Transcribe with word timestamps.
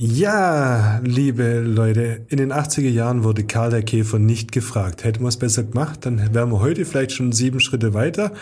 Ja, 0.00 1.00
liebe 1.02 1.58
Leute, 1.58 2.24
in 2.28 2.36
den 2.36 2.52
80er 2.52 2.88
Jahren 2.88 3.24
wurde 3.24 3.42
Karl 3.42 3.70
der 3.70 3.82
Käfer 3.82 4.20
nicht 4.20 4.52
gefragt. 4.52 5.02
Hätten 5.02 5.24
wir 5.24 5.28
es 5.28 5.38
besser 5.38 5.64
gemacht, 5.64 6.06
dann 6.06 6.32
wären 6.32 6.52
wir 6.52 6.60
heute 6.60 6.84
vielleicht 6.84 7.10
schon 7.10 7.32
sieben 7.32 7.58
Schritte 7.58 7.94
weiter. 7.94 8.32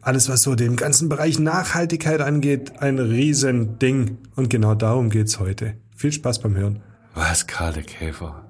Alles, 0.00 0.28
was 0.28 0.42
so 0.42 0.54
den 0.54 0.76
ganzen 0.76 1.08
Bereich 1.08 1.40
Nachhaltigkeit 1.40 2.20
angeht, 2.20 2.74
ein 2.78 3.00
Riesending. 3.00 4.18
Und 4.36 4.48
genau 4.48 4.76
darum 4.76 5.10
geht's 5.10 5.40
heute. 5.40 5.74
Viel 5.96 6.12
Spaß 6.12 6.38
beim 6.38 6.54
Hören. 6.54 6.78
Was, 7.16 7.48
Karl 7.48 7.72
der 7.72 7.82
Käfer? 7.82 8.44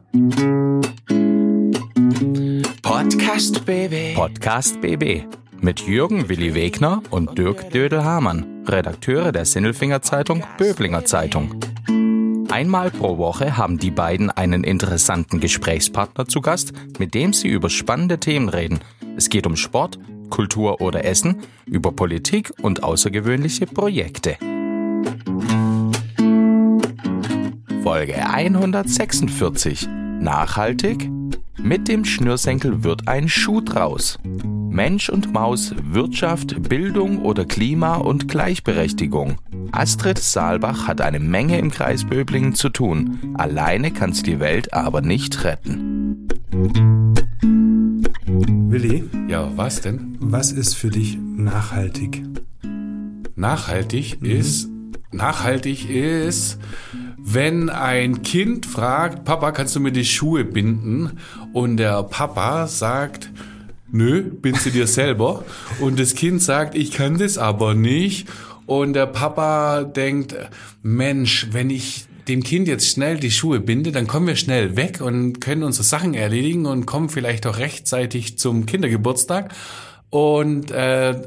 Podcast 2.83 3.65
BB. 3.65 4.15
Podcast 4.15 4.79
BB 4.83 5.25
mit 5.63 5.81
Jürgen 5.81 6.29
Willi 6.29 6.55
Wegner 6.55 7.03
und 7.09 7.39
Dirk 7.39 7.71
Dödel-Hamann, 7.71 8.45
Redakteure 8.67 9.33
der 9.33 9.47
Sinnelfinger 9.47 10.03
Zeitung 10.03 10.45
Böblinger 10.59 11.07
Zeitung. 11.07 11.55
Einmal 12.53 12.91
pro 12.91 13.17
Woche 13.17 13.57
haben 13.57 13.79
die 13.79 13.91
beiden 13.91 14.29
einen 14.29 14.63
interessanten 14.63 15.41
Gesprächspartner 15.41 16.29
zu 16.29 16.43
Gast, 16.43 16.75
mit 16.99 17.15
dem 17.15 17.33
sie 17.33 17.49
über 17.49 17.71
spannende 17.71 18.19
Themen 18.19 18.51
reden. 18.51 18.81
Es 19.17 19.31
geht 19.31 19.47
um 19.47 19.57
Sport, 19.57 19.99
Kultur 20.29 20.83
oder 20.83 21.03
Essen, 21.07 21.45
über 21.65 21.93
Politik 21.93 22.53
und 22.61 22.83
außergewöhnliche 22.83 23.67
Projekte. 23.67 24.37
Folge 27.83 28.17
146. 28.17 29.89
Nachhaltig? 30.21 31.11
Mit 31.57 31.89
dem 31.89 32.05
Schnürsenkel 32.05 32.85
wird 32.85 33.09
ein 33.09 33.31
Schuh 33.31 33.63
draus. 33.63 34.19
Mensch 34.73 35.11
und 35.11 35.35
Maus, 35.35 35.75
Wirtschaft, 35.83 36.67
Bildung 36.67 37.19
oder 37.19 37.45
Klima 37.45 37.97
und 37.97 38.27
Gleichberechtigung. 38.27 39.37
Astrid 39.71 40.19
Saalbach 40.19 40.89
hat 40.89 41.03
eine 41.03 41.21
Menge 41.21 41.59
im 41.59 41.71
Kreis 41.71 42.05
Böblingen 42.05 42.55
zu 42.55 42.71
tun. 42.71 43.35
Alleine 43.35 43.91
kann 43.91 44.15
sie 44.15 44.23
die 44.23 44.41
Welt 44.41 44.73
aber 44.73 45.03
nicht 45.03 45.45
retten. 45.45 46.27
Willi, 48.71 49.05
Ja, 49.29 49.51
was 49.57 49.83
denn? 49.83 50.17
was 50.21 50.53
ist 50.53 50.75
für 50.75 50.89
dich 50.89 51.19
nachhaltig? 51.21 52.23
Nachhaltig 53.37 54.23
ist, 54.23 54.71
nachhaltig 55.11 55.91
ist, 55.91 56.59
wenn 57.19 57.69
ein 57.69 58.23
Kind 58.23 58.65
fragt, 58.65 59.25
Papa, 59.25 59.53
kannst 59.53 59.77
du 59.77 59.81
mir 59.81 59.93
die 59.93 60.05
Schuhe 60.07 60.45
binden? 60.45 61.19
Und 61.53 61.77
der 61.77 62.03
Papa 62.05 62.67
sagt, 62.67 63.31
nö, 63.93 64.23
bind 64.23 64.59
sie 64.59 64.71
dir 64.71 64.87
selber. 64.87 65.45
Und 65.81 66.01
das 66.01 66.15
Kind 66.15 66.43
sagt, 66.43 66.75
ich 66.75 66.91
kann 66.91 67.19
das 67.19 67.39
aber 67.39 67.75
nicht. 67.75 68.29
Und 68.67 68.95
der 68.95 69.07
Papa 69.07 69.85
denkt, 69.85 70.35
Mensch, 70.83 71.49
wenn 71.53 71.71
ich 71.71 72.07
dem 72.29 72.43
Kind 72.43 72.69
jetzt 72.69 72.89
schnell 72.89 73.19
die 73.19 73.31
Schuhe 73.31 73.61
binde, 73.61 73.93
dann 73.93 74.07
kommen 74.07 74.27
wir 74.27 74.37
schnell 74.37 74.77
weg 74.77 75.01
und 75.01 75.41
können 75.41 75.63
unsere 75.63 75.85
Sachen 75.85 76.15
erledigen 76.15 76.67
und 76.67 76.87
kommen 76.87 77.09
vielleicht 77.09 77.47
auch 77.47 77.59
rechtzeitig 77.59 78.39
zum 78.39 78.67
Kindergeburtstag 78.67 79.53
und 80.11 80.71
äh, 80.71 81.21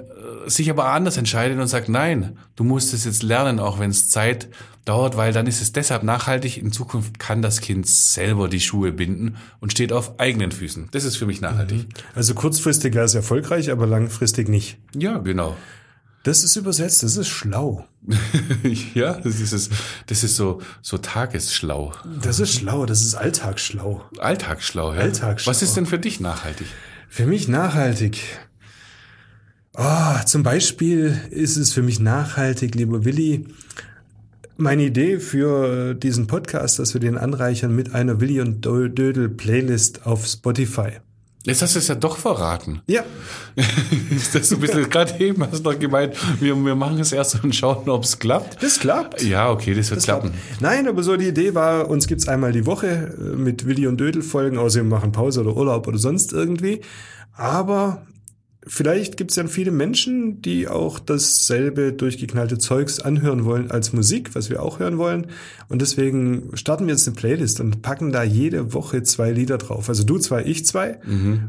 sich 0.47 0.69
aber 0.69 0.85
anders 0.85 1.17
entscheidet 1.17 1.59
und 1.59 1.67
sagt, 1.67 1.89
nein, 1.89 2.37
du 2.55 2.63
musst 2.63 2.93
es 2.93 3.05
jetzt 3.05 3.23
lernen, 3.23 3.59
auch 3.59 3.79
wenn 3.79 3.89
es 3.89 4.09
Zeit 4.09 4.47
dauert, 4.85 5.17
weil 5.17 5.33
dann 5.33 5.47
ist 5.47 5.61
es 5.61 5.73
deshalb 5.73 6.03
nachhaltig. 6.03 6.57
In 6.57 6.71
Zukunft 6.71 7.19
kann 7.19 7.41
das 7.41 7.59
Kind 7.59 7.87
selber 7.87 8.47
die 8.47 8.61
Schuhe 8.61 8.91
binden 8.91 9.35
und 9.59 9.71
steht 9.71 9.91
auf 9.91 10.19
eigenen 10.19 10.51
Füßen. 10.51 10.89
Das 10.91 11.03
ist 11.03 11.17
für 11.17 11.25
mich 11.25 11.41
nachhaltig. 11.41 11.87
Also 12.13 12.35
kurzfristig 12.35 12.93
wäre 12.93 13.05
es 13.05 13.15
erfolgreich, 13.15 13.71
aber 13.71 13.87
langfristig 13.87 14.47
nicht. 14.47 14.77
Ja, 14.95 15.17
genau. 15.17 15.57
Das 16.23 16.43
ist 16.43 16.55
übersetzt, 16.55 17.03
das 17.03 17.17
ist 17.17 17.27
schlau. 17.27 17.85
ja, 18.95 19.13
das 19.13 19.39
ist, 19.39 19.71
das 20.07 20.23
ist 20.23 20.35
so, 20.35 20.59
so 20.81 20.97
tagesschlau. 20.97 21.93
Das 22.21 22.39
ist 22.39 22.55
schlau, 22.55 22.87
das 22.87 23.03
ist 23.03 23.13
alltagsschlau. 23.13 24.03
Alltagsschlau, 24.17 24.93
ja. 24.93 25.01
Alltagsschlau. 25.01 25.51
Was 25.51 25.61
ist 25.61 25.77
denn 25.77 25.85
für 25.85 25.99
dich 25.99 26.19
nachhaltig? 26.19 26.65
Für 27.09 27.27
mich 27.27 27.47
nachhaltig. 27.47 28.23
Ah, 29.75 30.25
zum 30.25 30.41
Beispiel 30.41 31.21
ist 31.29 31.57
es 31.57 31.73
für 31.73 31.83
mich 31.83 31.99
nachhaltig, 31.99 32.73
lieber 32.73 33.05
Willi, 33.05 33.45
meine 34.57 34.83
Idee 34.83 35.19
für 35.19 35.93
diesen 35.93 36.27
Podcast, 36.27 36.79
dass 36.79 36.93
wir 36.93 37.01
den 37.01 37.17
anreichern 37.17 37.75
mit 37.75 37.93
einer 37.93 38.21
Willi 38.21 38.41
und 38.41 38.63
Dödel 38.63 39.29
Playlist 39.29 40.05
auf 40.05 40.25
Spotify. 40.25 40.99
Jetzt 41.45 41.61
hast 41.61 41.75
du 41.75 41.79
es 41.79 41.87
ja 41.87 41.95
doch 41.95 42.17
verraten. 42.17 42.81
Ja, 42.87 43.03
Ist 44.09 44.33
das 44.33 44.49
so 44.49 44.55
ein 44.55 44.61
bisschen, 44.61 44.89
gerade 44.89 45.23
eben 45.23 45.43
hast 45.43 45.63
du 45.63 45.71
noch 45.71 45.77
gemeint, 45.77 46.15
wir, 46.41 46.55
wir 46.55 46.75
machen 46.75 46.99
es 46.99 47.11
erst 47.11 47.43
und 47.43 47.55
schauen, 47.55 47.87
ob 47.87 48.03
es 48.03 48.17
klappt. 48.17 48.63
das 48.63 48.79
klappt. 48.79 49.21
Ja, 49.21 49.51
okay, 49.51 49.75
das 49.75 49.91
wird 49.91 50.03
klappen. 50.03 50.31
Nein, 50.59 50.87
aber 50.87 51.03
so 51.03 51.15
die 51.15 51.27
Idee 51.27 51.53
war, 51.53 51.87
uns 51.87 52.07
gibt's 52.07 52.27
einmal 52.27 52.51
die 52.51 52.65
Woche 52.65 53.15
äh, 53.19 53.35
mit 53.35 53.67
Willi 53.67 53.85
und 53.85 53.99
Dödel 53.99 54.23
Folgen, 54.23 54.57
außer 54.57 54.77
wir 54.77 54.83
machen 54.85 55.11
Pause 55.11 55.41
oder 55.41 55.55
Urlaub 55.55 55.87
oder 55.87 55.99
sonst 55.99 56.33
irgendwie. 56.33 56.81
Aber 57.37 58.01
vielleicht 58.67 59.17
gibt's 59.17 59.35
ja 59.35 59.45
viele 59.47 59.71
Menschen, 59.71 60.41
die 60.41 60.67
auch 60.67 60.99
dasselbe 60.99 61.93
durchgeknallte 61.93 62.57
Zeugs 62.57 62.99
anhören 62.99 63.45
wollen 63.45 63.71
als 63.71 63.93
Musik, 63.93 64.35
was 64.35 64.49
wir 64.49 64.61
auch 64.61 64.79
hören 64.79 64.97
wollen. 64.97 65.27
Und 65.69 65.81
deswegen 65.81 66.49
starten 66.55 66.87
wir 66.87 66.93
jetzt 66.93 67.07
eine 67.07 67.15
Playlist 67.15 67.59
und 67.59 67.81
packen 67.81 68.11
da 68.11 68.23
jede 68.23 68.73
Woche 68.73 69.03
zwei 69.03 69.31
Lieder 69.31 69.57
drauf. 69.57 69.89
Also 69.89 70.03
du 70.03 70.17
zwei, 70.17 70.43
ich 70.43 70.65
zwei, 70.65 70.99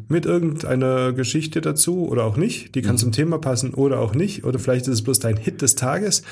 mit 0.08 0.26
irgendeiner 0.26 1.12
Geschichte 1.12 1.60
dazu 1.60 2.08
oder 2.08 2.24
auch 2.24 2.36
nicht. 2.36 2.74
Die 2.74 2.82
kann 2.82 2.98
zum 2.98 3.12
Thema 3.12 3.38
passen 3.38 3.74
oder 3.74 4.00
auch 4.00 4.14
nicht. 4.14 4.44
Oder 4.44 4.58
vielleicht 4.58 4.86
ist 4.86 4.94
es 4.94 5.02
bloß 5.02 5.18
dein 5.18 5.36
Hit 5.36 5.62
des 5.62 5.74
Tages. 5.74 6.22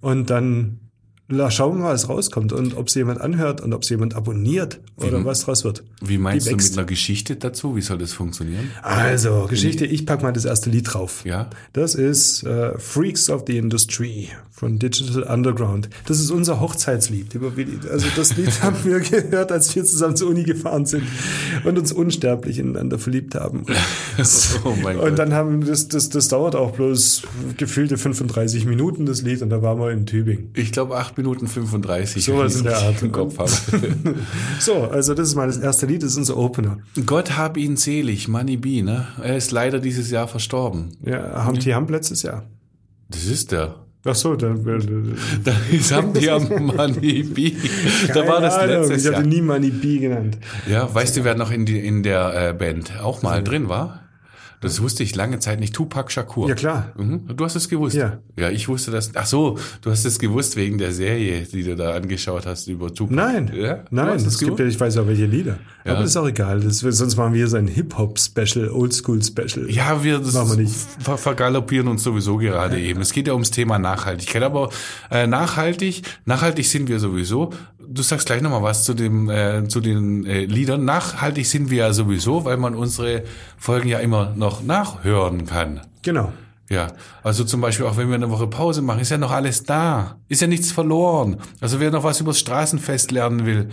Und 0.00 0.30
dann 0.30 0.78
la, 1.28 1.50
schauen 1.50 1.76
wir 1.76 1.84
mal, 1.84 1.94
was 1.94 2.08
rauskommt 2.08 2.52
und 2.52 2.76
ob 2.76 2.88
es 2.88 2.94
jemand 2.94 3.20
anhört 3.20 3.60
und 3.60 3.72
ob 3.72 3.82
es 3.82 3.88
jemand 3.88 4.14
abonniert 4.14 4.80
oder 4.96 5.24
was 5.24 5.40
draus 5.40 5.64
wird. 5.64 5.84
Wie 6.00 6.18
meinst 6.18 6.50
du 6.50 6.56
mit 6.56 6.72
einer 6.72 6.86
Geschichte 6.86 7.36
dazu? 7.36 7.76
Wie 7.76 7.82
soll 7.82 7.98
das 7.98 8.12
funktionieren? 8.12 8.70
Also, 8.82 9.46
Geschichte, 9.48 9.86
ich 9.86 10.06
pack 10.06 10.22
mal 10.22 10.32
das 10.32 10.44
erste 10.44 10.70
Lied 10.70 10.92
drauf. 10.92 11.24
Ja. 11.24 11.50
Das 11.72 11.94
ist 11.94 12.42
äh, 12.44 12.78
Freaks 12.78 13.30
of 13.30 13.44
the 13.46 13.58
Industry 13.58 14.30
von 14.58 14.78
Digital 14.80 15.22
Underground. 15.22 15.88
Das 16.06 16.18
ist 16.18 16.32
unser 16.32 16.58
Hochzeitslied. 16.58 17.38
Also 17.90 18.06
das 18.16 18.36
Lied 18.36 18.50
haben 18.62 18.76
wir 18.82 18.98
gehört, 18.98 19.52
als 19.52 19.74
wir 19.76 19.84
zusammen 19.84 20.16
zur 20.16 20.30
Uni 20.30 20.42
gefahren 20.42 20.84
sind 20.84 21.04
und 21.64 21.78
uns 21.78 21.92
unsterblich 21.92 22.58
ineinander 22.58 22.98
verliebt 22.98 23.34
haben. 23.34 23.64
Oh 24.64 24.74
mein 24.82 24.96
Gott. 24.96 25.10
Und 25.10 25.18
dann 25.18 25.32
haben 25.32 25.64
das, 25.64 25.86
das, 25.88 26.08
das 26.08 26.28
dauert 26.28 26.56
auch 26.56 26.72
bloß 26.72 27.22
gefühlte 27.56 27.96
35 27.96 28.66
Minuten, 28.66 29.06
das 29.06 29.22
Lied, 29.22 29.42
und 29.42 29.50
da 29.50 29.62
waren 29.62 29.78
wir 29.78 29.92
in 29.92 30.06
Tübingen. 30.06 30.50
Ich 30.54 30.72
glaube 30.72 30.96
8 30.96 31.16
Minuten 31.16 31.46
35. 31.46 32.24
Sowas 32.24 32.54
wenn 32.54 32.58
in 32.58 32.64
der 32.64 32.78
Art. 32.78 33.02
Im 33.02 33.12
Kopf 33.12 33.38
habe. 33.38 33.50
So, 34.58 34.82
also 34.82 35.14
das 35.14 35.28
ist 35.28 35.34
mal 35.36 35.46
das 35.46 35.58
erste 35.58 35.86
Lied, 35.86 36.02
das 36.02 36.12
ist 36.12 36.16
unser 36.16 36.36
Opener. 36.36 36.78
Gott 37.06 37.38
hab 37.38 37.56
ihn 37.56 37.76
selig, 37.76 38.26
Money 38.26 38.56
B, 38.56 38.82
ne? 38.82 39.06
Er 39.22 39.36
ist 39.36 39.52
leider 39.52 39.78
dieses 39.78 40.10
Jahr 40.10 40.26
verstorben. 40.26 40.96
Ja, 41.04 41.44
haben 41.44 41.58
die 41.58 41.74
haben 41.74 41.86
letztes 41.88 42.22
Jahr. 42.22 42.44
Das 43.08 43.24
ist 43.24 43.52
der. 43.52 43.87
Ach 44.04 44.14
so, 44.14 44.36
dann 44.36 44.64
Da 45.44 45.52
haben 45.96 46.12
die 46.20 46.30
am 46.30 46.48
Money 46.66 47.22
B. 47.24 47.52
Da 48.14 48.26
war 48.26 48.40
das 48.40 48.54
Ahnung, 48.54 48.76
letztes 48.88 49.02
Ich 49.02 49.06
habe 49.12 49.16
Jahr. 49.22 49.26
nie 49.26 49.42
Money 49.42 49.70
B 49.70 49.98
genannt. 49.98 50.38
Ja, 50.68 50.92
weißt 50.92 51.16
du, 51.16 51.24
wer 51.24 51.34
noch 51.34 51.50
in, 51.50 51.66
die, 51.66 51.78
in 51.78 52.02
der 52.02 52.50
äh, 52.50 52.52
Band 52.54 52.92
auch 53.02 53.22
mal 53.22 53.42
drin 53.42 53.68
war? 53.68 54.07
Das 54.60 54.82
wusste 54.82 55.02
ich 55.04 55.14
lange 55.14 55.38
Zeit 55.38 55.60
nicht. 55.60 55.74
Tupac 55.74 56.10
Shakur. 56.10 56.48
Ja, 56.48 56.54
klar. 56.54 56.92
Mhm. 56.96 57.28
Du 57.36 57.44
hast 57.44 57.54
es 57.54 57.68
gewusst. 57.68 57.94
Ja. 57.94 58.18
Ja, 58.36 58.50
ich 58.50 58.68
wusste 58.68 58.90
das. 58.90 59.12
Ach 59.14 59.26
so, 59.26 59.56
du 59.82 59.90
hast 59.90 60.04
es 60.04 60.18
gewusst 60.18 60.56
wegen 60.56 60.78
der 60.78 60.92
Serie, 60.92 61.42
die 61.42 61.62
du 61.62 61.76
da 61.76 61.94
angeschaut 61.94 62.44
hast 62.46 62.66
über 62.66 62.92
Tupac. 62.92 63.14
Nein, 63.14 63.52
Ja? 63.54 63.84
Nein, 63.90 64.16
es 64.16 64.38
gibt 64.38 64.58
ja, 64.58 64.66
ich 64.66 64.78
weiß 64.78 64.96
auch 64.98 65.06
welche 65.06 65.26
Lieder. 65.26 65.58
Ja. 65.84 65.92
Aber 65.92 66.00
das 66.02 66.10
ist 66.10 66.16
auch 66.16 66.26
egal. 66.26 66.60
Das, 66.60 66.78
sonst 66.80 67.16
machen 67.16 67.32
wir 67.34 67.38
hier 67.38 67.48
so 67.48 67.56
ein 67.56 67.68
Hip-Hop-Special, 67.68 68.68
Oldschool-Special. 68.70 69.70
Ja, 69.70 70.02
wir 70.02 70.18
das 70.18 70.34
Machen 70.34 70.50
wir 70.50 70.64
nicht. 70.64 70.74
ver 70.98 71.16
vergaloppieren 71.18 71.88
uns 71.88 72.02
sowieso 72.02 72.36
gerade 72.38 72.80
eben. 72.80 73.00
Es 73.00 73.12
geht 73.12 73.26
ja 73.28 73.34
ums 73.34 73.50
Thema 73.50 73.78
Nachhaltigkeit, 73.78 74.42
aber 74.42 74.70
äh, 75.10 75.26
nachhaltig, 75.26 76.02
nachhaltig 76.24 76.66
sind 76.66 76.88
wir 76.88 76.98
sowieso. 76.98 77.50
Du 77.90 78.02
sagst 78.02 78.26
gleich 78.26 78.42
nochmal 78.42 78.62
was 78.62 78.84
zu 78.84 78.92
dem 78.92 79.30
äh, 79.30 79.66
zu 79.66 79.80
den 79.80 80.26
äh, 80.26 80.44
Liedern. 80.44 80.84
Nachhaltig 80.84 81.46
sind 81.46 81.70
wir 81.70 81.78
ja 81.78 81.92
sowieso, 81.94 82.44
weil 82.44 82.58
man 82.58 82.74
unsere 82.74 83.22
Folgen 83.56 83.88
ja 83.88 83.98
immer 83.98 84.34
noch 84.36 84.62
nachhören 84.62 85.46
kann. 85.46 85.80
Genau. 86.02 86.32
Ja, 86.68 86.88
also 87.22 87.44
zum 87.44 87.62
Beispiel 87.62 87.86
auch 87.86 87.96
wenn 87.96 88.08
wir 88.08 88.16
eine 88.16 88.28
Woche 88.30 88.46
Pause 88.46 88.82
machen, 88.82 89.00
ist 89.00 89.10
ja 89.10 89.16
noch 89.16 89.30
alles 89.30 89.62
da. 89.64 90.16
Ist 90.28 90.42
ja 90.42 90.46
nichts 90.46 90.70
verloren. 90.70 91.38
Also 91.62 91.80
wer 91.80 91.90
noch 91.90 92.04
was 92.04 92.20
über 92.20 92.32
das 92.32 92.40
Straßenfest 92.40 93.10
lernen 93.10 93.46
will 93.46 93.70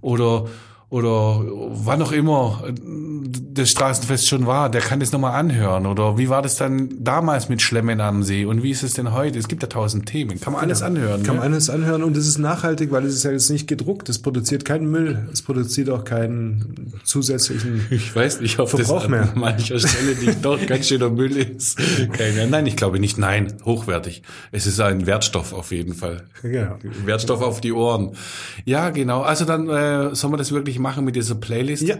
oder 0.00 0.46
oder 0.90 1.44
wann 1.70 2.00
auch 2.00 2.12
immer 2.12 2.62
das 3.30 3.70
Straßenfest 3.70 4.26
schon 4.26 4.46
war, 4.46 4.70
der 4.70 4.80
kann 4.80 5.00
das 5.00 5.12
nochmal 5.12 5.34
anhören. 5.34 5.86
Oder 5.86 6.16
wie 6.16 6.28
war 6.28 6.42
das 6.42 6.56
dann 6.56 6.88
damals 6.98 7.48
mit 7.48 7.60
Schlemmen 7.60 8.00
am 8.00 8.22
See 8.22 8.44
und 8.44 8.62
wie 8.62 8.70
ist 8.70 8.82
es 8.82 8.94
denn 8.94 9.12
heute? 9.12 9.38
Es 9.38 9.48
gibt 9.48 9.62
ja 9.62 9.68
tausend 9.68 10.06
Themen. 10.06 10.40
Kann 10.40 10.52
man 10.52 10.62
alles 10.62 10.82
anhören. 10.82 11.22
Kann 11.24 11.36
ne? 11.36 11.40
man 11.42 11.52
alles 11.52 11.68
anhören 11.68 12.02
und 12.02 12.16
es 12.16 12.26
ist 12.26 12.38
nachhaltig, 12.38 12.90
weil 12.92 13.04
es 13.04 13.14
ist 13.14 13.24
ja 13.24 13.32
jetzt 13.32 13.50
nicht 13.50 13.66
gedruckt. 13.66 14.08
Es 14.08 14.20
produziert 14.20 14.64
keinen 14.64 14.90
Müll. 14.90 15.28
Es 15.32 15.42
produziert 15.42 15.90
auch 15.90 16.04
keinen 16.04 16.92
zusätzlichen 17.04 17.86
Ich 17.90 18.14
weiß 18.14 18.40
nicht, 18.40 18.58
ob 18.58 18.70
Verbrauch 18.70 19.06
das 19.06 19.12
an 19.12 19.30
mancher 19.34 19.78
Stelle 19.78 20.14
nicht 20.14 20.44
doch 20.44 20.64
ganz 20.66 20.88
schöner 20.88 21.10
Müll 21.10 21.36
ist. 21.36 21.78
Keine, 22.12 22.46
nein, 22.46 22.66
ich 22.66 22.76
glaube 22.76 22.98
nicht. 22.98 23.18
Nein, 23.18 23.52
hochwertig. 23.64 24.22
Es 24.52 24.66
ist 24.66 24.80
ein 24.80 25.06
Wertstoff 25.06 25.52
auf 25.52 25.72
jeden 25.72 25.94
Fall. 25.94 26.24
Ja. 26.42 26.78
Wertstoff 27.04 27.42
auf 27.42 27.60
die 27.60 27.72
Ohren. 27.72 28.12
Ja, 28.64 28.90
genau. 28.90 29.22
Also 29.22 29.44
dann 29.44 29.68
äh, 29.68 30.14
soll 30.14 30.30
man 30.30 30.38
das 30.38 30.52
wirklich 30.52 30.77
machen 30.78 31.04
mit 31.04 31.16
dieser 31.16 31.34
Playlist. 31.34 31.82
Ja. 31.82 31.96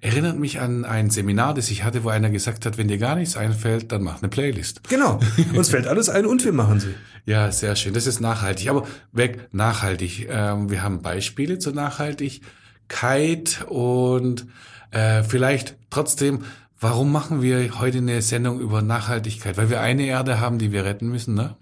Erinnert 0.00 0.36
mich 0.36 0.60
an 0.60 0.84
ein 0.84 1.10
Seminar, 1.10 1.54
das 1.54 1.70
ich 1.70 1.84
hatte, 1.84 2.02
wo 2.02 2.08
einer 2.08 2.28
gesagt 2.28 2.66
hat, 2.66 2.76
wenn 2.76 2.88
dir 2.88 2.98
gar 2.98 3.14
nichts 3.14 3.36
einfällt, 3.36 3.92
dann 3.92 4.02
mach 4.02 4.18
eine 4.20 4.28
Playlist. 4.28 4.88
Genau. 4.88 5.20
Uns 5.54 5.68
fällt 5.68 5.86
alles 5.86 6.08
ein 6.08 6.26
und 6.26 6.44
wir 6.44 6.52
machen 6.52 6.80
sie. 6.80 6.94
Ja, 7.24 7.52
sehr 7.52 7.76
schön. 7.76 7.94
Das 7.94 8.08
ist 8.08 8.18
nachhaltig. 8.18 8.68
Aber 8.68 8.84
weg, 9.12 9.46
nachhaltig. 9.52 10.26
Ähm, 10.28 10.70
wir 10.70 10.82
haben 10.82 11.02
Beispiele 11.02 11.60
zur 11.60 11.72
Nachhaltigkeit 11.72 13.64
und 13.68 14.46
äh, 14.90 15.22
vielleicht 15.22 15.76
trotzdem, 15.88 16.40
warum 16.82 17.12
machen 17.12 17.42
wir 17.42 17.78
heute 17.78 17.98
eine 17.98 18.20
Sendung 18.22 18.60
über 18.60 18.82
Nachhaltigkeit? 18.82 19.56
Weil 19.56 19.70
wir 19.70 19.80
eine 19.80 20.04
Erde 20.04 20.40
haben, 20.40 20.58
die 20.58 20.72
wir 20.72 20.84
retten 20.84 21.08
müssen, 21.08 21.34
ne? 21.34 21.54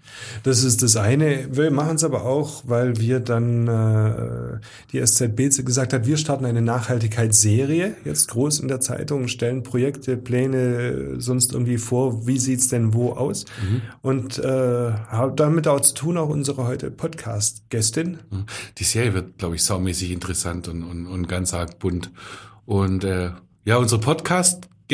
Das 0.43 0.63
ist 0.63 0.81
das 0.81 0.97
eine. 0.97 1.55
Wir 1.55 1.69
machen 1.69 1.95
es 1.95 2.03
aber 2.03 2.25
auch, 2.25 2.63
weil 2.65 2.97
wir 2.97 3.19
dann 3.19 3.67
äh, 3.67 4.59
die 4.91 4.99
SZB 4.99 5.63
gesagt 5.63 5.93
hat, 5.93 6.07
wir 6.07 6.17
starten 6.17 6.45
eine 6.45 6.61
Nachhaltigkeitsserie, 6.61 7.95
jetzt 8.03 8.29
groß 8.31 8.61
in 8.61 8.67
der 8.67 8.81
Zeitung, 8.81 9.27
stellen 9.27 9.61
Projekte, 9.61 10.17
Pläne 10.17 11.19
sonst 11.19 11.53
irgendwie 11.53 11.77
vor, 11.77 12.25
wie 12.25 12.39
sieht's 12.39 12.69
denn 12.69 12.93
wo 12.95 13.11
aus? 13.11 13.45
Und 14.01 14.39
äh, 14.39 14.91
hat 14.91 15.39
damit 15.39 15.67
auch 15.67 15.81
zu 15.81 15.93
tun, 15.93 16.17
auch 16.17 16.29
unsere 16.29 16.65
heute 16.65 16.89
Podcast-Gästin. 16.89 18.17
Die 18.79 18.83
Serie 18.83 19.13
wird, 19.13 19.37
glaube 19.37 19.55
ich, 19.55 19.63
saumäßig 19.63 20.11
interessant 20.11 20.67
und, 20.67 20.83
und, 20.83 21.05
und 21.05 21.27
ganz 21.27 21.53
arg 21.53 21.77
bunt. 21.77 22.09
Und 22.65 23.03
äh, 23.03 23.29
ja, 23.65 23.77
unsere 23.77 24.01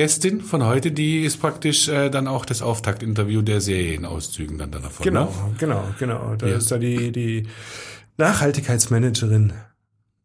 Podcast-Gästin 0.01 0.41
von 0.41 0.63
heute, 0.63 0.91
die 0.91 1.21
ist 1.23 1.37
praktisch 1.37 1.87
äh, 1.87 2.09
dann 2.11 2.27
auch 2.27 2.45
das 2.45 2.61
Auftaktinterview 2.61 3.41
der 3.41 3.61
Serienauszügen 3.61 4.59
dann 4.59 4.69
davon. 4.71 5.03
Genau, 5.03 5.25
Ne? 5.25 5.55
genau, 5.57 5.83
genau. 5.97 6.35
Da 6.37 6.45
Ja. 6.47 6.57
ist 6.57 6.69
da 6.69 6.77
die, 6.77 7.11
die 7.11 7.47
Nachhaltigkeitsmanagerin 8.17 9.53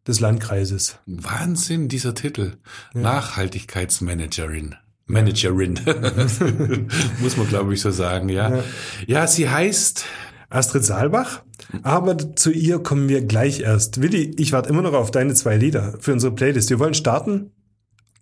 des 0.06 0.20
Landkreises. 0.20 0.98
Wahnsinn, 1.06 1.88
dieser 1.88 2.14
Titel. 2.14 2.52
Nachhaltigkeitsmanagerin. 2.92 4.74
Managerin. 5.06 5.80
Muss 7.20 7.36
man, 7.38 7.48
glaube 7.48 7.72
ich, 7.72 7.80
so 7.80 7.90
sagen, 7.90 8.28
ja. 8.28 8.62
Ja, 9.06 9.26
sie 9.26 9.48
heißt, 9.48 10.04
Astrid 10.50 10.84
Saalbach. 10.84 11.42
Aber 11.82 12.36
zu 12.36 12.50
ihr 12.50 12.78
kommen 12.80 13.08
wir 13.08 13.22
gleich 13.24 13.60
erst. 13.60 14.02
Willi, 14.02 14.34
ich 14.36 14.52
warte 14.52 14.68
immer 14.68 14.82
noch 14.82 14.92
auf 14.92 15.10
deine 15.10 15.32
zwei 15.34 15.56
Lieder 15.56 15.94
für 16.00 16.12
unsere 16.12 16.34
Playlist. 16.34 16.68
Wir 16.68 16.78
wollen 16.78 16.92
starten. 16.94 17.52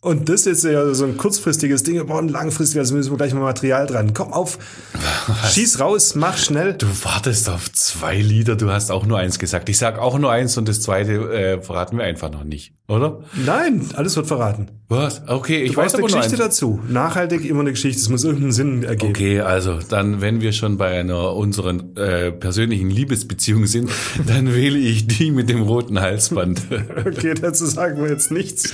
Und 0.03 0.31
das 0.31 0.47
ist 0.47 0.65
ja 0.65 0.95
so 0.95 1.05
ein 1.05 1.19
kurzfristiges 1.19 1.83
Ding. 1.83 1.97
Wir 1.97 2.05
brauchen 2.05 2.31
langfristig, 2.31 2.79
also 2.79 2.95
müssen 2.95 3.11
wir 3.13 3.19
gleich 3.19 3.35
mal 3.35 3.41
Material 3.41 3.87
dran. 3.87 4.15
Komm 4.15 4.33
auf, 4.33 4.59
schieß 5.51 5.79
raus, 5.79 6.15
mach 6.15 6.39
schnell. 6.39 6.73
du 6.73 6.87
wartest 7.05 7.51
auf 7.51 7.71
zwei 7.73 8.17
Lieder, 8.17 8.57
du 8.57 8.71
hast 8.71 8.91
auch 8.91 9.05
nur 9.05 9.19
eins 9.19 9.39
gesagt. 9.39 9.69
Ich 9.69 9.77
sag 9.77 9.99
auch 9.99 10.19
nur 10.19 10.33
eins 10.33 10.57
und 10.57 10.67
das 10.69 10.81
zweite 10.81 11.13
äh, 11.35 11.61
verraten 11.61 11.99
wir 11.99 12.05
einfach 12.05 12.31
noch 12.33 12.45
nicht, 12.45 12.73
oder? 12.89 13.21
Nein, 13.45 13.85
alles 13.95 14.17
wird 14.17 14.27
verraten. 14.27 14.69
Was? 14.89 15.23
Okay, 15.29 15.63
ich 15.63 15.73
Du 15.73 15.77
weiß 15.77 15.95
eine 15.95 16.03
aber 16.05 16.11
nur 16.11 16.19
Geschichte 16.19 16.43
eins. 16.43 16.55
dazu. 16.57 16.81
Nachhaltig 16.89 17.45
immer 17.45 17.61
eine 17.61 17.71
Geschichte. 17.71 18.01
Es 18.01 18.09
muss 18.09 18.25
irgendeinen 18.25 18.53
Sinn 18.53 18.83
ergeben. 18.83 19.11
Okay, 19.11 19.41
also 19.41 19.79
dann, 19.87 20.21
wenn 20.23 20.41
wir 20.41 20.53
schon 20.53 20.79
bei 20.79 20.99
einer 20.99 21.35
unseren 21.37 21.95
äh, 21.97 22.33
persönlichen 22.33 22.91
Liebesbeziehung 22.91 23.67
sind, 23.67 23.91
dann 24.27 24.53
wähle 24.55 24.79
ich 24.79 25.07
die 25.07 25.31
mit 25.31 25.49
dem 25.51 25.61
roten 25.63 26.01
Halsband. 26.01 26.63
Okay, 27.07 27.35
dazu 27.41 27.67
sagen 27.67 28.03
wir 28.03 28.11
jetzt 28.11 28.33
nichts. 28.33 28.73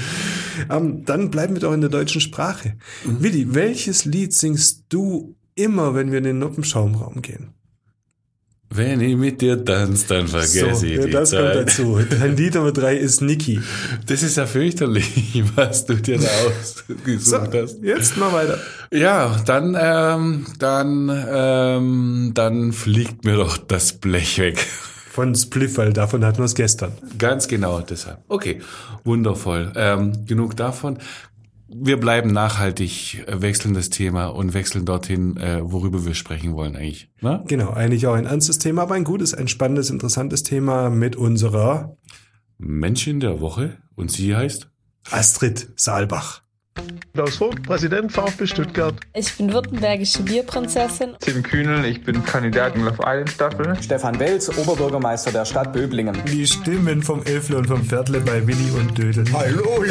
Ähm, 0.70 1.04
dann 1.16 1.30
bleiben 1.30 1.54
wir 1.54 1.60
doch 1.60 1.72
in 1.72 1.80
der 1.80 1.90
deutschen 1.90 2.20
Sprache. 2.20 2.74
Willi, 3.04 3.54
welches 3.54 4.04
Lied 4.04 4.32
singst 4.34 4.84
du 4.88 5.34
immer, 5.54 5.94
wenn 5.94 6.10
wir 6.10 6.18
in 6.18 6.24
den 6.24 6.38
Noppenschaumraum 6.38 7.22
gehen? 7.22 7.50
wenn 8.68 9.00
ich 9.00 9.16
mit 9.16 9.40
dir 9.40 9.64
tanze, 9.64 10.06
dann 10.08 10.26
vergesse 10.28 10.74
so, 10.74 10.84
ich 10.84 10.96
ja, 10.96 11.04
die 11.06 11.10
das 11.12 11.30
kommt 11.30 11.42
Zeit. 11.44 11.56
dazu. 11.68 11.98
Dein 12.10 12.36
Lied 12.36 12.54
Nummer 12.56 12.72
drei 12.72 12.96
ist 12.96 13.22
Niki. 13.22 13.60
Das 14.06 14.22
ist 14.24 14.36
ja 14.36 14.44
fürchterlich, 14.44 15.42
was 15.54 15.86
du 15.86 15.94
dir 15.94 16.18
da 16.18 16.26
ausgesucht 16.60 17.52
So, 17.52 17.62
hast. 17.62 17.82
jetzt 17.82 18.16
mal 18.16 18.32
weiter. 18.32 18.58
Ja, 18.92 19.40
dann, 19.46 19.76
ähm, 19.80 20.46
dann, 20.58 21.26
ähm, 21.28 22.32
dann 22.34 22.72
fliegt 22.72 23.24
mir 23.24 23.36
doch 23.36 23.56
das 23.56 23.94
Blech 23.94 24.38
weg. 24.38 24.66
Von 25.16 25.34
Spliff, 25.34 25.78
weil 25.78 25.94
davon 25.94 26.22
hatten 26.26 26.40
wir 26.40 26.44
es 26.44 26.54
gestern. 26.54 26.92
Ganz 27.16 27.48
genau 27.48 27.80
deshalb. 27.80 28.18
Okay, 28.28 28.60
wundervoll. 29.02 29.72
Ähm, 29.74 30.26
genug 30.26 30.58
davon. 30.58 30.98
Wir 31.68 31.98
bleiben 31.98 32.34
nachhaltig, 32.34 33.24
äh, 33.26 33.40
wechseln 33.40 33.72
das 33.72 33.88
Thema 33.88 34.26
und 34.26 34.52
wechseln 34.52 34.84
dorthin, 34.84 35.38
äh, 35.38 35.60
worüber 35.62 36.04
wir 36.04 36.12
sprechen 36.12 36.52
wollen 36.52 36.76
eigentlich. 36.76 37.08
Ne? 37.22 37.42
Genau, 37.46 37.70
eigentlich 37.70 38.06
auch 38.06 38.12
ein 38.12 38.26
ernstes 38.26 38.58
Thema, 38.58 38.82
aber 38.82 38.94
ein 38.94 39.04
gutes, 39.04 39.32
ein 39.32 39.48
spannendes, 39.48 39.88
interessantes 39.88 40.42
Thema 40.42 40.90
mit 40.90 41.16
unserer 41.16 41.96
Menschen 42.58 43.18
der 43.18 43.40
Woche 43.40 43.78
und 43.94 44.10
sie 44.10 44.36
heißt? 44.36 44.68
Astrid 45.10 45.70
Saalbach. 45.76 46.42
Klaus 47.14 47.36
Vogt, 47.36 47.62
Präsident 47.62 48.12
VfB 48.12 48.46
Stuttgart. 48.46 48.94
Ich 49.14 49.34
bin 49.36 49.52
württembergische 49.52 50.22
Bierprinzessin. 50.22 51.14
Tim 51.20 51.42
Kühnel, 51.42 51.84
ich 51.86 52.04
bin 52.04 52.22
Kandidat 52.24 52.76
in 52.76 52.84
Love 52.84 52.98
Island 53.00 53.30
Staffel. 53.30 53.76
Stefan 53.80 54.18
Welz, 54.18 54.50
Oberbürgermeister 54.50 55.32
der 55.32 55.46
Stadt 55.46 55.72
Böblingen. 55.72 56.16
Die 56.30 56.46
Stimmen 56.46 57.02
vom 57.02 57.22
Elfle 57.22 57.56
und 57.56 57.68
vom 57.68 57.82
Viertle 57.82 58.20
bei 58.20 58.46
Willi 58.46 58.70
und 58.78 58.98
Dödel. 58.98 59.24
Hallo! 59.32 59.82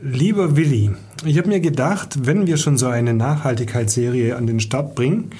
Lieber 0.00 0.56
Willi, 0.56 0.90
ich 1.24 1.38
habe 1.38 1.48
mir 1.48 1.60
gedacht, 1.60 2.26
wenn 2.26 2.48
wir 2.48 2.56
schon 2.56 2.76
so 2.76 2.88
eine 2.88 3.14
Nachhaltigkeitsserie 3.14 4.34
an 4.34 4.48
den 4.48 4.58
Start 4.58 4.96
bringen, 4.96 5.30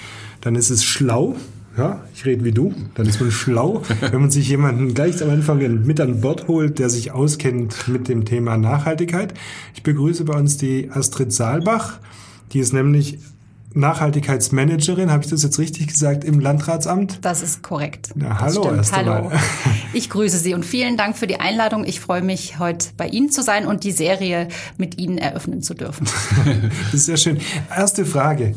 dann 0.41 0.55
ist 0.55 0.71
es 0.71 0.85
schlau, 0.85 1.35
ja, 1.77 2.05
ich 2.15 2.25
rede 2.25 2.45
wie 2.45 2.53
du, 2.53 2.75
dann 2.95 3.07
ist 3.07 3.21
man 3.21 3.31
schlau, 3.31 3.83
wenn 4.01 4.21
man 4.21 4.31
sich 4.31 4.49
jemanden 4.49 4.95
gleich 4.95 5.23
am 5.23 5.31
Anfang 5.31 5.85
mit 5.85 6.01
an 6.01 6.21
Bord 6.21 6.49
holt, 6.49 6.79
der 6.79 6.91
sich 6.91 7.13
auskennt 7.13 7.89
mit 7.89 8.09
dem 8.09 8.25
Thema 8.25 8.57
Nachhaltigkeit. 8.59 9.35
Ich 9.75 9.83
begrüße 9.83 10.25
bei 10.25 10.35
uns 10.35 10.57
die 10.57 10.91
Astrid 10.91 11.33
Saalbach, 11.33 11.99
die 12.53 12.61
ist 12.61 12.73
nämlich 12.73 13.19
Nachhaltigkeitsmanagerin, 13.75 15.11
habe 15.11 15.25
ich 15.25 15.31
das 15.31 15.43
jetzt 15.43 15.59
richtig 15.59 15.89
gesagt, 15.89 16.25
im 16.25 16.41
Landratsamt? 16.41 17.19
Das 17.23 17.43
ist 17.43 17.63
korrekt. 17.63 18.11
Na, 18.15 18.39
hallo 18.39 18.71
erst 18.71 18.95
Hallo. 18.95 19.13
einmal. 19.13 19.39
Ich 19.95 20.11
grüße 20.11 20.39
Sie 20.39 20.55
und 20.55 20.65
vielen 20.65 20.97
Dank 20.97 21.17
für 21.17 21.27
die 21.27 21.41
Einladung. 21.41 21.85
Ich 21.85 22.01
freue 22.01 22.23
mich, 22.23 22.59
heute 22.59 22.89
bei 22.97 23.09
Ihnen 23.09 23.31
zu 23.31 23.43
sein 23.43 23.67
und 23.67 23.85
die 23.85 23.93
Serie 23.93 24.49
mit 24.77 24.99
Ihnen 24.99 25.19
eröffnen 25.19 25.63
zu 25.63 25.75
dürfen. 25.75 26.07
Das 26.85 26.95
ist 26.95 27.07
sehr 27.07 27.17
schön. 27.17 27.39
Erste 27.75 28.05
Frage. 28.05 28.55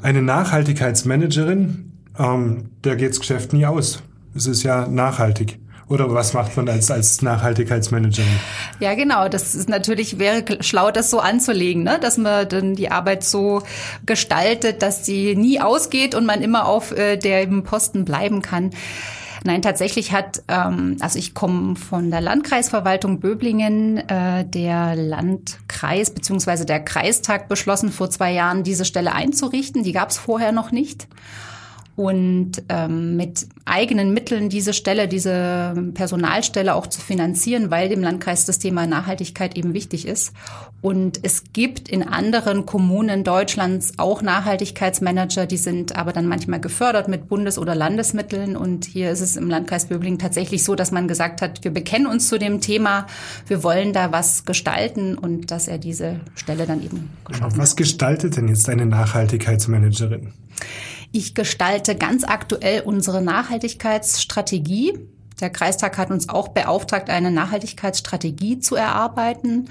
Eine 0.00 0.22
Nachhaltigkeitsmanagerin, 0.22 1.91
ähm, 2.18 2.70
der 2.84 2.96
geht's 2.96 3.20
Geschäft 3.20 3.52
nie 3.52 3.66
aus. 3.66 4.02
Es 4.34 4.46
ist 4.46 4.62
ja 4.62 4.86
nachhaltig. 4.86 5.58
Oder 5.88 6.12
was 6.14 6.32
macht 6.32 6.56
man 6.56 6.70
als, 6.70 6.90
als 6.90 7.20
Nachhaltigkeitsmanagerin? 7.20 8.40
Ja, 8.80 8.94
genau. 8.94 9.28
Das 9.28 9.54
ist 9.54 9.68
natürlich 9.68 10.18
wäre 10.18 10.42
schlau, 10.60 10.90
das 10.90 11.10
so 11.10 11.20
anzulegen, 11.20 11.82
ne? 11.82 11.98
dass 12.00 12.16
man 12.16 12.48
dann 12.48 12.74
die 12.74 12.90
Arbeit 12.90 13.24
so 13.24 13.62
gestaltet, 14.06 14.80
dass 14.80 15.04
sie 15.04 15.36
nie 15.36 15.60
ausgeht 15.60 16.14
und 16.14 16.24
man 16.24 16.40
immer 16.40 16.66
auf 16.66 16.92
äh, 16.92 17.18
dem 17.18 17.62
Posten 17.64 18.06
bleiben 18.06 18.40
kann. 18.40 18.70
Nein, 19.44 19.60
tatsächlich 19.60 20.12
hat, 20.12 20.42
ähm, 20.48 20.96
also 21.00 21.18
ich 21.18 21.34
komme 21.34 21.76
von 21.76 22.10
der 22.10 22.22
Landkreisverwaltung 22.22 23.20
Böblingen, 23.20 23.98
äh, 24.08 24.46
der 24.46 24.94
Landkreis 24.96 26.10
bzw. 26.10 26.64
der 26.64 26.80
Kreistag 26.80 27.48
beschlossen, 27.48 27.90
vor 27.90 28.08
zwei 28.08 28.32
Jahren 28.32 28.62
diese 28.62 28.86
Stelle 28.86 29.12
einzurichten. 29.12 29.82
Die 29.82 29.92
gab 29.92 30.08
es 30.10 30.16
vorher 30.16 30.52
noch 30.52 30.70
nicht 30.70 31.06
und 32.02 32.64
ähm, 32.68 33.16
mit 33.16 33.46
eigenen 33.64 34.12
Mitteln 34.12 34.48
diese 34.48 34.72
Stelle, 34.72 35.06
diese 35.06 35.72
Personalstelle 35.94 36.74
auch 36.74 36.88
zu 36.88 37.00
finanzieren, 37.00 37.70
weil 37.70 37.88
dem 37.88 38.02
Landkreis 38.02 38.44
das 38.44 38.58
Thema 38.58 38.88
Nachhaltigkeit 38.88 39.56
eben 39.56 39.72
wichtig 39.72 40.08
ist. 40.08 40.32
Und 40.80 41.20
es 41.22 41.52
gibt 41.52 41.88
in 41.88 42.02
anderen 42.02 42.66
Kommunen 42.66 43.22
Deutschlands 43.22 43.92
auch 43.98 44.20
Nachhaltigkeitsmanager, 44.20 45.46
die 45.46 45.56
sind 45.56 45.94
aber 45.94 46.12
dann 46.12 46.26
manchmal 46.26 46.58
gefördert 46.58 47.06
mit 47.06 47.28
Bundes- 47.28 47.56
oder 47.56 47.76
Landesmitteln. 47.76 48.56
Und 48.56 48.84
hier 48.84 49.12
ist 49.12 49.20
es 49.20 49.36
im 49.36 49.48
Landkreis 49.48 49.86
Böblingen 49.86 50.18
tatsächlich 50.18 50.64
so, 50.64 50.74
dass 50.74 50.90
man 50.90 51.06
gesagt 51.06 51.40
hat, 51.40 51.62
wir 51.62 51.70
bekennen 51.70 52.08
uns 52.08 52.26
zu 52.26 52.36
dem 52.36 52.60
Thema, 52.60 53.06
wir 53.46 53.62
wollen 53.62 53.92
da 53.92 54.10
was 54.10 54.44
gestalten 54.44 55.16
und 55.16 55.52
dass 55.52 55.68
er 55.68 55.78
diese 55.78 56.18
Stelle 56.34 56.66
dann 56.66 56.82
eben 56.82 57.10
hat. 57.40 57.56
Was 57.56 57.76
gestaltet 57.76 58.36
denn 58.36 58.48
jetzt 58.48 58.68
eine 58.68 58.86
Nachhaltigkeitsmanagerin? 58.86 60.32
Ich 61.12 61.34
gestalte 61.34 61.94
ganz 61.94 62.24
aktuell 62.24 62.80
unsere 62.80 63.20
Nachhaltigkeitsstrategie. 63.20 64.98
Der 65.42 65.50
Kreistag 65.50 65.98
hat 65.98 66.10
uns 66.10 66.28
auch 66.28 66.48
beauftragt, 66.48 67.10
eine 67.10 67.30
Nachhaltigkeitsstrategie 67.30 68.60
zu 68.60 68.76
erarbeiten. 68.76 69.68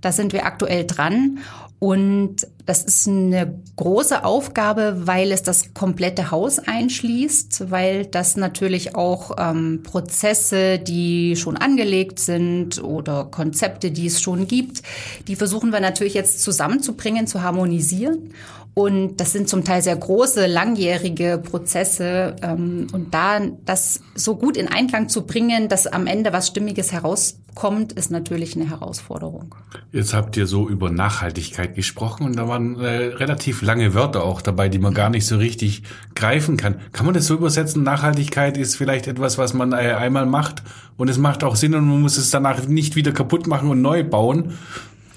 Da 0.00 0.10
sind 0.10 0.32
wir 0.32 0.46
aktuell 0.46 0.84
dran. 0.84 1.38
Und 1.78 2.46
das 2.66 2.84
ist 2.84 3.08
eine 3.08 3.58
große 3.76 4.22
Aufgabe, 4.22 5.06
weil 5.06 5.32
es 5.32 5.42
das 5.42 5.72
komplette 5.72 6.30
Haus 6.30 6.58
einschließt, 6.58 7.70
weil 7.70 8.04
das 8.04 8.36
natürlich 8.36 8.94
auch 8.94 9.36
ähm, 9.38 9.82
Prozesse, 9.82 10.78
die 10.78 11.36
schon 11.36 11.56
angelegt 11.56 12.18
sind 12.18 12.82
oder 12.82 13.24
Konzepte, 13.24 13.90
die 13.90 14.06
es 14.06 14.20
schon 14.20 14.46
gibt, 14.46 14.82
die 15.26 15.36
versuchen 15.36 15.72
wir 15.72 15.80
natürlich 15.80 16.12
jetzt 16.12 16.42
zusammenzubringen, 16.42 17.26
zu 17.26 17.42
harmonisieren. 17.42 18.34
Und 18.74 19.16
das 19.16 19.32
sind 19.32 19.48
zum 19.48 19.64
Teil 19.64 19.82
sehr 19.82 19.96
große, 19.96 20.46
langjährige 20.46 21.42
Prozesse. 21.42 22.36
Ähm, 22.40 22.86
und 22.92 23.12
da 23.12 23.40
das 23.64 24.00
so 24.14 24.36
gut 24.36 24.56
in 24.56 24.68
Einklang 24.68 25.08
zu 25.08 25.26
bringen, 25.26 25.68
dass 25.68 25.86
am 25.86 26.06
Ende 26.06 26.32
was 26.32 26.48
Stimmiges 26.48 26.92
herauskommt, 26.92 27.92
ist 27.92 28.10
natürlich 28.10 28.54
eine 28.54 28.70
Herausforderung. 28.70 29.54
Jetzt 29.90 30.14
habt 30.14 30.36
ihr 30.36 30.46
so 30.46 30.68
über 30.68 30.88
Nachhaltigkeit 30.88 31.74
gesprochen 31.74 32.24
und 32.24 32.36
da 32.36 32.46
waren 32.46 32.78
äh, 32.78 33.06
relativ 33.06 33.60
lange 33.62 33.92
Wörter 33.94 34.22
auch 34.22 34.40
dabei, 34.40 34.68
die 34.68 34.78
man 34.78 34.94
gar 34.94 35.10
nicht 35.10 35.26
so 35.26 35.36
richtig 35.36 35.82
greifen 36.14 36.56
kann. 36.56 36.76
Kann 36.92 37.06
man 37.06 37.14
das 37.14 37.26
so 37.26 37.34
übersetzen? 37.34 37.82
Nachhaltigkeit 37.82 38.56
ist 38.56 38.76
vielleicht 38.76 39.08
etwas, 39.08 39.36
was 39.36 39.52
man 39.52 39.72
äh, 39.72 39.94
einmal 39.94 40.26
macht 40.26 40.62
und 40.96 41.10
es 41.10 41.18
macht 41.18 41.42
auch 41.42 41.56
Sinn 41.56 41.74
und 41.74 41.88
man 41.88 42.00
muss 42.00 42.16
es 42.18 42.30
danach 42.30 42.66
nicht 42.68 42.94
wieder 42.94 43.10
kaputt 43.10 43.48
machen 43.48 43.68
und 43.68 43.82
neu 43.82 44.04
bauen 44.04 44.52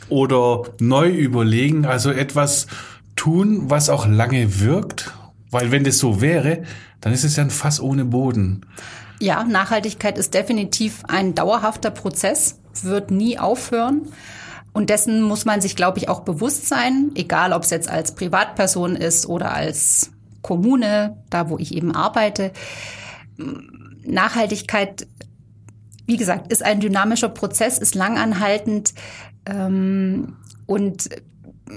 oder 0.10 0.64
neu 0.80 1.10
überlegen. 1.10 1.86
Also 1.86 2.12
etwas, 2.12 2.68
tun, 3.24 3.70
was 3.70 3.90
auch 3.90 4.06
lange 4.06 4.60
wirkt? 4.60 5.14
Weil 5.50 5.72
wenn 5.72 5.86
das 5.86 5.98
so 5.98 6.20
wäre, 6.20 6.64
dann 7.00 7.14
ist 7.14 7.24
es 7.24 7.38
ja 7.38 7.44
ein 7.44 7.52
Fass 7.52 7.80
ohne 7.80 8.04
Boden. 8.04 8.66
Ja, 9.22 9.46
Nachhaltigkeit 9.46 10.18
ist 10.18 10.34
definitiv 10.34 11.04
ein 11.08 11.34
dauerhafter 11.34 11.90
Prozess, 11.90 12.60
wird 12.82 13.12
nie 13.12 13.40
aufhören. 13.40 14.10
Und 14.74 14.90
dessen 14.90 15.22
muss 15.22 15.46
man 15.46 15.62
sich, 15.62 15.78
glaube 15.78 16.00
ich, 16.00 16.10
auch 16.10 16.22
bewusst 16.22 16.68
sein, 16.68 17.12
egal 17.16 17.54
ob 17.54 17.64
es 17.64 17.70
jetzt 17.70 17.90
als 17.90 18.14
Privatperson 18.14 18.98
ist 18.98 19.26
oder 19.26 19.54
als 19.54 20.12
Kommune, 20.42 21.16
da 21.30 21.50
wo 21.50 21.58
ich 21.58 21.74
eben 21.74 21.96
arbeite. 21.96 22.52
Nachhaltigkeit, 24.04 25.08
wie 26.08 26.18
gesagt, 26.18 26.52
ist 26.52 26.62
ein 26.62 26.82
dynamischer 26.82 27.30
Prozess, 27.30 27.78
ist 27.78 27.96
langanhaltend 27.96 28.94
ähm, 29.46 30.36
und 30.66 31.08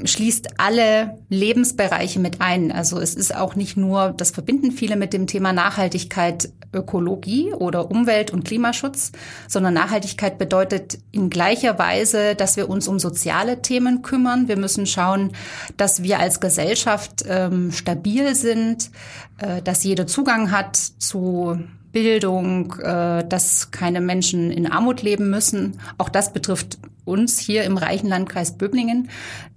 schließt 0.05 0.59
alle 0.59 1.19
Lebensbereiche 1.29 2.21
mit 2.21 2.41
ein. 2.41 2.73
Also 2.73 2.99
es 2.99 3.15
ist 3.15 3.35
auch 3.35 3.55
nicht 3.55 3.77
nur, 3.77 4.13
das 4.17 4.31
verbinden 4.31 4.73
viele 4.73 4.97
mit 4.97 5.13
dem 5.13 5.27
Thema 5.27 5.53
Nachhaltigkeit, 5.53 6.51
Ökologie 6.73 7.53
oder 7.53 7.91
Umwelt- 7.91 8.33
und 8.33 8.45
Klimaschutz, 8.45 9.13
sondern 9.49 9.75
Nachhaltigkeit 9.75 10.39
bedeutet 10.39 10.99
in 11.13 11.31
gleicher 11.31 11.79
Weise, 11.79 12.35
dass 12.35 12.57
wir 12.57 12.69
uns 12.69 12.89
um 12.89 12.99
soziale 12.99 13.63
Themen 13.63 14.03
kümmern. 14.03 14.49
Wir 14.49 14.57
müssen 14.57 14.87
schauen, 14.87 15.33
dass 15.77 16.03
wir 16.03 16.19
als 16.19 16.41
Gesellschaft 16.41 17.25
ähm, 17.29 17.73
stabil 17.73 18.35
sind, 18.35 18.91
äh, 19.39 19.63
dass 19.63 19.85
jeder 19.85 20.07
Zugang 20.07 20.51
hat 20.51 20.77
zu 20.77 21.59
Bildung, 21.93 22.75
äh, 22.81 23.27
dass 23.27 23.71
keine 23.71 24.03
Menschen 24.03 24.51
in 24.51 24.71
Armut 24.71 25.03
leben 25.03 25.31
müssen. 25.31 25.81
Auch 25.97 26.11
das 26.11 26.33
betrifft 26.33 26.79
uns 27.07 27.39
hier 27.39 27.65
im 27.65 27.79
reichen 27.79 28.09
Landkreis 28.09 28.59
Böblingen 28.59 29.09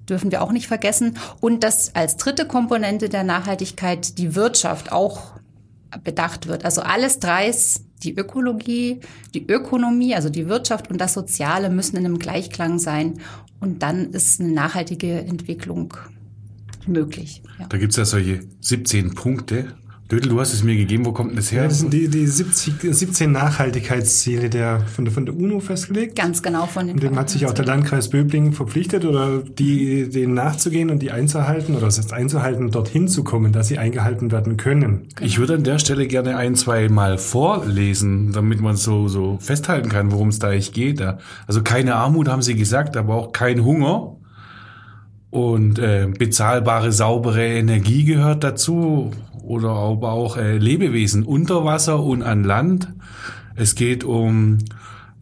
dürfen 0.10 0.32
wir 0.32 0.42
auch 0.42 0.52
nicht 0.52 0.68
vergessen. 0.68 1.18
Und 1.40 1.64
dass 1.64 1.96
als 1.96 2.18
dritte 2.18 2.46
Komponente 2.46 3.10
der 3.10 3.24
Nachhaltigkeit 3.24 4.18
die 4.18 4.36
Wirtschaft 4.36 4.92
auch 4.92 5.40
bedacht 6.04 6.48
wird. 6.48 6.66
Also 6.66 6.82
alles 6.82 7.20
dreis, 7.20 7.84
die 8.04 8.16
Ökologie, 8.16 9.00
die 9.34 9.46
Ökonomie, 9.48 10.16
also 10.16 10.30
die 10.30 10.48
Wirtschaft 10.48 10.90
und 10.90 11.00
das 11.00 11.14
Soziale 11.14 11.70
müssen 11.70 11.98
in 11.98 12.06
einem 12.06 12.20
Gleichklang 12.20 12.80
sein. 12.80 13.20
Und 13.60 13.84
dann 13.84 14.12
ist 14.12 14.40
eine 14.40 14.52
nachhaltige 14.52 15.20
Entwicklung 15.20 15.94
möglich. 16.88 17.44
Ja. 17.60 17.68
Da 17.68 17.78
gibt 17.78 17.92
es 17.92 17.98
ja 17.98 18.06
solche 18.06 18.42
17 18.62 19.16
Punkte, 19.16 19.76
Dödel, 20.12 20.30
du 20.30 20.40
hast 20.40 20.54
es 20.54 20.64
mir 20.64 20.76
gegeben, 20.76 21.06
wo 21.06 21.12
kommt 21.12 21.30
denn 21.30 21.36
das 21.36 21.52
her? 21.52 21.62
Ja, 21.62 21.68
das 21.68 21.82
sind 21.82 21.94
die, 21.94 22.08
die 22.08 22.26
70, 22.26 22.74
17 22.82 23.32
Nachhaltigkeitsziele 23.32 24.50
der, 24.50 24.80
von, 24.80 25.06
der, 25.06 25.14
von 25.14 25.28
der 25.28 25.38
UNO 25.38 25.60
festgelegt. 25.60 26.16
Ganz 26.16 26.42
genau 26.42 26.66
von 26.66 26.88
den 26.88 26.96
Und 26.96 27.04
dem 27.04 27.16
hat 27.16 27.30
sich 27.30 27.46
auch 27.46 27.54
der 27.54 27.66
Landkreis 27.66 28.10
Böblingen 28.10 28.54
verpflichtet, 28.54 29.06
oder 29.06 29.44
die, 29.44 30.10
denen 30.10 30.34
nachzugehen 30.34 30.90
und 30.90 31.04
die 31.04 31.12
einzuhalten, 31.12 31.76
oder 31.76 31.86
das 31.86 32.00
heißt 32.00 32.12
einzuhalten, 32.12 32.72
dorthin 32.72 33.08
zu 33.08 33.24
kommen, 33.24 33.52
dass 33.52 33.68
sie 33.68 33.78
eingehalten 33.78 34.32
werden 34.32 34.58
können. 34.58 35.10
Genau. 35.14 35.28
Ich 35.28 35.38
würde 35.38 35.54
an 35.54 35.64
der 35.64 35.78
Stelle 35.78 36.08
gerne 36.08 36.38
ein, 36.38 36.56
zwei 36.56 36.90
Mal 36.90 37.20
vorlesen, 37.20 38.32
damit 38.32 38.62
man 38.62 38.78
so, 38.78 39.08
so 39.08 39.38
festhalten 39.40 39.90
kann, 39.90 40.12
worum 40.12 40.30
es 40.30 40.40
da 40.40 40.48
eigentlich 40.48 40.74
geht. 40.74 41.04
Also 41.46 41.62
keine 41.62 41.94
Armut 41.94 42.30
haben 42.30 42.42
sie 42.42 42.56
gesagt, 42.56 42.98
aber 42.98 43.14
auch 43.14 43.32
kein 43.32 43.64
Hunger. 43.64 44.16
Und 45.32 45.78
äh, 45.78 46.08
bezahlbare, 46.18 46.92
saubere 46.92 47.46
Energie 47.46 48.04
gehört 48.04 48.44
dazu 48.44 49.12
oder 49.44 49.70
aber 49.70 50.12
auch 50.12 50.38
äh, 50.38 50.58
Lebewesen 50.58 51.24
unter 51.24 51.66
Wasser 51.66 52.04
und 52.04 52.24
an 52.24 52.44
Land. 52.44 52.94
Es 53.56 53.76
geht 53.76 54.04
um 54.04 54.58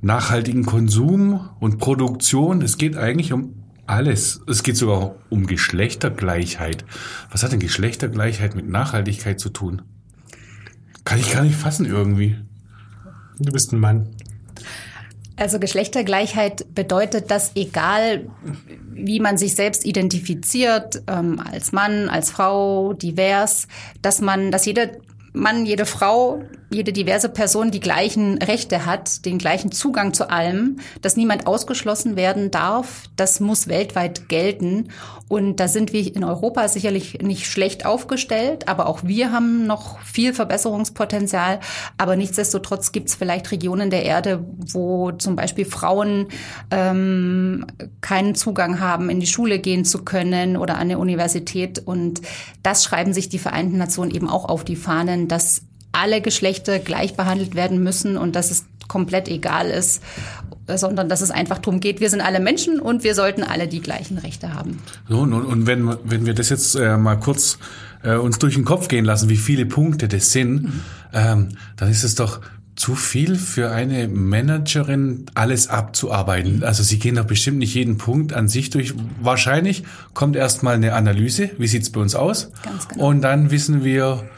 nachhaltigen 0.02 0.66
Konsum 0.66 1.50
und 1.60 1.80
Produktion. 1.80 2.62
Es 2.62 2.78
geht 2.78 2.96
eigentlich 2.96 3.34
um 3.34 3.56
alles. 3.86 4.42
Es 4.48 4.64
geht 4.64 4.78
sogar 4.78 5.16
um 5.30 5.48
Geschlechtergleichheit. 5.48 6.86
Was 7.32 7.44
hat 7.44 7.52
denn 7.52 7.60
Geschlechtergleichheit 7.60 8.56
mit 8.56 8.70
Nachhaltigkeit 8.70 9.40
zu 9.40 9.50
tun? 9.50 9.82
Kann 11.04 11.20
ich 11.20 11.32
gar 11.32 11.44
nicht 11.44 11.56
fassen 11.56 11.86
irgendwie. 11.86 12.36
Du 13.40 13.52
bist 13.52 13.72
ein 13.72 13.80
Mann. 13.80 14.10
Also 15.38 15.60
Geschlechtergleichheit 15.60 16.74
bedeutet, 16.74 17.30
dass 17.30 17.52
egal 17.56 18.28
wie 18.90 19.20
man 19.20 19.38
sich 19.38 19.54
selbst 19.54 19.86
identifiziert, 19.86 21.04
ähm, 21.08 21.40
als 21.40 21.72
Mann, 21.72 22.10
als 22.10 22.32
Frau, 22.32 22.94
divers, 22.94 23.68
dass 24.02 24.20
man, 24.20 24.50
dass 24.52 24.66
jeder 24.66 24.90
Mann, 25.38 25.66
jede 25.66 25.86
Frau, 25.86 26.42
jede 26.70 26.92
diverse 26.92 27.30
Person 27.30 27.72
die 27.72 27.80
gleichen 27.80 28.38
Rechte 28.40 28.86
hat, 28.86 29.26
den 29.26 29.38
gleichen 29.38 29.72
Zugang 29.72 30.14
zu 30.14 30.30
allem, 30.30 30.78
dass 31.02 31.16
niemand 31.16 31.48
ausgeschlossen 31.48 32.16
werden 32.16 32.52
darf, 32.52 33.04
das 33.16 33.40
muss 33.40 33.68
weltweit 33.68 34.28
gelten. 34.28 34.90
Und 35.30 35.58
da 35.58 35.68
sind 35.68 35.92
wir 35.94 36.16
in 36.16 36.24
Europa 36.24 36.68
sicherlich 36.68 37.20
nicht 37.22 37.48
schlecht 37.48 37.86
aufgestellt, 37.86 38.68
aber 38.68 38.88
auch 38.88 39.04
wir 39.04 39.32
haben 39.32 39.68
noch 39.68 40.00
viel 40.00 40.34
Verbesserungspotenzial. 40.34 41.60
Aber 41.98 42.16
nichtsdestotrotz 42.16 42.92
gibt 42.92 43.10
es 43.10 43.16
vielleicht 43.16 43.52
Regionen 43.52 43.90
der 43.90 44.04
Erde, 44.04 44.46
wo 44.58 45.12
zum 45.12 45.36
Beispiel 45.36 45.66
Frauen 45.66 46.28
ähm, 46.72 47.66
keinen 48.00 48.36
Zugang 48.36 48.80
haben, 48.80 49.10
in 49.10 49.20
die 49.20 49.28
Schule 49.28 49.60
gehen 49.60 49.84
zu 49.84 50.04
können 50.04 50.56
oder 50.56 50.78
an 50.78 50.88
der 50.90 51.00
Universität. 51.00 51.80
Und 51.86 52.22
das 52.64 52.84
schreiben 52.84 53.14
sich 53.14 53.28
die 53.28 53.40
Vereinten 53.40 53.78
Nationen 53.78 54.12
eben 54.12 54.30
auch 54.30 54.46
auf 54.46 54.64
die 54.64 54.78
Fahnen, 54.78 55.27
dass 55.28 55.62
alle 55.92 56.22
Geschlechter 56.22 56.80
gleich 56.80 57.16
behandelt 57.16 57.56
werden 57.56 57.84
müssen 57.84 58.18
und 58.18 58.36
dass 58.36 58.52
es 58.52 58.66
komplett 58.88 59.28
egal 59.28 59.70
ist, 59.70 60.02
sondern 60.68 61.10
dass 61.10 61.22
es 61.22 61.32
einfach 61.32 61.60
darum 61.60 61.80
geht, 61.80 62.00
wir 62.00 62.10
sind 62.10 62.22
alle 62.22 62.40
Menschen 62.40 62.80
und 62.80 63.04
wir 63.04 63.16
sollten 63.16 63.44
alle 63.44 63.68
die 63.68 63.82
gleichen 63.82 64.18
Rechte 64.18 64.54
haben. 64.54 64.80
So, 65.08 65.20
und, 65.20 65.34
und 65.34 65.66
wenn, 65.66 65.96
wenn 66.04 66.26
wir 66.26 66.34
das 66.34 66.50
jetzt 66.50 66.76
äh, 66.76 66.98
mal 66.98 67.16
kurz 67.16 67.58
äh, 68.04 68.16
uns 68.16 68.40
durch 68.40 68.56
den 68.56 68.66
Kopf 68.66 68.88
gehen 68.88 69.06
lassen, 69.06 69.30
wie 69.30 69.38
viele 69.38 69.66
Punkte 69.66 70.08
das 70.08 70.32
sind, 70.32 70.64
mhm. 70.64 70.82
ähm, 71.14 71.50
dann 71.78 71.90
ist 71.90 72.04
es 72.04 72.16
doch 72.16 72.42
zu 72.76 72.94
viel 72.94 73.36
für 73.36 73.72
eine 73.72 74.08
Managerin, 74.08 75.26
alles 75.34 75.68
abzuarbeiten. 75.68 76.64
Also 76.64 76.84
sie 76.84 77.00
gehen 77.00 77.16
doch 77.16 77.26
bestimmt 77.26 77.58
nicht 77.58 77.74
jeden 77.74 77.98
Punkt 77.98 78.34
an 78.34 78.48
sich 78.48 78.70
durch. 78.70 78.94
Wahrscheinlich 79.20 79.84
kommt 80.14 80.36
erstmal 80.36 80.76
eine 80.76 80.94
Analyse, 80.94 81.50
wie 81.58 81.68
sieht's 81.68 81.90
bei 81.90 82.00
uns 82.02 82.14
aus? 82.14 82.52
Ganz 82.62 82.88
genau. 82.88 83.08
Und 83.08 83.22
dann 83.22 83.50
wissen 83.50 83.84
wir, 83.84 84.30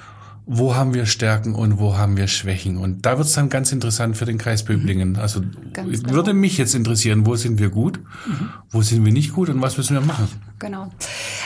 wo 0.52 0.76
haben 0.76 0.96
wir 0.96 1.06
Stärken 1.06 1.54
und 1.54 1.78
wo 1.78 1.96
haben 1.96 2.18
wir 2.18 2.28
Schwächen. 2.28 2.78
Und 2.78 3.06
da 3.06 3.20
wird 3.20 3.28
es 3.28 3.34
dann 3.34 3.50
ganz 3.50 3.72
interessant 3.72 4.18
für 4.18 4.26
den 4.26 4.40
Kreis 4.40 4.64
Böblingen. 4.64 5.12
Mhm. 5.12 5.20
Also 5.20 5.42
ganz 5.74 6.02
genau. 6.02 6.14
würde 6.14 6.34
mich 6.34 6.58
jetzt 6.58 6.74
interessieren, 6.74 7.28
wo 7.28 7.36
sind 7.36 7.60
wir 7.60 7.70
gut, 7.70 8.00
mhm. 8.26 8.50
wo 8.72 8.82
sind 8.82 9.06
wir 9.06 9.14
nicht 9.14 9.34
gut 9.34 9.50
und 9.50 9.62
was 9.62 9.78
müssen 9.78 9.94
wir 9.94 10.02
machen. 10.02 10.28
Genau. 10.58 10.92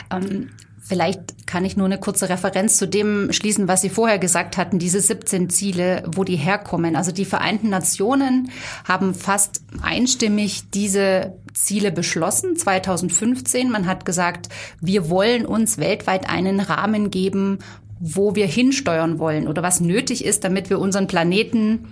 Ähm, 0.10 0.48
Vielleicht 0.86 1.48
kann 1.48 1.64
ich 1.64 1.78
nur 1.78 1.86
eine 1.86 1.98
kurze 1.98 2.28
Referenz 2.28 2.76
zu 2.76 2.90
dem 2.90 3.32
schließen, 3.32 3.70
was 3.70 3.82
Sie 3.82 3.90
vorher 3.90 4.20
gesagt 4.20 4.58
hatten, 4.58 4.80
diese 4.80 5.00
17 5.00 5.50
Ziele, 5.50 6.04
wo 6.08 6.26
die 6.26 6.36
herkommen. 6.36 6.98
Also 6.98 7.14
die 7.14 7.24
Vereinten 7.24 7.70
Nationen 7.70 8.52
haben 8.84 9.16
fast 9.16 9.64
einstimmig 9.82 10.64
diese 10.74 11.38
Ziele 11.54 11.94
beschlossen, 11.94 12.58
2015. 12.58 13.72
Man 13.72 13.88
hat 13.88 14.06
gesagt, 14.06 14.50
wir 14.82 15.10
wollen 15.10 15.46
uns 15.46 15.78
weltweit 15.78 16.30
einen 16.30 16.60
Rahmen 16.60 17.12
geben, 17.12 17.60
wo 18.00 18.36
wir 18.36 18.48
hinsteuern 18.48 19.20
wollen 19.20 19.48
oder 19.48 19.64
was 19.64 19.80
nötig 19.80 20.26
ist, 20.26 20.44
damit 20.44 20.70
wir 20.70 20.80
unseren 20.80 21.08
Planeten, 21.08 21.88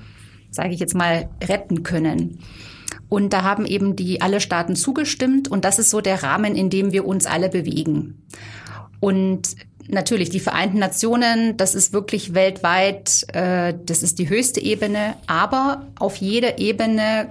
sage 0.50 0.74
ich 0.74 0.80
jetzt 0.80 0.96
mal, 0.96 1.30
retten 1.44 1.84
können. 1.84 2.40
Und 3.10 3.34
da 3.34 3.44
haben 3.44 3.66
eben 3.66 3.96
die 3.96 4.22
alle 4.22 4.40
Staaten 4.40 4.76
zugestimmt 4.76 5.50
und 5.50 5.66
das 5.66 5.80
ist 5.80 5.90
so 5.90 6.02
der 6.02 6.24
Rahmen, 6.24 6.56
in 6.56 6.70
dem 6.70 6.92
wir 6.92 7.06
uns 7.06 7.26
alle 7.26 7.50
bewegen. 7.50 8.26
Und 9.00 9.56
natürlich 9.88 10.30
die 10.30 10.40
Vereinten 10.40 10.80
Nationen, 10.80 11.58
das 11.58 11.76
ist 11.76 11.94
wirklich 11.94 12.34
weltweit, 12.34 13.26
äh, 13.34 13.74
das 13.86 14.04
ist 14.04 14.20
die 14.20 14.30
höchste 14.30 14.62
Ebene, 14.62 15.16
aber 15.28 15.88
auf 16.00 16.16
jeder 16.18 16.60
Ebene 16.60 17.30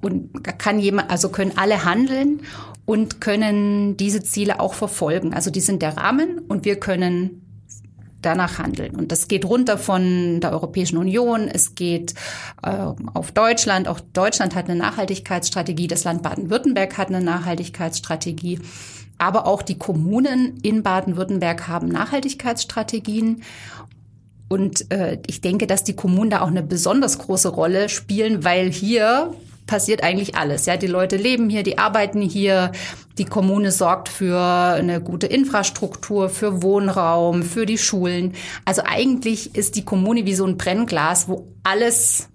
und 0.00 0.44
kann 0.58 0.78
jemand, 0.78 1.10
also 1.10 1.30
können 1.30 1.52
alle 1.56 1.84
handeln 1.84 2.40
und 2.84 3.20
können 3.20 3.96
diese 3.96 4.22
Ziele 4.22 4.60
auch 4.60 4.74
verfolgen. 4.74 5.32
Also 5.32 5.50
die 5.50 5.60
sind 5.60 5.80
der 5.80 5.96
Rahmen 5.96 6.40
und 6.40 6.64
wir 6.64 6.76
können 6.76 7.43
danach 8.24 8.58
handeln. 8.58 8.94
Und 8.94 9.12
das 9.12 9.28
geht 9.28 9.44
runter 9.44 9.78
von 9.78 10.40
der 10.40 10.52
Europäischen 10.52 10.96
Union, 10.96 11.48
es 11.48 11.74
geht 11.74 12.14
äh, 12.62 12.70
auf 13.14 13.32
Deutschland. 13.32 13.88
Auch 13.88 14.00
Deutschland 14.00 14.54
hat 14.54 14.68
eine 14.68 14.78
Nachhaltigkeitsstrategie, 14.78 15.86
das 15.86 16.04
Land 16.04 16.22
Baden-Württemberg 16.22 16.96
hat 16.98 17.08
eine 17.08 17.22
Nachhaltigkeitsstrategie. 17.22 18.60
Aber 19.18 19.46
auch 19.46 19.62
die 19.62 19.78
Kommunen 19.78 20.58
in 20.62 20.82
Baden-Württemberg 20.82 21.68
haben 21.68 21.88
Nachhaltigkeitsstrategien. 21.88 23.42
Und 24.48 24.90
äh, 24.92 25.18
ich 25.26 25.40
denke, 25.40 25.66
dass 25.66 25.84
die 25.84 25.96
Kommunen 25.96 26.30
da 26.30 26.40
auch 26.40 26.48
eine 26.48 26.62
besonders 26.62 27.18
große 27.18 27.48
Rolle 27.48 27.88
spielen, 27.88 28.44
weil 28.44 28.70
hier 28.70 29.34
passiert 29.66 30.02
eigentlich 30.02 30.36
alles. 30.36 30.66
Ja, 30.66 30.76
die 30.76 30.86
Leute 30.86 31.16
leben 31.16 31.48
hier, 31.48 31.62
die 31.62 31.78
arbeiten 31.78 32.20
hier. 32.20 32.72
Die 33.18 33.24
Kommune 33.24 33.70
sorgt 33.70 34.08
für 34.08 34.40
eine 34.40 35.00
gute 35.00 35.26
Infrastruktur, 35.26 36.28
für 36.28 36.62
Wohnraum, 36.62 37.42
für 37.42 37.64
die 37.64 37.78
Schulen. 37.78 38.32
Also 38.64 38.82
eigentlich 38.84 39.54
ist 39.54 39.76
die 39.76 39.84
Kommune 39.84 40.26
wie 40.26 40.34
so 40.34 40.44
ein 40.44 40.56
Brennglas, 40.56 41.28
wo 41.28 41.48
alles 41.62 42.28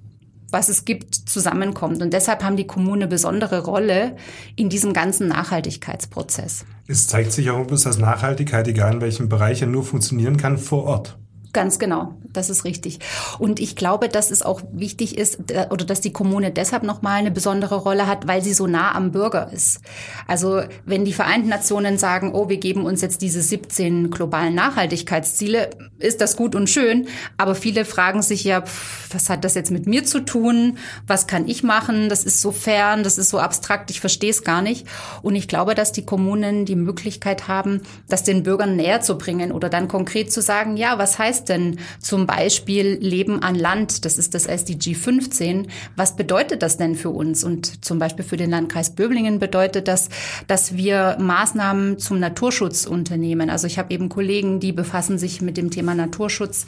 was 0.52 0.70
es 0.70 0.86
gibt, 0.86 1.14
zusammenkommt. 1.14 2.02
Und 2.02 2.12
deshalb 2.12 2.44
haben 2.44 2.58
die 2.58 2.66
Kommunen 2.66 3.04
eine 3.04 3.08
besondere 3.08 3.64
Rolle 3.64 4.16
in 4.56 4.70
diesem 4.70 4.94
ganzen 4.94 5.28
Nachhaltigkeitsprozess. 5.28 6.66
Es 6.88 7.08
zeigt 7.08 7.32
sich 7.32 7.52
auch, 7.52 7.68
dass 7.68 7.86
Nachhaltigkeit, 8.00 8.68
egal 8.68 8.96
in 8.96 9.02
welchem 9.02 9.30
Bereich, 9.30 9.62
nur 9.62 9.84
funktionieren 9.84 10.38
kann 10.38 10.58
vor 10.58 10.86
Ort. 10.86 11.20
Ganz 11.52 11.80
genau, 11.80 12.14
das 12.32 12.52
ist 12.52 12.64
richtig. 12.64 13.00
Und 13.40 13.60
ich 13.60 13.76
glaube, 13.76 14.08
dass 14.08 14.30
es 14.30 14.44
auch 14.44 14.62
wichtig 14.72 15.18
ist 15.18 15.40
oder 15.72 15.84
dass 15.84 16.00
die 16.00 16.14
Kommune 16.14 16.52
deshalb 16.52 16.84
nochmal 16.84 17.18
eine 17.18 17.32
besondere 17.32 17.78
Rolle 17.78 18.06
hat, 18.06 18.28
weil 18.28 18.44
sie 18.44 18.54
so 18.54 18.68
nah 18.68 18.94
am 18.94 19.12
Bürger 19.12 19.52
ist. 19.52 19.82
Also 20.28 20.62
wenn 20.86 21.06
die 21.06 21.14
Vereinten 21.14 21.50
Nationen 21.50 21.98
sagen, 21.98 22.36
oh, 22.36 22.50
wir 22.50 22.58
geben 22.58 22.86
uns 22.86 23.02
jetzt 23.02 23.24
diese 23.24 23.42
17 23.42 24.12
globalen 24.12 24.54
Nachhaltigkeitsziele, 24.54 25.72
ist 25.98 26.22
das 26.22 26.38
gut 26.38 26.54
und 26.54 26.70
schön. 26.70 27.08
Aber 27.38 27.56
viele 27.56 27.84
fragen 27.84 28.22
sich 28.22 28.44
ja, 28.44 28.64
was 29.12 29.32
hat 29.32 29.44
das 29.44 29.56
jetzt 29.56 29.72
mit 29.72 29.88
mir 29.88 30.06
zu 30.06 30.20
tun? 30.20 30.78
Was 31.08 31.26
kann 31.26 31.48
ich 31.48 31.64
machen? 31.64 32.10
Das 32.10 32.24
ist 32.24 32.42
so 32.42 32.52
fern, 32.52 33.02
das 33.02 33.18
ist 33.18 33.30
so 33.30 33.40
abstrakt, 33.40 33.90
ich 33.90 34.02
verstehe 34.02 34.30
es 34.30 34.44
gar 34.44 34.62
nicht. 34.62 34.86
Und 35.24 35.36
ich 35.36 35.48
glaube, 35.48 35.74
dass 35.74 35.92
die 35.92 36.06
Kommunen 36.06 36.66
die 36.66 36.76
Möglichkeit 36.76 37.48
haben, 37.48 37.82
das 38.08 38.24
den 38.24 38.44
Bürgern 38.44 38.76
näher 38.76 39.02
zu 39.02 39.18
bringen 39.18 39.52
oder 39.52 39.70
dann 39.70 39.88
konkret 39.88 40.32
zu 40.32 40.44
sagen, 40.44 40.78
ja, 40.78 41.00
was 41.00 41.18
heißt 41.18 41.39
heißt 41.40 41.50
denn 41.50 41.80
zum 42.00 42.26
Beispiel 42.26 42.98
Leben 43.02 43.42
an 43.42 43.56
Land? 43.56 44.06
Das 44.06 44.18
ist 44.18 44.34
das 44.34 44.46
SDG 44.46 44.94
15. 44.94 45.68
Was 45.96 46.16
bedeutet 46.16 46.62
das 46.62 46.78
denn 46.78 46.96
für 46.96 47.10
uns? 47.10 47.44
Und 47.44 47.84
zum 47.86 48.00
Beispiel 48.00 48.26
für 48.26 48.38
den 48.38 48.50
Landkreis 48.50 48.92
Böblingen 48.92 49.40
bedeutet 49.40 49.88
das, 49.88 50.10
dass 50.48 50.76
wir 50.76 51.18
Maßnahmen 51.20 51.98
zum 51.98 52.20
Naturschutz 52.20 52.86
unternehmen. 52.86 53.50
Also 53.50 53.68
ich 53.68 53.80
habe 53.80 53.94
eben 53.94 54.10
Kollegen, 54.10 54.60
die 54.60 54.72
befassen 54.72 55.18
sich 55.18 55.42
mit 55.42 55.58
dem 55.58 55.72
Thema 55.72 55.96
Naturschutz 55.96 56.66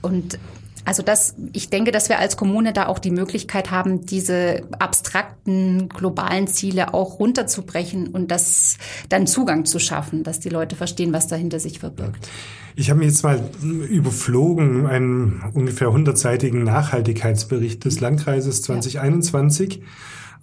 und 0.00 0.38
also 0.84 1.02
das, 1.02 1.34
ich 1.52 1.70
denke, 1.70 1.92
dass 1.92 2.08
wir 2.08 2.18
als 2.18 2.36
Kommune 2.36 2.72
da 2.72 2.86
auch 2.86 2.98
die 2.98 3.10
Möglichkeit 3.10 3.70
haben, 3.70 4.04
diese 4.04 4.62
abstrakten 4.78 5.88
globalen 5.88 6.46
Ziele 6.46 6.92
auch 6.92 7.18
runterzubrechen 7.18 8.08
und 8.08 8.30
das 8.30 8.76
dann 9.08 9.26
Zugang 9.26 9.64
zu 9.64 9.78
schaffen, 9.78 10.24
dass 10.24 10.40
die 10.40 10.50
Leute 10.50 10.76
verstehen, 10.76 11.12
was 11.12 11.26
dahinter 11.26 11.58
sich 11.58 11.78
verbirgt. 11.78 12.28
Ich 12.76 12.90
habe 12.90 13.00
mir 13.00 13.06
jetzt 13.06 13.22
mal 13.22 13.40
überflogen 13.88 14.86
einen 14.86 15.42
ungefähr 15.54 15.92
hundertseitigen 15.92 16.64
Nachhaltigkeitsbericht 16.64 17.84
des 17.84 18.00
Landkreises 18.00 18.62
2021. 18.62 19.80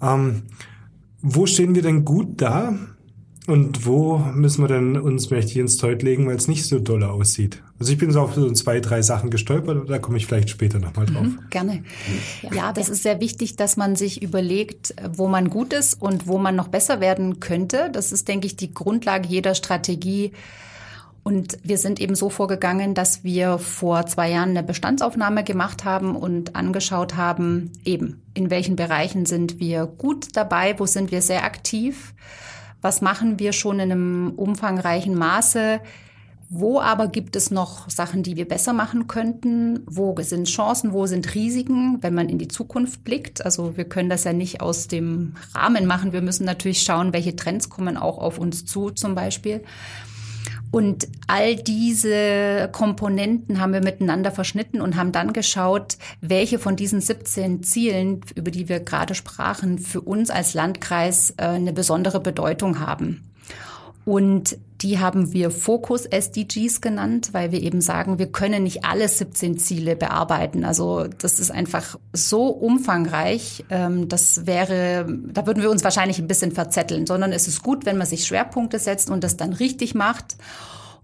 Ja. 0.02 0.16
Ähm, 0.16 0.44
wo 1.22 1.46
stehen 1.46 1.76
wir 1.76 1.82
denn 1.82 2.04
gut 2.04 2.42
da? 2.42 2.74
Und 3.48 3.88
wo 3.88 4.20
müssen 4.20 4.64
wir 4.64 4.68
denn 4.68 4.98
uns 4.98 5.32
mächtig 5.32 5.58
ins 5.58 5.78
Teut 5.78 6.04
legen, 6.04 6.28
weil 6.28 6.36
es 6.36 6.48
nicht 6.48 6.66
so 6.66 6.78
doll 6.78 7.04
aussieht? 7.04 7.64
Also 7.80 7.92
ich 7.92 7.98
bin 7.98 8.12
so 8.12 8.22
auf 8.22 8.36
so 8.36 8.52
zwei, 8.52 8.80
drei 8.80 9.02
Sachen 9.02 9.32
gestolpert, 9.32 9.90
da 9.90 9.98
komme 9.98 10.18
ich 10.18 10.28
vielleicht 10.28 10.52
später 10.52 10.78
nochmal 10.78 11.08
drauf. 11.08 11.24
Mhm, 11.24 11.40
gerne. 11.50 11.84
Ja, 12.54 12.72
das 12.72 12.90
ist 12.90 13.02
sehr 13.02 13.20
wichtig, 13.20 13.56
dass 13.56 13.78
man 13.78 13.96
sich 13.96 14.22
überlegt, 14.22 14.94
wo 15.16 15.28
man 15.28 15.50
gut 15.50 15.74
ist 15.74 16.00
und 16.00 16.28
wo 16.28 16.38
man 16.38 16.56
noch 16.56 16.68
besser 16.68 17.00
werden 17.00 17.40
könnte. 17.40 17.90
Das 17.92 18.12
ist, 18.12 18.28
denke 18.28 18.46
ich, 18.46 18.56
die 18.56 18.74
Grundlage 18.74 19.28
jeder 19.28 19.56
Strategie. 19.56 20.34
Und 21.24 21.58
wir 21.64 21.80
sind 21.80 22.00
eben 22.00 22.16
so 22.16 22.30
vorgegangen, 22.30 22.94
dass 22.94 23.24
wir 23.24 23.58
vor 23.58 24.06
zwei 24.06 24.30
Jahren 24.30 24.50
eine 24.52 24.64
Bestandsaufnahme 24.64 25.44
gemacht 25.44 25.84
haben 25.84 26.16
und 26.16 26.56
angeschaut 26.56 27.16
haben, 27.16 27.72
eben 27.86 28.22
in 28.36 28.52
welchen 28.52 28.76
Bereichen 28.76 29.26
sind 29.26 29.60
wir 29.60 29.88
gut 29.88 30.28
dabei, 30.34 30.80
wo 30.80 30.86
sind 30.86 31.12
wir 31.12 31.22
sehr 31.24 31.44
aktiv 31.44 32.14
was 32.82 33.02
machen 33.02 33.40
wir 33.40 33.54
schon 33.54 33.80
in 33.80 33.92
einem 33.92 34.34
umfangreichen 34.36 35.16
Maße, 35.16 35.80
wo 36.54 36.82
aber 36.82 37.08
gibt 37.08 37.38
es 37.38 37.50
noch 37.50 37.90
Sachen, 37.90 38.24
die 38.24 38.36
wir 38.36 38.46
besser 38.46 38.74
machen 38.74 39.08
könnten? 39.08 39.84
Wo 39.86 40.14
sind 40.20 40.50
Chancen? 40.50 40.92
Wo 40.92 41.06
sind 41.06 41.34
Risiken, 41.34 42.00
wenn 42.02 42.14
man 42.14 42.28
in 42.28 42.40
die 42.40 42.50
Zukunft 42.50 43.06
blickt? 43.06 43.46
Also 43.46 43.78
wir 43.78 43.86
können 43.86 44.10
das 44.10 44.26
ja 44.26 44.34
nicht 44.34 44.60
aus 44.60 44.90
dem 44.90 45.36
Rahmen 45.56 45.86
machen. 45.86 46.12
Wir 46.12 46.22
müssen 46.22 46.44
natürlich 46.44 46.82
schauen, 46.82 47.14
welche 47.14 47.38
Trends 47.38 47.70
kommen 47.70 47.96
auch 47.96 48.18
auf 48.18 48.38
uns 48.38 48.66
zu 48.66 48.90
zum 48.90 49.16
Beispiel. 49.16 49.64
Und 50.72 51.10
all 51.28 51.58
diese 51.58 52.70
Komponenten 52.72 53.60
haben 53.60 53.74
wir 53.74 53.84
miteinander 53.84 54.32
verschnitten 54.32 54.80
und 54.80 54.96
haben 54.96 55.12
dann 55.12 55.34
geschaut, 55.34 55.98
welche 56.22 56.60
von 56.60 56.78
diesen 56.78 57.02
17 57.02 57.62
Zielen, 57.62 58.22
über 58.36 58.52
die 58.52 58.70
wir 58.70 58.80
gerade 58.80 59.14
sprachen, 59.14 59.80
für 59.80 60.00
uns 60.00 60.30
als 60.30 60.54
Landkreis 60.54 61.32
äh, 61.32 61.44
eine 61.44 61.74
besondere 61.74 62.22
Bedeutung 62.22 62.80
haben. 62.80 63.22
Und 64.06 64.58
die 64.82 65.00
haben 65.00 65.32
wir 65.32 65.52
Fokus 65.52 66.06
SDGs 66.06 66.82
genannt, 66.82 67.30
weil 67.34 67.52
wir 67.52 67.62
eben 67.62 67.82
sagen, 67.82 68.18
wir 68.18 68.32
können 68.32 68.64
nicht 68.64 68.84
alle 68.84 69.08
17 69.08 69.58
Ziele 69.60 69.96
bearbeiten. 69.96 70.66
Also 70.66 71.06
das 71.20 71.40
ist 71.40 71.52
einfach 71.52 72.00
so 72.14 72.48
umfangreich, 72.48 73.64
ähm, 73.70 74.10
das 74.10 74.48
wäre, 74.48 75.06
da 75.28 75.46
würden 75.46 75.62
wir 75.62 75.70
uns 75.70 75.84
wahrscheinlich 75.84 76.20
ein 76.20 76.28
bisschen 76.28 76.52
verzetteln, 76.52 77.06
sondern 77.06 77.32
es 77.32 77.48
ist 77.48 77.62
gut, 77.62 77.86
wenn 77.86 77.98
man 77.98 78.08
sich 78.08 78.26
Schwerpunkte 78.26 78.80
setzt 78.80 79.10
und 79.10 79.24
das 79.24 79.38
dann 79.38 79.54
richtig 79.54 79.94
macht. 79.94 80.36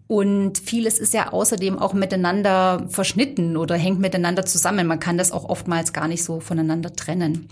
Und 0.08 0.58
vieles 0.58 1.00
ist 1.00 1.14
ja 1.14 1.34
außerdem 1.34 1.78
auch 1.78 1.94
miteinander 1.94 2.86
verschnitten 2.88 3.58
oder 3.58 3.76
hängt 3.76 4.00
miteinander 4.00 4.46
zusammen. 4.46 4.88
Man 4.88 5.02
kann 5.02 5.18
das 5.18 5.34
auch 5.34 5.50
oftmals 5.50 5.92
gar 5.92 6.08
nicht 6.08 6.24
so 6.24 6.40
voneinander 6.40 6.94
trennen. 6.94 7.50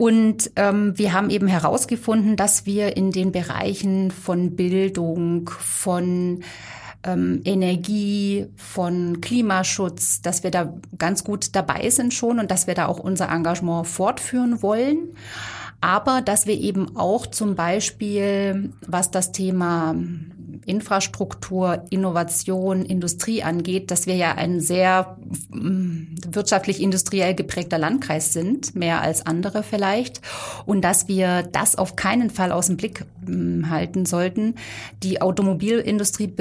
Und 0.00 0.52
ähm, 0.56 0.96
wir 0.96 1.12
haben 1.12 1.28
eben 1.28 1.46
herausgefunden, 1.46 2.34
dass 2.34 2.64
wir 2.64 2.96
in 2.96 3.10
den 3.10 3.32
Bereichen 3.32 4.10
von 4.10 4.56
Bildung, 4.56 5.50
von 5.50 6.40
ähm, 7.04 7.42
Energie, 7.44 8.46
von 8.56 9.20
Klimaschutz, 9.20 10.22
dass 10.22 10.42
wir 10.42 10.50
da 10.50 10.72
ganz 10.96 11.22
gut 11.22 11.54
dabei 11.54 11.90
sind 11.90 12.14
schon 12.14 12.38
und 12.38 12.50
dass 12.50 12.66
wir 12.66 12.72
da 12.72 12.86
auch 12.86 12.98
unser 12.98 13.28
Engagement 13.28 13.86
fortführen 13.86 14.62
wollen. 14.62 15.10
Aber 15.82 16.22
dass 16.22 16.46
wir 16.46 16.58
eben 16.58 16.96
auch 16.96 17.26
zum 17.26 17.54
Beispiel, 17.54 18.72
was 18.86 19.10
das 19.10 19.32
Thema 19.32 19.94
Infrastruktur, 20.66 21.84
Innovation, 21.90 22.84
Industrie 22.84 23.42
angeht, 23.42 23.90
dass 23.90 24.06
wir 24.06 24.16
ja 24.16 24.32
ein 24.34 24.60
sehr 24.60 25.16
mm, 25.50 26.16
wirtschaftlich 26.28 26.82
industriell 26.82 27.34
geprägter 27.34 27.78
Landkreis 27.78 28.32
sind, 28.32 28.74
mehr 28.74 29.00
als 29.00 29.26
andere 29.26 29.62
vielleicht, 29.62 30.20
und 30.66 30.82
dass 30.82 31.08
wir 31.08 31.42
das 31.42 31.76
auf 31.76 31.96
keinen 31.96 32.30
Fall 32.30 32.52
aus 32.52 32.66
dem 32.66 32.76
Blick 32.76 33.04
mm, 33.26 33.70
halten 33.70 34.06
sollten. 34.06 34.54
Die 35.02 35.22
Automobilindustrie 35.22 36.32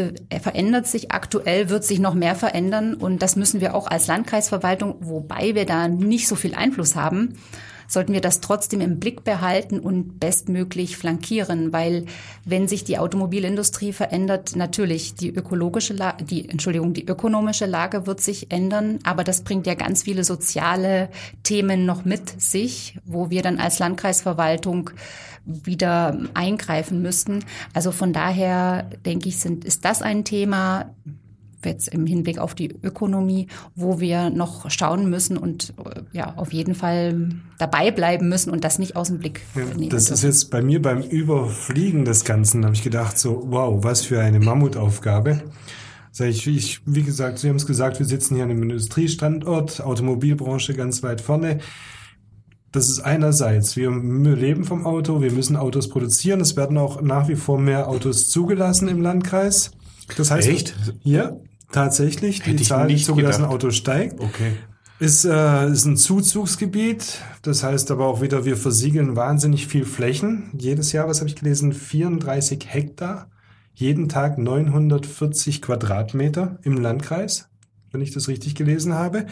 verändert 0.42 0.88
sich. 0.88 1.12
Aktuell, 1.12 1.70
wird 1.70 1.84
sich 1.84 2.00
noch 2.00 2.14
mehr 2.14 2.36
verändern. 2.36 2.94
Und 2.94 3.22
das 3.22 3.36
müssen 3.36 3.62
wir 3.62 3.76
auch 3.76 3.88
als 3.88 4.08
Landkreisverwaltung, 4.08 4.96
wobei 5.00 5.56
wir 5.56 5.66
da 5.66 5.88
nicht 5.88 6.28
so 6.28 6.36
viel 6.36 6.56
Einfluss 6.56 6.96
haben, 6.96 7.36
sollten 7.89 8.13
wir 8.13 8.21
das 8.21 8.39
trotzdem 8.39 8.80
im 8.80 8.99
Blick 8.99 9.25
behalten 9.25 9.80
und 9.80 10.19
bestmöglich 10.19 10.95
flankieren, 10.95 11.73
weil 11.73 12.06
wenn 12.45 12.67
sich 12.67 12.86
die 12.86 12.99
Automobilindustrie 12.99 13.91
verändert, 13.91 14.56
natürlich 14.56 15.15
die 15.15 15.30
ökologische 15.30 15.93
Lage, 15.93 16.23
die 16.23 16.47
Entschuldigung, 16.47 16.93
die 16.93 17.06
ökonomische 17.06 17.65
Lage 17.65 18.06
wird 18.08 18.21
sich 18.21 18.52
ändern, 18.52 18.99
aber 19.04 19.23
das 19.23 19.43
bringt 19.43 19.67
ja 19.67 19.73
ganz 19.73 20.04
viele 20.04 20.23
soziale 20.23 21.10
Themen 21.43 21.86
noch 21.86 22.06
mit 22.06 22.41
sich, 22.41 22.97
wo 23.06 23.30
wir 23.30 23.41
dann 23.41 23.60
als 23.60 23.80
Landkreisverwaltung 23.80 24.91
wieder 25.45 26.17
eingreifen 26.36 27.02
müssten. 27.02 27.43
Also 27.73 27.91
von 27.91 28.13
daher 28.13 28.84
denke 29.06 29.30
ich, 29.30 29.39
sind, 29.39 29.65
ist 29.65 29.84
das 29.84 30.02
ein 30.02 30.23
Thema, 30.23 30.93
jetzt 31.65 31.89
im 31.89 32.06
Hinblick 32.06 32.39
auf 32.39 32.56
die 32.56 32.69
Ökonomie, 32.84 33.48
wo 33.76 34.00
wir 34.00 34.30
noch 34.30 34.69
schauen 34.72 35.10
müssen 35.10 35.38
und 35.38 35.74
äh, 35.86 36.02
ja, 36.12 36.34
auf 36.38 36.54
jeden 36.54 36.76
Fall 36.76 37.30
dabei 37.58 37.91
bleiben 37.91 38.30
müssen 38.30 38.50
und 38.52 38.63
das 38.63 38.80
nicht 38.80 38.95
aus 38.95 39.08
dem 39.08 39.19
Blick 39.19 39.41
Ja, 39.56 39.65
nehmen 39.65 39.89
das 39.89 40.06
dürfen. 40.06 40.13
ist 40.13 40.24
jetzt 40.24 40.52
bei 40.52 40.62
mir 40.62 40.82
beim 40.82 41.02
Überfliegen 41.02 42.06
des 42.06 42.24
Ganzen, 42.26 42.63
habe 42.65 42.76
ich 42.76 42.84
gedacht, 42.84 43.17
so, 43.17 43.43
wow, 43.48 43.84
was 43.84 44.02
für 44.02 44.22
eine 44.22 44.39
Mammutaufgabe. 44.39 45.43
Sag 46.12 46.30
ich, 46.30 46.48
ich, 46.48 46.82
wie 46.86 47.04
gesagt, 47.04 47.39
Sie 47.39 47.50
haben 47.50 47.58
es 47.58 47.67
gesagt, 47.67 48.00
wir 48.00 48.06
sitzen 48.06 48.36
hier 48.36 48.43
an 48.43 48.50
einem 48.50 48.63
Industriestandort, 48.63 49.82
Automobilbranche 49.82 50.74
ganz 50.74 51.04
weit 51.04 51.22
vorne. 51.22 51.60
Das 52.72 52.88
ist 52.89 53.00
einerseits, 53.00 53.76
wir 53.78 53.89
leben 53.89 54.63
vom 54.63 54.86
Auto, 54.86 55.22
wir 55.22 55.32
müssen 55.32 55.56
Autos 55.56 55.89
produzieren, 55.89 56.39
es 56.39 56.56
werden 56.56 56.78
auch 56.78 57.02
nach 57.02 57.28
wie 57.28 57.36
vor 57.36 57.60
mehr 57.60 57.88
Autos 57.88 58.30
zugelassen 58.30 58.88
im 58.88 59.02
Landkreis. 59.02 59.72
Das 60.17 60.30
heißt, 60.32 60.48
Echt? 60.48 60.76
Ja, 61.04 61.36
tatsächlich, 61.72 62.42
die 62.42 62.52
Hätte 62.52 62.62
ich 62.62 62.68
Zahl 62.68 62.88
der 62.88 62.96
nicht 62.96 63.06
zugelassenen. 63.06 63.50
Autos 63.50 63.76
steigt. 63.76 64.20
Okay. 64.20 64.54
Ist, 65.00 65.24
äh, 65.24 65.72
ist 65.72 65.86
ein 65.86 65.96
Zuzugsgebiet. 65.96 67.22
Das 67.42 67.64
heißt 67.64 67.90
aber 67.92 68.06
auch 68.08 68.22
wieder, 68.22 68.44
wir 68.44 68.58
versiegeln 68.58 69.16
wahnsinnig 69.16 69.68
viel 69.68 69.86
Flächen. 69.86 70.52
Jedes 70.58 70.92
Jahr, 70.92 71.08
was 71.08 71.20
habe 71.20 71.30
ich 71.30 71.36
gelesen, 71.36 71.72
34 71.72 72.66
Hektar. 72.68 73.30
Jeden 73.74 74.10
Tag 74.10 74.38
940 74.38 75.62
Quadratmeter 75.62 76.60
im 76.64 76.76
Landkreis, 76.76 77.48
wenn 77.92 78.02
ich 78.02 78.12
das 78.12 78.28
richtig 78.28 78.56
gelesen 78.56 78.94
habe. 78.94 79.26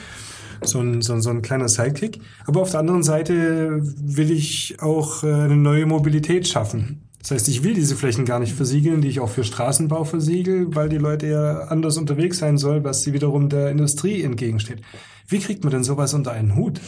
So 0.64 0.80
ein, 0.80 1.02
so 1.02 1.14
ein, 1.14 1.22
so 1.22 1.32
ein 1.32 1.42
kleiner 1.42 1.68
Sidekick. 1.68 2.22
Aber 2.46 2.62
auf 2.62 2.72
der 2.72 2.80
anderen 2.80 3.04
Seite 3.04 3.82
will 3.82 4.32
ich 4.32 4.78
auch 4.80 5.26
äh, 5.26 5.34
eine 5.34 5.58
neue 5.58 5.86
Mobilität 5.86 6.48
schaffen. 6.48 7.07
Das 7.28 7.42
heißt, 7.42 7.50
ich 7.50 7.62
will 7.66 7.74
diese 7.74 7.98
Flächen 7.98 8.24
gar 8.24 8.40
nicht 8.40 8.54
versiegeln, 8.54 9.02
die 9.02 9.10
ich 9.10 9.20
auch 9.20 9.28
für 9.28 9.44
Straßenbau 9.44 10.06
versiegel, 10.06 10.74
weil 10.74 10.88
die 10.88 10.98
Leute 10.98 11.28
ja 11.28 11.58
anders 11.64 11.98
unterwegs 11.98 12.38
sein 12.38 12.58
soll, 12.58 12.86
was 12.86 13.02
sie 13.02 13.12
wiederum 13.12 13.50
der 13.50 13.70
Industrie 13.70 14.22
entgegensteht. 14.22 14.80
Wie 15.30 15.40
kriegt 15.40 15.64
man 15.64 15.72
denn 15.72 15.84
sowas 15.84 16.14
unter 16.14 16.32
einen 16.32 16.56
Hut? 16.56 16.80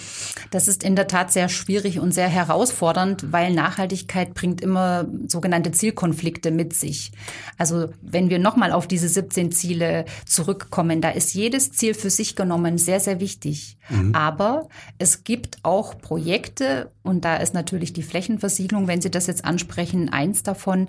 Das 0.52 0.68
ist 0.70 0.84
in 0.84 0.96
der 0.96 1.08
Tat 1.08 1.34
sehr 1.34 1.50
schwierig 1.50 2.00
und 2.00 2.14
sehr 2.14 2.30
herausfordernd, 2.30 3.34
weil 3.34 3.54
Nachhaltigkeit 3.54 4.34
bringt 4.34 4.62
immer 4.62 5.08
sogenannte 5.28 5.72
Zielkonflikte 5.72 6.50
mit 6.52 6.74
sich. 6.74 7.12
Also 7.58 7.90
wenn 8.02 8.30
wir 8.30 8.40
nochmal 8.40 8.72
auf 8.72 8.88
diese 8.88 9.10
17 9.10 9.52
Ziele 9.52 10.06
zurückkommen, 10.26 11.02
da 11.02 11.10
ist 11.10 11.34
jedes 11.34 11.74
Ziel 11.74 11.94
für 11.94 12.10
sich 12.10 12.38
genommen 12.38 12.78
sehr, 12.78 13.02
sehr 13.02 13.20
wichtig. 13.20 13.78
Aber 14.14 14.70
es 15.00 15.24
gibt 15.24 15.58
auch 15.64 15.98
Projekte, 16.00 16.92
und 17.02 17.26
da 17.26 17.38
ist 17.38 17.54
natürlich 17.54 17.92
die 17.92 18.04
Flächenversiegelung, 18.04 18.88
wenn 18.88 19.02
Sie 19.02 19.10
das 19.12 19.28
jetzt 19.28 19.44
ansprechen, 19.44 20.10
eins 20.10 20.44
davon, 20.44 20.88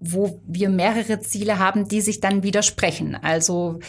wo 0.00 0.40
wir 0.46 0.68
mehrere 0.68 1.20
Ziele 1.20 1.58
haben, 1.58 1.88
die 1.88 2.02
sich 2.02 2.20
dann 2.20 2.42
widersprechen. 2.42 3.16
Also 3.20 3.80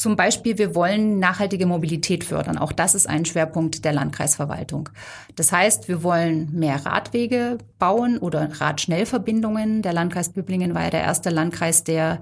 zum 0.00 0.16
Beispiel, 0.16 0.56
wir 0.56 0.74
wollen 0.74 1.18
nachhaltige 1.18 1.66
Mobilität 1.66 2.24
fördern. 2.24 2.56
Auch 2.56 2.72
das 2.72 2.94
ist 2.94 3.06
ein 3.06 3.26
Schwerpunkt 3.26 3.84
der 3.84 3.92
Landkreisverwaltung. 3.92 4.88
Das 5.36 5.52
heißt, 5.52 5.88
wir 5.88 6.02
wollen 6.02 6.48
mehr 6.54 6.86
Radwege 6.86 7.58
bauen 7.78 8.16
oder 8.16 8.48
Radschnellverbindungen. 8.62 9.82
Der 9.82 9.92
Landkreis 9.92 10.30
Böblingen 10.30 10.74
war 10.74 10.84
ja 10.84 10.90
der 10.90 11.02
erste 11.02 11.28
Landkreis, 11.28 11.84
der 11.84 12.18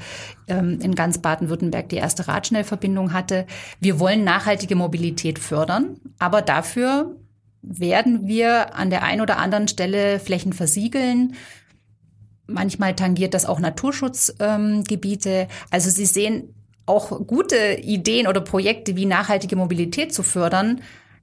ähm, 0.49 0.81
in 0.81 0.97
ganz 0.97 1.19
Baden-Württemberg 1.19 1.88
die 1.88 1.99
erste 1.99 2.27
Radschnellverbindung 2.27 3.12
hatte. 3.12 3.47
Wir 3.79 4.01
wollen 4.01 4.25
nachhaltige 4.25 4.75
Mobilität 4.75 5.38
fördern, 5.38 6.01
aber 6.19 6.43
dafür 6.43 7.14
werden 7.62 8.27
wir 8.27 8.75
an 8.75 8.91
der 8.91 9.05
einen 9.05 9.21
oder 9.21 9.38
anderen 9.38 9.69
Stelle 9.69 10.19
Flächen 10.19 10.53
versiegeln. 10.53 11.35
Manchmal 12.49 12.97
tangiert 12.97 13.35
das 13.35 13.47
auch 13.47 13.61
Naturschutzgebiete. 13.61 15.31
Ähm, 15.31 15.47
also 15.71 15.91
Sie 15.91 16.07
sehen, 16.07 16.55
auch 16.88 17.27
gute 17.27 17.79
Ideen 17.83 18.27
oder 18.27 18.40
Projekte 18.40 18.96
wie 18.96 19.07
nachhaltige 19.07 19.57
Mobilität 19.57 20.12
zu 20.14 20.22
fördern, 20.22 20.81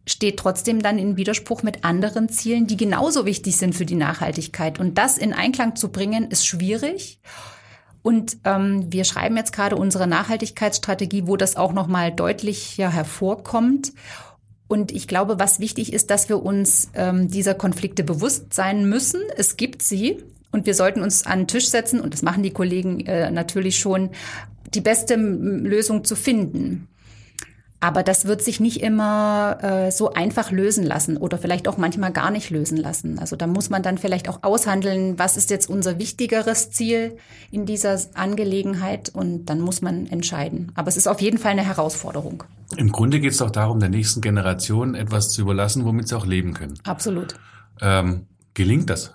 steht 0.08 0.38
trotzdem 0.38 0.82
dann 0.82 0.99
in 0.99 1.17
Widerspruch 1.17 1.63
mit 1.63 1.84
anderen 1.84 2.30
Zielen, 2.30 2.67
die 2.67 2.78
genauso 2.78 3.25
wichtig 3.25 3.58
sind 3.58 3.73
für 3.73 3.86
die 3.86 3.95
Nachhaltigkeit. 3.95 4.80
Und 4.80 4.97
das 4.97 5.17
in 5.17 5.34
Einklang 5.34 5.75
zu 5.75 5.89
bringen, 5.89 6.30
ist 6.30 6.45
schwierig. 6.45 7.19
Und 8.04 8.38
ähm, 8.43 8.86
wir 8.91 9.04
schreiben 9.04 9.36
jetzt 9.36 9.51
gerade 9.51 9.75
unsere 9.75 10.06
Nachhaltigkeitsstrategie, 10.06 11.25
wo 11.25 11.38
das 11.38 11.56
auch 11.56 11.73
noch 11.73 11.88
mal 11.88 12.12
deutlich 12.12 12.78
hervorkommt. 12.78 13.93
Und 14.67 14.91
ich 14.91 15.08
glaube, 15.08 15.39
was 15.39 15.60
wichtig 15.60 15.91
ist, 15.91 16.12
dass 16.12 16.30
wir 16.30 16.43
uns 16.43 16.89
ähm, 16.93 17.30
dieser 17.30 17.56
Konflikte 17.56 18.04
bewusst 18.04 18.54
sein 18.54 18.88
müssen. 18.88 19.21
Es 19.38 19.58
gibt 19.58 19.82
sie. 19.82 20.23
Und 20.51 20.67
wir 20.67 20.75
sollten 20.75 21.01
uns 21.01 21.25
an 21.25 21.39
den 21.39 21.47
Tisch 21.47 21.67
setzen, 21.67 21.99
und 21.99 22.13
das 22.13 22.21
machen 22.21 22.43
die 22.43 22.51
Kollegen 22.51 23.01
äh, 23.01 23.30
natürlich 23.30 23.78
schon, 23.80 24.12
die 24.76 24.82
beste 24.82 25.16
Lösung 25.16 26.04
zu 26.04 26.16
finden. 26.16 26.88
Aber 27.82 28.02
das 28.02 28.26
wird 28.26 28.42
sich 28.42 28.60
nicht 28.60 28.82
immer 28.82 29.60
äh, 29.62 29.92
so 29.92 30.14
einfach 30.14 30.50
lösen 30.50 30.84
lassen 30.84 31.18
oder 31.18 31.38
vielleicht 31.38 31.68
auch 31.68 31.78
manchmal 31.78 32.12
gar 32.12 32.32
nicht 32.32 32.50
lösen 32.50 32.78
lassen. 32.78 33.20
Also 33.20 33.36
da 33.36 33.46
muss 33.48 33.70
man 33.70 33.84
dann 33.84 33.98
vielleicht 33.98 34.28
auch 34.28 34.40
aushandeln, 34.42 35.20
was 35.20 35.38
ist 35.38 35.52
jetzt 35.52 35.70
unser 35.70 36.00
wichtigeres 36.00 36.72
Ziel 36.72 37.18
in 37.52 37.66
dieser 37.66 38.00
Angelegenheit 38.16 39.10
und 39.10 39.46
dann 39.46 39.60
muss 39.62 39.82
man 39.82 40.08
entscheiden. 40.08 40.72
Aber 40.74 40.88
es 40.88 40.98
ist 40.98 41.08
auf 41.08 41.22
jeden 41.22 41.38
Fall 41.38 41.52
eine 41.52 41.66
Herausforderung. 41.66 42.44
Im 42.78 42.92
Grunde 42.92 43.20
geht 43.20 43.34
es 43.34 43.38
doch 43.38 43.52
darum, 43.52 43.80
der 43.80 43.90
nächsten 43.90 44.22
Generation 44.22 44.96
etwas 44.96 45.30
zu 45.30 45.42
überlassen, 45.42 45.86
womit 45.86 46.08
sie 46.08 46.18
auch 46.18 46.26
leben 46.26 46.54
können. 46.54 46.80
Absolut. 46.86 47.36
Ähm, 47.82 48.26
gelingt 48.54 48.90
das? 48.90 49.14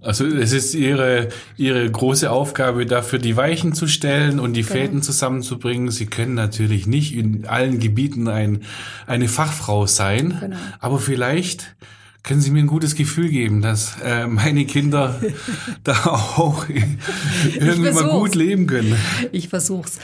Also 0.00 0.26
es 0.26 0.52
ist 0.52 0.74
ihre, 0.74 1.28
ihre 1.56 1.90
große 1.90 2.30
Aufgabe, 2.30 2.86
dafür 2.86 3.18
die 3.18 3.36
Weichen 3.36 3.72
zu 3.72 3.86
stellen 3.86 4.38
und 4.40 4.54
die 4.54 4.62
Genau. 4.62 4.72
Fäden 4.74 5.02
zusammenzubringen. 5.02 5.90
Sie 5.90 6.06
können 6.06 6.34
natürlich 6.34 6.86
nicht 6.86 7.14
in 7.14 7.46
allen 7.46 7.78
Gebieten 7.78 8.28
ein, 8.28 8.62
eine 9.06 9.28
Fachfrau 9.28 9.86
sein, 9.86 10.36
Genau. 10.40 10.56
aber 10.80 10.98
vielleicht 10.98 11.74
können 12.22 12.40
Sie 12.40 12.50
mir 12.50 12.60
ein 12.60 12.66
gutes 12.66 12.94
Gefühl 12.94 13.28
geben, 13.28 13.60
dass 13.60 13.96
äh, 14.02 14.26
meine 14.26 14.64
Kinder 14.64 15.20
da 15.84 15.92
auch 16.06 16.66
irgendwie 16.68 17.80
mal 17.80 17.92
versuch's. 17.92 18.12
gut 18.12 18.34
leben 18.34 18.66
können. 18.66 18.96
Ich 19.32 19.48
versuch's. 19.50 19.98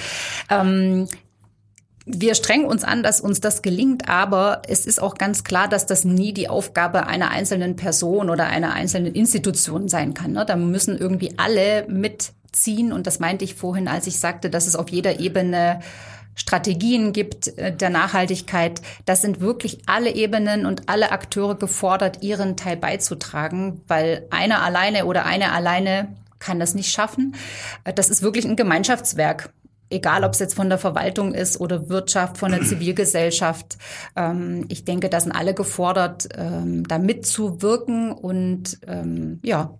Ähm, 0.50 1.08
wir 2.16 2.34
strengen 2.34 2.66
uns 2.66 2.84
an, 2.84 3.02
dass 3.02 3.20
uns 3.20 3.40
das 3.40 3.62
gelingt, 3.62 4.08
aber 4.08 4.62
es 4.68 4.86
ist 4.86 5.00
auch 5.00 5.14
ganz 5.14 5.44
klar, 5.44 5.68
dass 5.68 5.86
das 5.86 6.04
nie 6.04 6.32
die 6.32 6.48
Aufgabe 6.48 7.06
einer 7.06 7.30
einzelnen 7.30 7.76
Person 7.76 8.30
oder 8.30 8.46
einer 8.46 8.72
einzelnen 8.72 9.14
Institution 9.14 9.88
sein 9.88 10.14
kann. 10.14 10.32
Ne? 10.32 10.44
Da 10.46 10.56
müssen 10.56 10.96
irgendwie 10.96 11.34
alle 11.36 11.86
mitziehen 11.88 12.92
und 12.92 13.06
das 13.06 13.18
meinte 13.18 13.44
ich 13.44 13.54
vorhin, 13.54 13.88
als 13.88 14.06
ich 14.06 14.18
sagte, 14.18 14.50
dass 14.50 14.66
es 14.66 14.76
auf 14.76 14.90
jeder 14.90 15.20
Ebene 15.20 15.80
Strategien 16.34 17.12
gibt 17.12 17.58
äh, 17.58 17.74
der 17.74 17.90
Nachhaltigkeit. 17.90 18.80
Das 19.04 19.22
sind 19.22 19.40
wirklich 19.40 19.82
alle 19.86 20.14
Ebenen 20.14 20.64
und 20.64 20.88
alle 20.88 21.12
Akteure 21.12 21.56
gefordert, 21.56 22.22
ihren 22.22 22.56
Teil 22.56 22.76
beizutragen, 22.76 23.82
weil 23.88 24.26
einer 24.30 24.62
alleine 24.62 25.04
oder 25.04 25.26
eine 25.26 25.52
alleine 25.52 26.08
kann 26.38 26.58
das 26.58 26.74
nicht 26.74 26.90
schaffen. 26.90 27.34
Äh, 27.84 27.92
Das 27.92 28.08
ist 28.08 28.22
wirklich 28.22 28.46
ein 28.46 28.56
Gemeinschaftswerk 28.56 29.50
egal 29.90 30.24
ob 30.24 30.32
es 30.32 30.38
jetzt 30.38 30.54
von 30.54 30.68
der 30.68 30.78
Verwaltung 30.78 31.34
ist 31.34 31.60
oder 31.60 31.88
Wirtschaft, 31.88 32.38
von 32.38 32.52
der 32.52 32.62
Zivilgesellschaft. 32.64 33.76
Ähm, 34.16 34.64
ich 34.68 34.84
denke, 34.84 35.08
da 35.08 35.20
sind 35.20 35.32
alle 35.32 35.54
gefordert, 35.54 36.28
ähm, 36.36 36.86
da 36.86 36.98
mitzuwirken 36.98 38.12
und 38.12 38.78
ähm, 38.86 39.40
ja. 39.42 39.79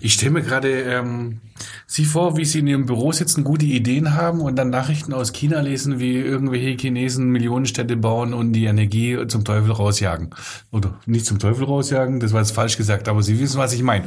Ich 0.00 0.14
stelle 0.14 0.32
mir 0.32 0.42
gerade 0.42 0.82
ähm, 0.82 1.40
Sie 1.86 2.04
vor, 2.04 2.36
wie 2.36 2.44
Sie 2.44 2.60
in 2.60 2.66
Ihrem 2.66 2.86
Büro 2.86 3.12
sitzen, 3.12 3.44
gute 3.44 3.66
Ideen 3.66 4.14
haben 4.14 4.40
und 4.40 4.56
dann 4.56 4.70
Nachrichten 4.70 5.12
aus 5.12 5.32
China 5.32 5.60
lesen, 5.60 5.98
wie 5.98 6.16
irgendwelche 6.16 6.76
Chinesen 6.76 7.30
Millionenstädte 7.30 7.96
bauen 7.96 8.34
und 8.34 8.52
die 8.52 8.66
Energie 8.66 9.18
zum 9.26 9.44
Teufel 9.44 9.72
rausjagen. 9.72 10.30
Oder 10.70 10.98
nicht 11.06 11.26
zum 11.26 11.38
Teufel 11.38 11.64
rausjagen, 11.64 12.20
das 12.20 12.32
war 12.32 12.40
jetzt 12.40 12.52
falsch 12.52 12.76
gesagt, 12.76 13.08
aber 13.08 13.22
Sie 13.22 13.40
wissen, 13.40 13.58
was 13.58 13.72
ich 13.72 13.82
meine. 13.82 14.04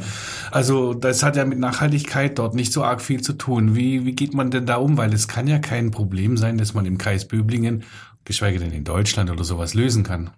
Also 0.50 0.94
das 0.94 1.22
hat 1.22 1.36
ja 1.36 1.44
mit 1.44 1.58
Nachhaltigkeit 1.58 2.38
dort 2.38 2.54
nicht 2.54 2.72
so 2.72 2.84
arg 2.84 3.00
viel 3.00 3.20
zu 3.20 3.34
tun. 3.34 3.74
Wie, 3.76 4.06
wie 4.06 4.12
geht 4.14 4.34
man 4.34 4.50
denn 4.50 4.66
da 4.66 4.76
um? 4.76 4.96
Weil 4.96 5.12
es 5.12 5.28
kann 5.28 5.46
ja 5.46 5.58
kein 5.58 5.90
Problem 5.90 6.36
sein, 6.36 6.58
dass 6.58 6.74
man 6.74 6.86
im 6.86 6.98
Kreis 6.98 7.26
Böblingen, 7.26 7.84
geschweige 8.24 8.58
denn 8.58 8.72
in 8.72 8.84
Deutschland 8.84 9.30
oder 9.30 9.44
sowas, 9.44 9.74
lösen 9.74 10.04
kann. 10.04 10.30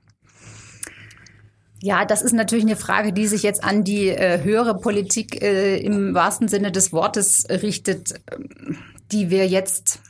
Ja, 1.85 2.07
das 2.07 2.23
ist 2.23 2.33
natürlich 2.33 2.64
eine 2.64 2.77
Frage, 2.77 3.12
die 3.12 3.27
sich 3.27 3.42
jetzt 3.42 3.62
an 3.62 3.85
die 3.85 4.09
äh, 4.09 4.42
höhere 4.42 4.79
Politik 4.79 5.42
äh, 5.42 5.77
im 5.77 6.14
wahrsten 6.14 6.49
Sinne 6.49 6.73
des 6.73 6.94
Wortes 6.94 7.44
richtet, 7.51 8.14
ähm, 8.33 8.79
die 9.12 9.29
wir 9.29 9.47
jetzt 9.47 10.01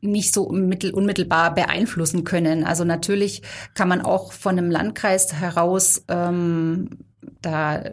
nicht 0.00 0.34
so 0.34 0.48
mittel, 0.48 0.92
unmittelbar 0.94 1.54
beeinflussen 1.54 2.24
können. 2.24 2.64
Also 2.64 2.82
natürlich 2.82 3.42
kann 3.74 3.86
man 3.86 4.00
auch 4.00 4.32
von 4.32 4.58
einem 4.58 4.68
Landkreis 4.68 5.32
heraus 5.32 6.02
ähm, 6.08 6.90
da 7.40 7.84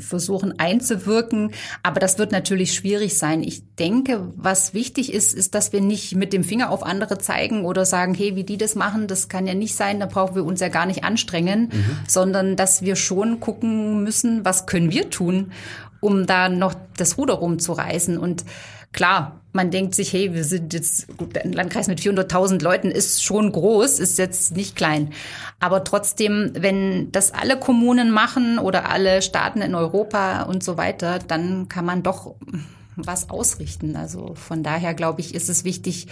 versuchen 0.00 0.58
einzuwirken. 0.58 1.52
Aber 1.82 2.00
das 2.00 2.18
wird 2.18 2.32
natürlich 2.32 2.74
schwierig 2.74 3.18
sein. 3.18 3.42
Ich 3.42 3.62
denke, 3.76 4.32
was 4.36 4.74
wichtig 4.74 5.12
ist, 5.12 5.34
ist, 5.34 5.54
dass 5.54 5.72
wir 5.72 5.80
nicht 5.80 6.14
mit 6.14 6.32
dem 6.32 6.44
Finger 6.44 6.70
auf 6.70 6.84
andere 6.84 7.18
zeigen 7.18 7.64
oder 7.64 7.84
sagen, 7.84 8.14
hey, 8.14 8.36
wie 8.36 8.44
die 8.44 8.58
das 8.58 8.74
machen, 8.74 9.06
das 9.06 9.28
kann 9.28 9.46
ja 9.46 9.54
nicht 9.54 9.74
sein, 9.74 10.00
da 10.00 10.06
brauchen 10.06 10.34
wir 10.36 10.44
uns 10.44 10.60
ja 10.60 10.68
gar 10.68 10.86
nicht 10.86 11.04
anstrengen, 11.04 11.70
sondern 12.08 12.56
dass 12.56 12.82
wir 12.82 12.96
schon 12.96 13.40
gucken 13.40 14.02
müssen, 14.02 14.44
was 14.44 14.66
können 14.66 14.90
wir 14.90 15.10
tun. 15.10 15.52
um 16.04 16.26
da 16.26 16.50
noch 16.50 16.74
das 16.98 17.16
Ruder 17.16 17.34
rumzureißen. 17.34 18.18
Und 18.18 18.44
klar, 18.92 19.40
man 19.54 19.70
denkt 19.70 19.94
sich, 19.94 20.12
hey, 20.12 20.34
wir 20.34 20.42
sind 20.42 20.74
jetzt, 20.74 21.16
gut, 21.16 21.38
ein 21.38 21.52
Landkreis 21.52 21.86
mit 21.86 22.00
400.000 22.00 22.60
Leuten 22.60 22.90
ist 22.90 23.22
schon 23.22 23.52
groß, 23.52 24.00
ist 24.00 24.18
jetzt 24.18 24.56
nicht 24.56 24.74
klein. 24.74 25.12
Aber 25.60 25.84
trotzdem, 25.84 26.50
wenn 26.54 27.12
das 27.12 27.32
alle 27.32 27.56
Kommunen 27.58 28.10
machen 28.10 28.58
oder 28.58 28.90
alle 28.90 29.22
Staaten 29.22 29.62
in 29.62 29.76
Europa 29.76 30.42
und 30.42 30.64
so 30.64 30.76
weiter, 30.76 31.20
dann 31.20 31.68
kann 31.68 31.84
man 31.84 32.02
doch 32.02 32.34
was 32.96 33.30
ausrichten. 33.30 33.94
Also 33.94 34.34
von 34.34 34.64
daher 34.64 34.92
glaube 34.92 35.20
ich, 35.20 35.34
ist 35.36 35.48
es 35.48 35.64
wichtig, 35.64 36.08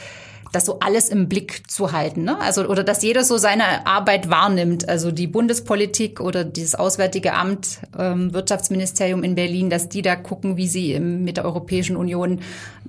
das 0.52 0.66
so 0.66 0.78
alles 0.80 1.08
im 1.08 1.28
Blick 1.28 1.70
zu 1.70 1.92
halten. 1.92 2.24
Ne? 2.24 2.38
Also, 2.40 2.66
oder 2.66 2.84
dass 2.84 3.02
jeder 3.02 3.24
so 3.24 3.38
seine 3.38 3.86
Arbeit 3.86 4.28
wahrnimmt. 4.28 4.88
Also 4.88 5.10
die 5.10 5.26
Bundespolitik 5.26 6.20
oder 6.20 6.44
dieses 6.44 6.74
Auswärtige 6.74 7.32
Amt, 7.32 7.80
ähm, 7.98 8.32
Wirtschaftsministerium 8.34 9.24
in 9.24 9.34
Berlin, 9.34 9.70
dass 9.70 9.88
die 9.88 10.02
da 10.02 10.14
gucken, 10.14 10.56
wie 10.58 10.68
sie 10.68 10.92
im, 10.92 11.24
mit 11.24 11.38
der 11.38 11.46
Europäischen 11.46 11.96
Union 11.96 12.40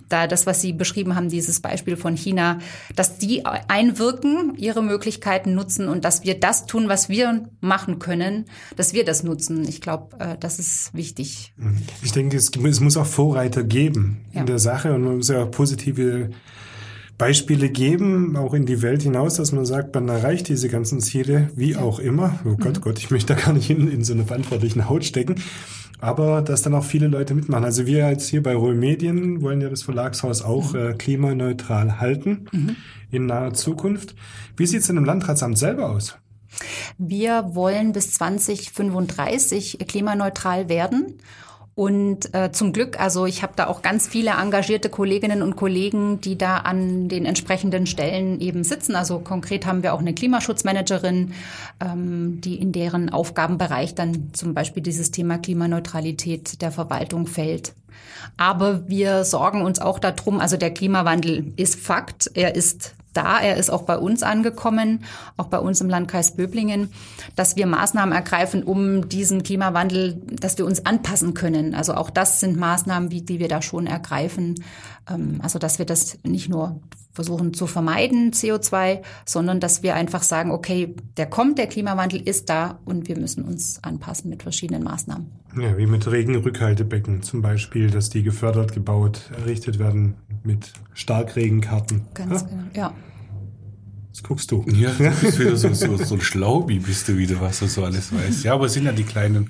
da 0.09 0.27
das, 0.27 0.45
was 0.45 0.61
Sie 0.61 0.73
beschrieben 0.73 1.15
haben, 1.15 1.29
dieses 1.29 1.59
Beispiel 1.59 1.95
von 1.95 2.15
China, 2.15 2.59
dass 2.95 3.17
die 3.17 3.45
einwirken, 3.45 4.53
ihre 4.57 4.83
Möglichkeiten 4.83 5.55
nutzen 5.55 5.87
und 5.87 6.05
dass 6.05 6.23
wir 6.23 6.39
das 6.39 6.65
tun, 6.65 6.89
was 6.89 7.09
wir 7.09 7.49
machen 7.61 7.99
können, 7.99 8.45
dass 8.75 8.93
wir 8.93 9.05
das 9.05 9.23
nutzen. 9.23 9.67
Ich 9.67 9.81
glaube, 9.81 10.19
äh, 10.19 10.37
das 10.39 10.59
ist 10.59 10.93
wichtig. 10.93 11.53
Ich 12.03 12.11
denke, 12.11 12.37
es, 12.37 12.51
es 12.51 12.79
muss 12.79 12.97
auch 12.97 13.05
Vorreiter 13.05 13.63
geben 13.63 14.25
ja. 14.33 14.41
in 14.41 14.45
der 14.45 14.59
Sache 14.59 14.93
und 14.93 15.03
man 15.03 15.17
muss 15.17 15.29
ja 15.29 15.43
auch 15.43 15.51
positive 15.51 16.29
Beispiele 17.17 17.69
geben, 17.69 18.35
auch 18.35 18.53
in 18.53 18.65
die 18.65 18.81
Welt 18.81 19.03
hinaus, 19.03 19.35
dass 19.35 19.51
man 19.51 19.65
sagt, 19.65 19.93
man 19.95 20.09
erreicht 20.09 20.47
diese 20.47 20.67
ganzen 20.67 20.99
Ziele, 20.99 21.49
wie 21.55 21.75
auch 21.75 21.99
immer. 21.99 22.39
Oh 22.43 22.55
Gott, 22.55 22.77
mhm. 22.77 22.81
Gott, 22.81 22.99
ich 22.99 23.11
möchte 23.11 23.35
da 23.35 23.39
gar 23.39 23.53
nicht 23.53 23.69
in, 23.69 23.87
in 23.87 24.03
so 24.03 24.13
eine 24.13 24.25
verantwortlichen 24.25 24.89
Haut 24.89 25.05
stecken. 25.05 25.35
Aber 25.99 26.41
dass 26.41 26.63
dann 26.63 26.75
auch 26.75 26.83
viele 26.83 27.07
Leute 27.07 27.33
mitmachen. 27.33 27.63
Also 27.63 27.85
wir 27.85 28.09
jetzt 28.09 28.27
hier 28.27 28.43
bei 28.43 28.55
Roll 28.55 28.75
Medien 28.75 29.41
wollen 29.41 29.61
ja 29.61 29.69
das 29.69 29.83
Verlagshaus 29.83 30.41
auch 30.41 30.73
mhm. 30.73 30.79
äh, 30.79 30.93
klimaneutral 30.95 32.01
halten 32.01 32.47
mhm. 32.51 32.75
in 33.09 33.27
naher 33.27 33.53
Zukunft. 33.53 34.15
Wie 34.57 34.65
sieht 34.65 34.81
es 34.81 34.87
denn 34.87 34.97
im 34.97 35.05
Landratsamt 35.05 35.57
selber 35.57 35.89
aus? 35.91 36.17
Wir 36.97 37.55
wollen 37.55 37.93
bis 37.93 38.11
2035 38.11 39.79
klimaneutral 39.87 40.67
werden. 40.67 41.19
Und 41.75 42.35
äh, 42.35 42.51
zum 42.51 42.71
Glück, 42.71 42.99
also 42.99 43.25
ich 43.25 43.41
habe 43.41 43.53
da 43.55 43.65
auch 43.65 43.81
ganz 43.81 44.07
viele 44.07 44.31
engagierte 44.31 44.89
Kolleginnen 44.89 45.41
und 45.41 45.55
Kollegen, 45.55 46.21
die 46.21 46.37
da 46.37 46.57
an 46.57 47.09
den 47.09 47.25
entsprechenden 47.25 47.87
Stellen 47.87 48.39
eben 48.41 48.63
sitzen. 48.63 48.95
Also 48.95 49.19
konkret 49.19 49.65
haben 49.65 49.81
wir 49.81 49.93
auch 49.95 49.99
eine 49.99 50.13
Klimaschutzmanagerin, 50.13 51.33
ähm, 51.81 52.41
die 52.41 52.61
in 52.61 52.73
deren 52.73 53.09
Aufgabenbereich 53.09 53.95
dann 53.95 54.29
zum 54.33 54.53
Beispiel 54.53 54.83
dieses 54.83 55.09
Thema 55.09 55.39
Klimaneutralität 55.39 56.61
der 56.61 56.71
Verwaltung 56.71 57.25
fällt. 57.25 57.73
Aber 58.37 58.87
wir 58.87 59.23
sorgen 59.23 59.63
uns 59.63 59.79
auch 59.79 59.97
darum, 59.97 60.39
also 60.39 60.57
der 60.57 60.71
Klimawandel 60.71 61.53
ist 61.55 61.79
Fakt, 61.79 62.29
er 62.35 62.55
ist 62.55 62.93
da, 63.13 63.39
er 63.39 63.57
ist 63.57 63.69
auch 63.69 63.83
bei 63.83 63.97
uns 63.97 64.23
angekommen, 64.23 65.03
auch 65.37 65.47
bei 65.47 65.59
uns 65.59 65.81
im 65.81 65.89
Landkreis 65.89 66.35
Böblingen, 66.35 66.91
dass 67.35 67.55
wir 67.55 67.65
Maßnahmen 67.65 68.13
ergreifen, 68.13 68.63
um 68.63 69.07
diesen 69.07 69.43
Klimawandel, 69.43 70.21
dass 70.25 70.57
wir 70.57 70.65
uns 70.65 70.85
anpassen 70.85 71.33
können. 71.33 71.75
Also 71.75 71.93
auch 71.93 72.09
das 72.09 72.39
sind 72.39 72.57
Maßnahmen, 72.57 73.09
die 73.09 73.39
wir 73.39 73.47
da 73.47 73.61
schon 73.61 73.87
ergreifen. 73.87 74.55
Ähm, 75.09 75.39
also 75.41 75.59
dass 75.59 75.79
wir 75.79 75.85
das 75.85 76.17
nicht 76.23 76.49
nur 76.49 76.79
versuchen 77.13 77.53
zu 77.53 77.67
vermeiden, 77.67 78.31
CO2, 78.31 79.01
sondern 79.25 79.59
dass 79.59 79.83
wir 79.83 79.95
einfach 79.95 80.23
sagen, 80.23 80.51
okay, 80.51 80.95
der 81.17 81.27
kommt, 81.27 81.57
der 81.57 81.67
Klimawandel 81.67 82.21
ist 82.21 82.49
da 82.49 82.79
und 82.85 83.07
wir 83.07 83.17
müssen 83.17 83.43
uns 83.43 83.83
anpassen 83.83 84.29
mit 84.29 84.43
verschiedenen 84.43 84.83
Maßnahmen. 84.83 85.27
Ja, 85.59 85.77
wie 85.77 85.85
mit 85.85 86.09
Regenrückhaltebecken 86.09 87.21
zum 87.21 87.43
Beispiel, 87.43 87.91
dass 87.91 88.09
die 88.09 88.23
gefördert, 88.23 88.73
gebaut, 88.73 89.29
errichtet 89.37 89.77
werden 89.77 90.15
mit 90.43 90.73
Starkregenkarten. 90.93 92.01
Ganz 92.15 92.41
ja? 92.41 92.47
genau, 92.47 92.63
ja. 92.73 92.93
Das 94.11 94.23
guckst 94.23 94.51
du. 94.51 94.63
Ja, 94.67 94.91
du 94.91 95.11
bist 95.21 95.39
wieder 95.39 95.55
so, 95.55 95.73
so, 95.73 95.97
so 95.97 96.15
ein 96.15 96.21
Schlaubi, 96.21 96.79
bist 96.79 97.07
du 97.07 97.17
wieder, 97.17 97.39
was 97.41 97.59
du 97.59 97.67
so 97.67 97.83
alles 97.83 98.13
weißt. 98.13 98.43
Ja, 98.43 98.53
aber 98.53 98.65
es 98.65 98.73
sind 98.73 98.85
ja 98.85 98.91
die 98.91 99.03
kleinen 99.03 99.49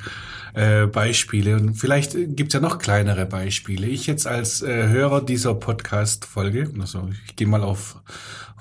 äh, 0.54 0.88
Beispiele. 0.88 1.56
Und 1.56 1.76
vielleicht 1.76 2.16
gibt's 2.36 2.54
ja 2.54 2.60
noch 2.60 2.80
kleinere 2.80 3.26
Beispiele. 3.26 3.88
Ich 3.88 4.08
jetzt 4.08 4.28
als 4.28 4.62
äh, 4.62 4.88
Hörer 4.88 5.24
dieser 5.24 5.56
Podcast-Folge, 5.56 6.72
also 6.80 7.10
ich 7.28 7.36
gehe 7.36 7.48
mal 7.48 7.64
auf 7.64 8.02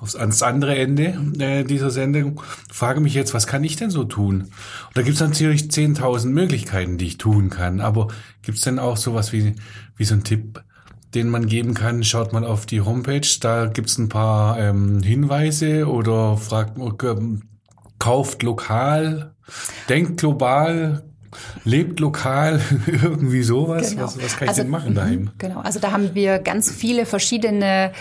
aufs 0.03 0.17
ans 0.17 0.43
andere 0.43 0.75
Ende 0.75 1.17
äh, 1.39 1.63
dieser 1.63 1.89
Sendung, 1.89 2.41
frage 2.69 2.99
mich 2.99 3.13
jetzt, 3.13 3.33
was 3.33 3.47
kann 3.47 3.63
ich 3.63 3.77
denn 3.77 3.89
so 3.89 4.03
tun? 4.03 4.41
Und 4.41 4.51
da 4.95 5.01
gibt's 5.01 5.21
natürlich 5.21 5.63
10.000 5.63 6.27
Möglichkeiten, 6.27 6.97
die 6.97 7.05
ich 7.05 7.17
tun 7.17 7.49
kann. 7.49 7.79
Aber 7.79 8.09
gibt's 8.41 8.61
denn 8.61 8.79
auch 8.79 8.97
sowas 8.97 9.31
wie, 9.31 9.55
wie 9.95 10.03
so 10.03 10.15
ein 10.15 10.25
Tipp, 10.25 10.61
den 11.13 11.29
man 11.29 11.47
geben 11.47 11.73
kann, 11.73 12.03
schaut 12.03 12.33
mal 12.33 12.43
auf 12.43 12.65
die 12.65 12.81
Homepage, 12.81 13.27
da 13.39 13.67
gibt's 13.67 13.97
ein 13.97 14.09
paar 14.09 14.59
ähm, 14.59 15.01
Hinweise 15.03 15.87
oder 15.87 16.35
fragt, 16.35 16.77
ähm, 16.77 17.43
kauft 17.97 18.43
lokal, 18.43 19.35
denkt 19.87 20.19
global, 20.19 21.03
lebt 21.63 21.99
lokal, 21.99 22.61
irgendwie 22.87 23.43
sowas. 23.43 23.91
Genau. 23.91 24.03
Was, 24.03 24.21
was 24.21 24.37
kann 24.37 24.45
ich 24.45 24.49
also, 24.49 24.61
denn 24.61 24.71
machen 24.71 24.95
daheim? 24.95 25.31
Genau, 25.37 25.59
also 25.59 25.79
da 25.79 25.91
haben 25.91 26.13
wir 26.13 26.39
ganz 26.39 26.71
viele 26.71 27.05
verschiedene 27.05 27.91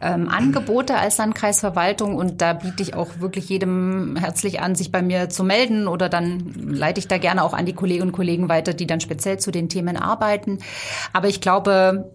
ähm, 0.00 0.28
Angebote 0.28 0.96
als 0.96 1.18
Landkreisverwaltung 1.18 2.16
und 2.16 2.40
da 2.40 2.52
biete 2.54 2.82
ich 2.82 2.94
auch 2.94 3.20
wirklich 3.20 3.48
jedem 3.48 4.16
herzlich 4.16 4.60
an, 4.60 4.74
sich 4.74 4.92
bei 4.92 5.02
mir 5.02 5.28
zu 5.28 5.44
melden 5.44 5.88
oder 5.88 6.08
dann 6.08 6.52
leite 6.56 7.00
ich 7.00 7.08
da 7.08 7.18
gerne 7.18 7.42
auch 7.42 7.54
an 7.54 7.66
die 7.66 7.74
Kolleginnen 7.74 8.08
und 8.08 8.12
Kollegen 8.12 8.48
weiter, 8.48 8.74
die 8.74 8.86
dann 8.86 9.00
speziell 9.00 9.38
zu 9.38 9.50
den 9.50 9.68
Themen 9.68 9.96
arbeiten. 9.96 10.58
Aber 11.12 11.28
ich 11.28 11.40
glaube, 11.40 12.10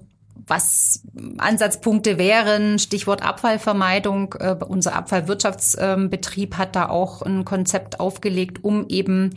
was 0.45 1.01
Ansatzpunkte 1.37 2.17
wären, 2.17 2.79
Stichwort 2.79 3.23
Abfallvermeidung. 3.23 4.35
Äh, 4.39 4.55
unser 4.67 4.95
Abfallwirtschaftsbetrieb 4.95 6.57
hat 6.57 6.75
da 6.75 6.89
auch 6.89 7.21
ein 7.21 7.45
Konzept 7.45 7.99
aufgelegt, 7.99 8.63
um 8.63 8.87
eben 8.87 9.31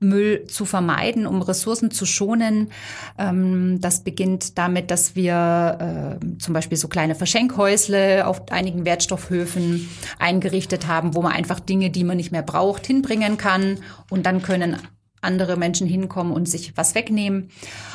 Müll 0.00 0.44
zu 0.46 0.64
vermeiden, 0.64 1.26
um 1.26 1.42
Ressourcen 1.42 1.90
zu 1.90 2.06
schonen. 2.06 2.70
Ähm, 3.18 3.80
das 3.80 4.04
beginnt 4.04 4.58
damit, 4.58 4.90
dass 4.90 5.16
wir 5.16 6.18
äh, 6.20 6.38
zum 6.38 6.54
Beispiel 6.54 6.78
so 6.78 6.88
kleine 6.88 7.14
Verschenkhäusle 7.14 8.26
auf 8.26 8.50
einigen 8.50 8.84
Wertstoffhöfen 8.84 9.88
eingerichtet 10.18 10.86
haben, 10.86 11.14
wo 11.14 11.22
man 11.22 11.32
einfach 11.32 11.60
Dinge, 11.60 11.90
die 11.90 12.04
man 12.04 12.16
nicht 12.16 12.32
mehr 12.32 12.42
braucht, 12.42 12.86
hinbringen 12.86 13.36
kann. 13.36 13.78
Und 14.10 14.26
dann 14.26 14.42
können 14.42 14.76
andere 15.24 15.56
Menschen 15.56 15.86
hinkommen 15.86 16.32
und 16.32 16.48
sich 16.48 16.76
was 16.76 16.94
wegnehmen. 16.94 17.50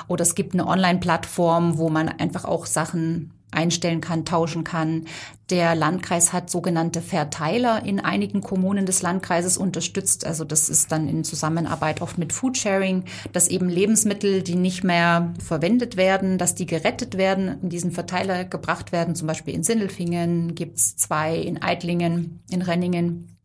Oder 0.08 0.24
es 0.24 0.36
gibt 0.36 0.54
eine 0.54 0.68
Online-Plattform, 0.68 1.78
wo 1.78 1.89
man 1.89 2.10
einfach 2.10 2.46
auch 2.46 2.65
Sachen 2.65 3.32
einstellen 3.52 4.02
kann, 4.02 4.26
tauschen 4.26 4.63
kann. 4.63 5.06
Der 5.50 5.74
Landkreis 5.74 6.34
hat 6.34 6.50
sogenannte 6.50 7.02
Verteiler 7.02 7.84
in 7.84 8.00
einigen 8.00 8.42
Kommunen 8.42 8.86
des 8.86 9.02
Landkreises 9.02 9.58
unterstützt. 9.58 10.26
Also 10.26 10.44
das 10.44 10.70
ist 10.70 10.92
dann 10.92 11.08
in 11.08 11.24
Zusammenarbeit 11.24 12.02
oft 12.02 12.20
mit 12.20 12.32
Foodsharing, 12.32 13.06
dass 13.32 13.48
eben 13.48 13.68
Lebensmittel, 13.68 14.44
die 14.44 14.56
nicht 14.56 14.84
mehr 14.84 15.34
verwendet 15.44 15.98
werden, 15.98 16.38
dass 16.38 16.54
die 16.54 16.68
gerettet 16.68 17.18
werden, 17.18 17.60
in 17.63 17.70
diesen 17.70 17.92
Verteiler 17.92 18.46
gebracht 18.46 18.92
werden. 18.92 19.15
Zum 19.15 19.28
Beispiel 19.28 19.56
in 19.56 19.63
Sindelfingen 19.63 20.54
gibt's 20.54 20.96
zwei, 20.96 21.36
in 21.36 21.62
Eidlingen, 21.62 22.44
in 22.52 22.62
Renningen 22.62 23.38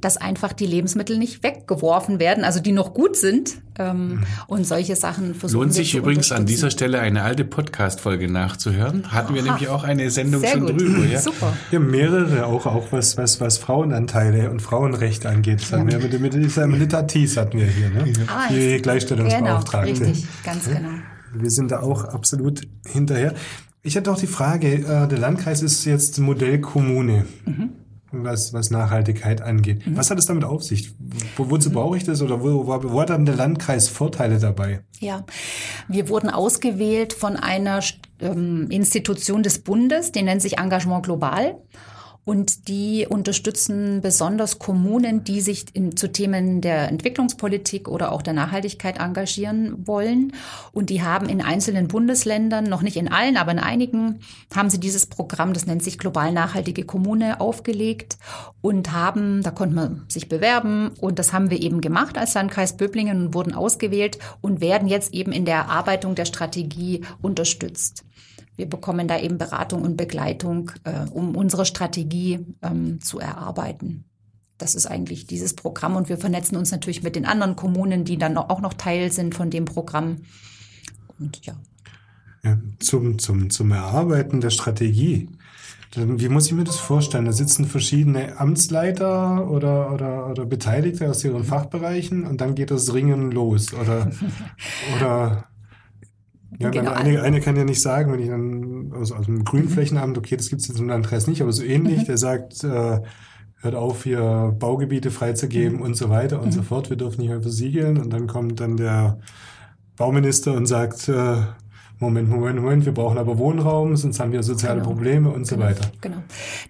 dass 0.00 0.16
einfach 0.16 0.52
die 0.52 0.66
Lebensmittel 0.66 1.18
nicht 1.18 1.42
weggeworfen 1.42 2.18
werden, 2.18 2.44
also 2.44 2.60
die 2.60 2.72
noch 2.72 2.94
gut 2.94 3.16
sind 3.16 3.62
ähm, 3.78 4.22
und 4.46 4.66
solche 4.66 4.96
Sachen 4.96 5.34
versuchen. 5.34 5.60
Lohnt 5.60 5.74
sich 5.74 5.94
übrigens 5.94 6.32
an 6.32 6.46
dieser 6.46 6.70
Stelle 6.70 7.00
eine 7.00 7.22
alte 7.22 7.44
Podcast-Folge 7.44 8.30
nachzuhören. 8.30 9.12
Hatten 9.12 9.34
wir 9.34 9.42
Aha. 9.42 9.50
nämlich 9.50 9.68
auch 9.68 9.84
eine 9.84 10.10
Sendung 10.10 10.40
Sehr 10.40 10.52
schon 10.52 10.66
gut. 10.66 10.80
drüber. 10.80 11.04
Ja? 11.04 11.20
Super. 11.20 11.56
Ja, 11.70 11.78
mehrere 11.78 12.46
auch, 12.46 12.66
auch 12.66 12.88
was, 12.90 13.16
was, 13.16 13.40
was 13.40 13.58
Frauenanteile 13.58 14.50
und 14.50 14.60
Frauenrecht 14.60 15.26
angeht. 15.26 15.62
Das 15.62 15.70
ja. 15.70 15.86
wir 15.86 15.98
mit, 15.98 16.20
mit 16.20 16.34
dieser 16.34 17.06
Thies 17.06 17.36
hatten 17.36 17.58
wir 17.58 17.66
hier, 17.66 17.90
ne? 17.90 18.12
Ah, 18.26 18.48
die 18.50 18.78
Gleichstellungsbeauftragte. 18.80 19.92
Genau, 19.92 20.06
richtig, 20.06 20.26
ganz 20.44 20.68
genau. 20.68 20.90
Wir 21.34 21.50
sind 21.50 21.70
da 21.70 21.80
auch 21.80 22.04
absolut 22.04 22.62
hinterher. 22.86 23.34
Ich 23.82 23.96
hatte 23.96 24.12
auch 24.12 24.18
die 24.18 24.26
Frage, 24.26 24.74
äh, 24.74 25.08
der 25.08 25.18
Landkreis 25.18 25.62
ist 25.62 25.84
jetzt 25.84 26.18
Modellkommune. 26.18 27.26
Mhm 27.46 27.70
was, 28.12 28.52
was 28.52 28.70
Nachhaltigkeit 28.70 29.40
angeht. 29.40 29.86
Mhm. 29.86 29.96
Was 29.96 30.10
hat 30.10 30.18
es 30.18 30.26
damit 30.26 30.44
auf 30.44 30.62
sich? 30.62 30.92
Wo, 31.36 31.50
wozu 31.50 31.70
mhm. 31.70 31.74
brauche 31.74 31.96
ich 31.96 32.04
das 32.04 32.22
oder 32.22 32.42
wo, 32.42 32.66
wo, 32.66 32.92
wo 32.92 33.00
hat 33.00 33.10
dann 33.10 33.24
der 33.24 33.36
Landkreis 33.36 33.88
Vorteile 33.88 34.38
dabei? 34.38 34.84
Ja, 35.00 35.24
wir 35.88 36.08
wurden 36.08 36.30
ausgewählt 36.30 37.12
von 37.12 37.36
einer 37.36 37.80
ähm, 38.20 38.70
Institution 38.70 39.42
des 39.42 39.60
Bundes, 39.60 40.12
die 40.12 40.22
nennt 40.22 40.42
sich 40.42 40.58
Engagement 40.58 41.04
Global. 41.04 41.56
Und 42.24 42.68
die 42.68 43.06
unterstützen 43.08 44.00
besonders 44.00 44.60
Kommunen, 44.60 45.24
die 45.24 45.40
sich 45.40 45.66
in, 45.72 45.96
zu 45.96 46.12
Themen 46.12 46.60
der 46.60 46.88
Entwicklungspolitik 46.88 47.88
oder 47.88 48.12
auch 48.12 48.22
der 48.22 48.32
Nachhaltigkeit 48.32 49.00
engagieren 49.00 49.88
wollen. 49.88 50.32
Und 50.70 50.88
die 50.90 51.02
haben 51.02 51.28
in 51.28 51.42
einzelnen 51.42 51.88
Bundesländern, 51.88 52.64
noch 52.64 52.82
nicht 52.82 52.96
in 52.96 53.08
allen, 53.08 53.36
aber 53.36 53.50
in 53.50 53.58
einigen, 53.58 54.20
haben 54.54 54.70
sie 54.70 54.78
dieses 54.78 55.06
Programm, 55.06 55.52
das 55.52 55.66
nennt 55.66 55.82
sich 55.82 55.98
Global 55.98 56.30
Nachhaltige 56.32 56.84
Kommune, 56.84 57.40
aufgelegt 57.40 58.18
und 58.60 58.92
haben, 58.92 59.42
da 59.42 59.50
konnte 59.50 59.74
man 59.74 60.04
sich 60.06 60.28
bewerben 60.28 60.92
und 61.00 61.18
das 61.18 61.32
haben 61.32 61.50
wir 61.50 61.60
eben 61.60 61.80
gemacht 61.80 62.16
als 62.16 62.34
Landkreis 62.34 62.76
Böblingen 62.76 63.26
und 63.26 63.34
wurden 63.34 63.52
ausgewählt 63.52 64.18
und 64.40 64.60
werden 64.60 64.86
jetzt 64.86 65.12
eben 65.12 65.32
in 65.32 65.44
der 65.44 65.56
Erarbeitung 65.56 66.14
der 66.14 66.26
Strategie 66.26 67.02
unterstützt. 67.20 68.04
Wir 68.56 68.68
bekommen 68.68 69.08
da 69.08 69.18
eben 69.18 69.38
Beratung 69.38 69.82
und 69.82 69.96
Begleitung, 69.96 70.72
äh, 70.84 71.08
um 71.10 71.36
unsere 71.36 71.64
Strategie 71.64 72.40
ähm, 72.62 73.00
zu 73.00 73.18
erarbeiten. 73.18 74.04
Das 74.58 74.74
ist 74.74 74.86
eigentlich 74.86 75.26
dieses 75.26 75.54
Programm 75.54 75.96
und 75.96 76.08
wir 76.08 76.18
vernetzen 76.18 76.56
uns 76.56 76.70
natürlich 76.70 77.02
mit 77.02 77.16
den 77.16 77.26
anderen 77.26 77.56
Kommunen, 77.56 78.04
die 78.04 78.18
dann 78.18 78.36
auch 78.36 78.60
noch 78.60 78.74
Teil 78.74 79.10
sind 79.10 79.34
von 79.34 79.50
dem 79.50 79.64
Programm. 79.64 80.18
Und 81.18 81.44
ja. 81.44 81.54
ja 82.44 82.58
zum, 82.78 83.18
zum, 83.18 83.50
zum 83.50 83.72
Erarbeiten 83.72 84.40
der 84.40 84.50
Strategie. 84.50 85.28
Wie 85.94 86.28
muss 86.28 86.46
ich 86.46 86.52
mir 86.52 86.64
das 86.64 86.78
vorstellen? 86.78 87.26
Da 87.26 87.32
sitzen 87.32 87.66
verschiedene 87.66 88.38
Amtsleiter 88.38 89.50
oder, 89.50 89.92
oder, 89.92 90.30
oder 90.30 90.46
Beteiligte 90.46 91.10
aus 91.10 91.22
ihren 91.22 91.44
Fachbereichen 91.44 92.26
und 92.26 92.40
dann 92.40 92.54
geht 92.54 92.70
das 92.70 92.94
Ringen 92.94 93.30
los. 93.30 93.74
Oder, 93.74 94.10
oder 94.96 95.44
ja, 96.62 96.70
genau. 96.70 96.92
eine, 96.92 97.22
eine 97.22 97.40
kann 97.40 97.56
ja 97.56 97.64
nicht 97.64 97.82
sagen, 97.82 98.12
wenn 98.12 98.20
ich 98.20 98.28
dann 98.28 98.92
aus, 98.92 99.12
aus 99.12 99.26
dem 99.26 99.44
Grünflächenamt, 99.44 100.16
okay, 100.18 100.36
das 100.36 100.48
gibt 100.48 100.62
es 100.62 100.68
jetzt 100.68 100.78
im 100.78 100.88
Landkreis 100.88 101.26
nicht, 101.26 101.42
aber 101.42 101.52
so 101.52 101.62
ähnlich, 101.62 102.00
mhm. 102.00 102.04
der 102.06 102.18
sagt, 102.18 102.64
äh, 102.64 103.00
hört 103.62 103.74
auf, 103.74 104.04
hier 104.04 104.54
Baugebiete 104.58 105.10
freizugeben 105.10 105.78
mhm. 105.78 105.82
und 105.82 105.96
so 105.96 106.10
weiter 106.10 106.40
und 106.40 106.46
mhm. 106.46 106.52
so 106.52 106.62
fort, 106.62 106.90
wir 106.90 106.96
dürfen 106.96 107.20
nicht 107.20 107.30
mehr 107.30 107.42
versiegeln. 107.42 107.98
Und 107.98 108.12
dann 108.12 108.26
kommt 108.26 108.60
dann 108.60 108.76
der 108.76 109.18
Bauminister 109.96 110.54
und 110.54 110.66
sagt, 110.66 111.08
äh, 111.08 111.36
Moment, 112.02 112.28
Moment, 112.28 112.60
Moment, 112.60 112.84
wir 112.84 112.92
brauchen 112.92 113.16
aber 113.16 113.38
Wohnraum, 113.38 113.94
sonst 113.96 114.18
haben 114.18 114.32
wir 114.32 114.42
soziale 114.42 114.80
genau. 114.80 114.88
Probleme 114.88 115.30
und 115.30 115.46
so 115.46 115.54
genau. 115.54 115.68
weiter. 115.68 115.88
Genau. 116.00 116.16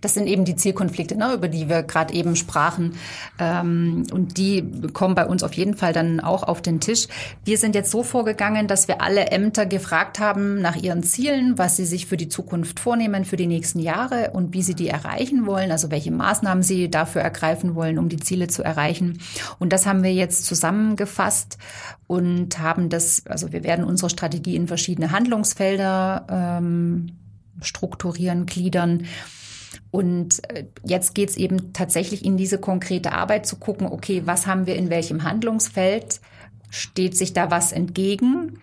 Das 0.03 0.13
sind 0.13 0.27
eben 0.27 0.45
die 0.45 0.57
Zielkonflikte, 0.57 1.17
ne, 1.17 1.33
über 1.33 1.49
die 1.49 1.71
wir 1.71 1.83
gerade 1.83 2.13
eben 2.13 2.37
sprachen. 2.37 2.97
Ähm, 3.39 4.05
und 4.13 4.37
die 4.37 4.63
kommen 4.93 5.15
bei 5.15 5.25
uns 5.25 5.43
auf 5.43 5.55
jeden 5.55 5.75
Fall 5.75 5.95
dann 5.95 6.21
auch 6.21 6.43
auf 6.43 6.61
den 6.61 6.81
Tisch. 6.81 7.09
Wir 7.47 7.57
sind 7.57 7.75
jetzt 7.75 7.91
so 7.91 8.03
vorgegangen, 8.03 8.67
dass 8.67 8.89
wir 8.89 9.01
alle 9.01 9.29
Ämter 9.29 9.65
gefragt 9.65 10.19
haben 10.19 10.61
nach 10.61 10.77
ihren 10.77 11.03
Zielen, 11.03 11.57
was 11.57 11.77
sie 11.77 11.87
sich 11.87 12.05
für 12.05 12.19
die 12.19 12.29
Zukunft 12.29 12.79
vornehmen, 12.79 13.25
für 13.25 13.37
die 13.37 13.47
nächsten 13.47 13.79
Jahre 13.79 14.33
und 14.35 14.53
wie 14.53 14.63
sie 14.63 14.75
die 14.75 14.89
erreichen 14.89 15.47
wollen, 15.47 15.71
also 15.71 15.91
welche 15.91 16.11
Maßnahmen 16.11 16.63
sie 16.63 16.91
dafür 16.91 17.23
ergreifen 17.23 17.75
wollen, 17.75 17.99
um 17.99 18.11
die 18.11 18.19
Ziele 18.19 18.49
zu 18.49 18.63
erreichen. 18.63 19.19
Und 19.59 19.73
das 19.73 19.87
haben 19.87 20.03
wir 20.03 20.13
jetzt 20.13 20.45
zusammengefasst 20.45 21.57
und 22.07 22.59
haben 22.59 22.91
das, 22.91 23.23
also 23.27 23.53
wir 23.53 23.65
werden 23.65 23.87
unsere 23.87 24.11
Strategie 24.11 24.55
in 24.55 24.69
verschiedene 24.69 25.13
Handlungsfelder 25.23 26.27
ähm, 26.29 27.13
strukturieren, 27.61 28.47
gliedern. 28.47 29.07
Und 29.93 30.43
äh, 30.51 30.65
jetzt 30.85 31.15
geht 31.15 31.31
es 31.31 31.37
eben 31.37 31.73
tatsächlich 31.73 32.25
in 32.25 32.37
diese 32.37 32.59
konkrete 32.59 33.13
Arbeit 33.13 33.47
zu 33.47 33.57
gucken, 33.57 33.87
okay, 33.87 34.23
was 34.25 34.47
haben 34.47 34.67
wir 34.67 34.75
in 34.75 34.91
welchem 34.91 35.23
Handlungsfeld? 35.23 36.21
Steht 36.71 37.17
sich 37.17 37.33
da 37.35 37.51
was 37.51 37.71
entgegen? 37.71 38.63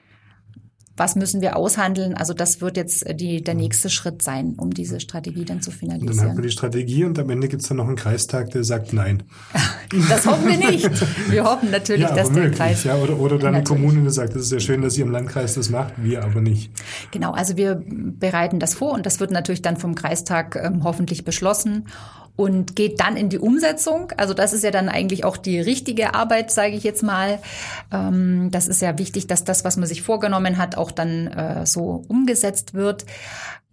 Was 0.99 1.15
müssen 1.15 1.41
wir 1.41 1.55
aushandeln. 1.55 2.13
Also 2.13 2.33
das 2.33 2.61
wird 2.61 2.77
jetzt 2.77 3.05
äh, 3.07 3.15
die, 3.15 3.43
der 3.43 3.55
nächste 3.55 3.89
Schritt 3.89 4.21
sein, 4.21 4.55
um 4.57 4.71
diese 4.71 4.99
Strategie 4.99 5.45
dann 5.45 5.61
zu 5.61 5.71
finalisieren. 5.71 6.17
dann 6.17 6.29
haben 6.29 6.37
wir 6.37 6.43
die 6.43 6.51
Strategie 6.51 7.05
und 7.05 7.17
am 7.17 7.29
Ende 7.29 7.47
gibt 7.47 7.61
es 7.61 7.69
dann 7.69 7.77
noch 7.77 7.87
einen 7.87 7.95
Kreistag, 7.95 8.51
der 8.51 8.63
sagt 8.63 8.93
Nein. 8.93 9.23
das 10.09 10.27
hoffen 10.27 10.47
wir 10.47 10.57
nicht. 10.57 10.89
Wir 11.31 11.43
hoffen 11.45 11.71
natürlich, 11.71 12.03
ja, 12.03 12.13
dass 12.13 12.29
möglich, 12.29 12.57
der 12.57 12.67
Kreis... 12.67 12.83
Ja, 12.83 12.95
oder, 12.95 13.19
oder 13.19 13.39
dann 13.39 13.55
eine 13.55 13.63
Kommune, 13.63 14.03
die 14.03 14.09
sagt, 14.09 14.35
es 14.35 14.43
ist 14.43 14.51
ja 14.51 14.59
schön, 14.59 14.81
dass 14.81 14.97
ihr 14.97 15.05
im 15.05 15.11
Landkreis 15.11 15.55
das 15.55 15.69
macht, 15.69 15.93
wir 15.97 16.23
aber 16.23 16.41
nicht. 16.41 16.71
Genau, 17.11 17.31
also 17.31 17.57
wir 17.57 17.81
bereiten 17.85 18.59
das 18.59 18.73
vor 18.73 18.93
und 18.93 19.05
das 19.05 19.19
wird 19.19 19.31
natürlich 19.31 19.61
dann 19.61 19.77
vom 19.77 19.95
Kreistag 19.95 20.55
ähm, 20.55 20.83
hoffentlich 20.83 21.23
beschlossen 21.23 21.85
und 22.39 22.77
geht 22.77 23.01
dann 23.01 23.17
in 23.17 23.27
die 23.27 23.37
Umsetzung. 23.37 24.13
Also 24.15 24.33
das 24.33 24.53
ist 24.53 24.63
ja 24.63 24.71
dann 24.71 24.87
eigentlich 24.87 25.25
auch 25.25 25.35
die 25.35 25.59
richtige 25.59 26.15
Arbeit, 26.15 26.51
sage 26.51 26.73
ich 26.73 26.85
jetzt 26.85 27.03
mal. 27.03 27.39
Ähm, 27.91 28.47
das 28.49 28.69
ist 28.69 28.81
ja 28.81 28.97
wichtig, 28.97 29.27
dass 29.27 29.43
das, 29.43 29.65
was 29.65 29.75
man 29.75 29.87
sich 29.87 30.03
vorgenommen 30.03 30.57
hat, 30.57 30.77
auch 30.77 30.91
dann 30.91 31.27
äh, 31.27 31.65
so 31.65 32.05
umgesetzt 32.07 32.73
wird. 32.73 33.05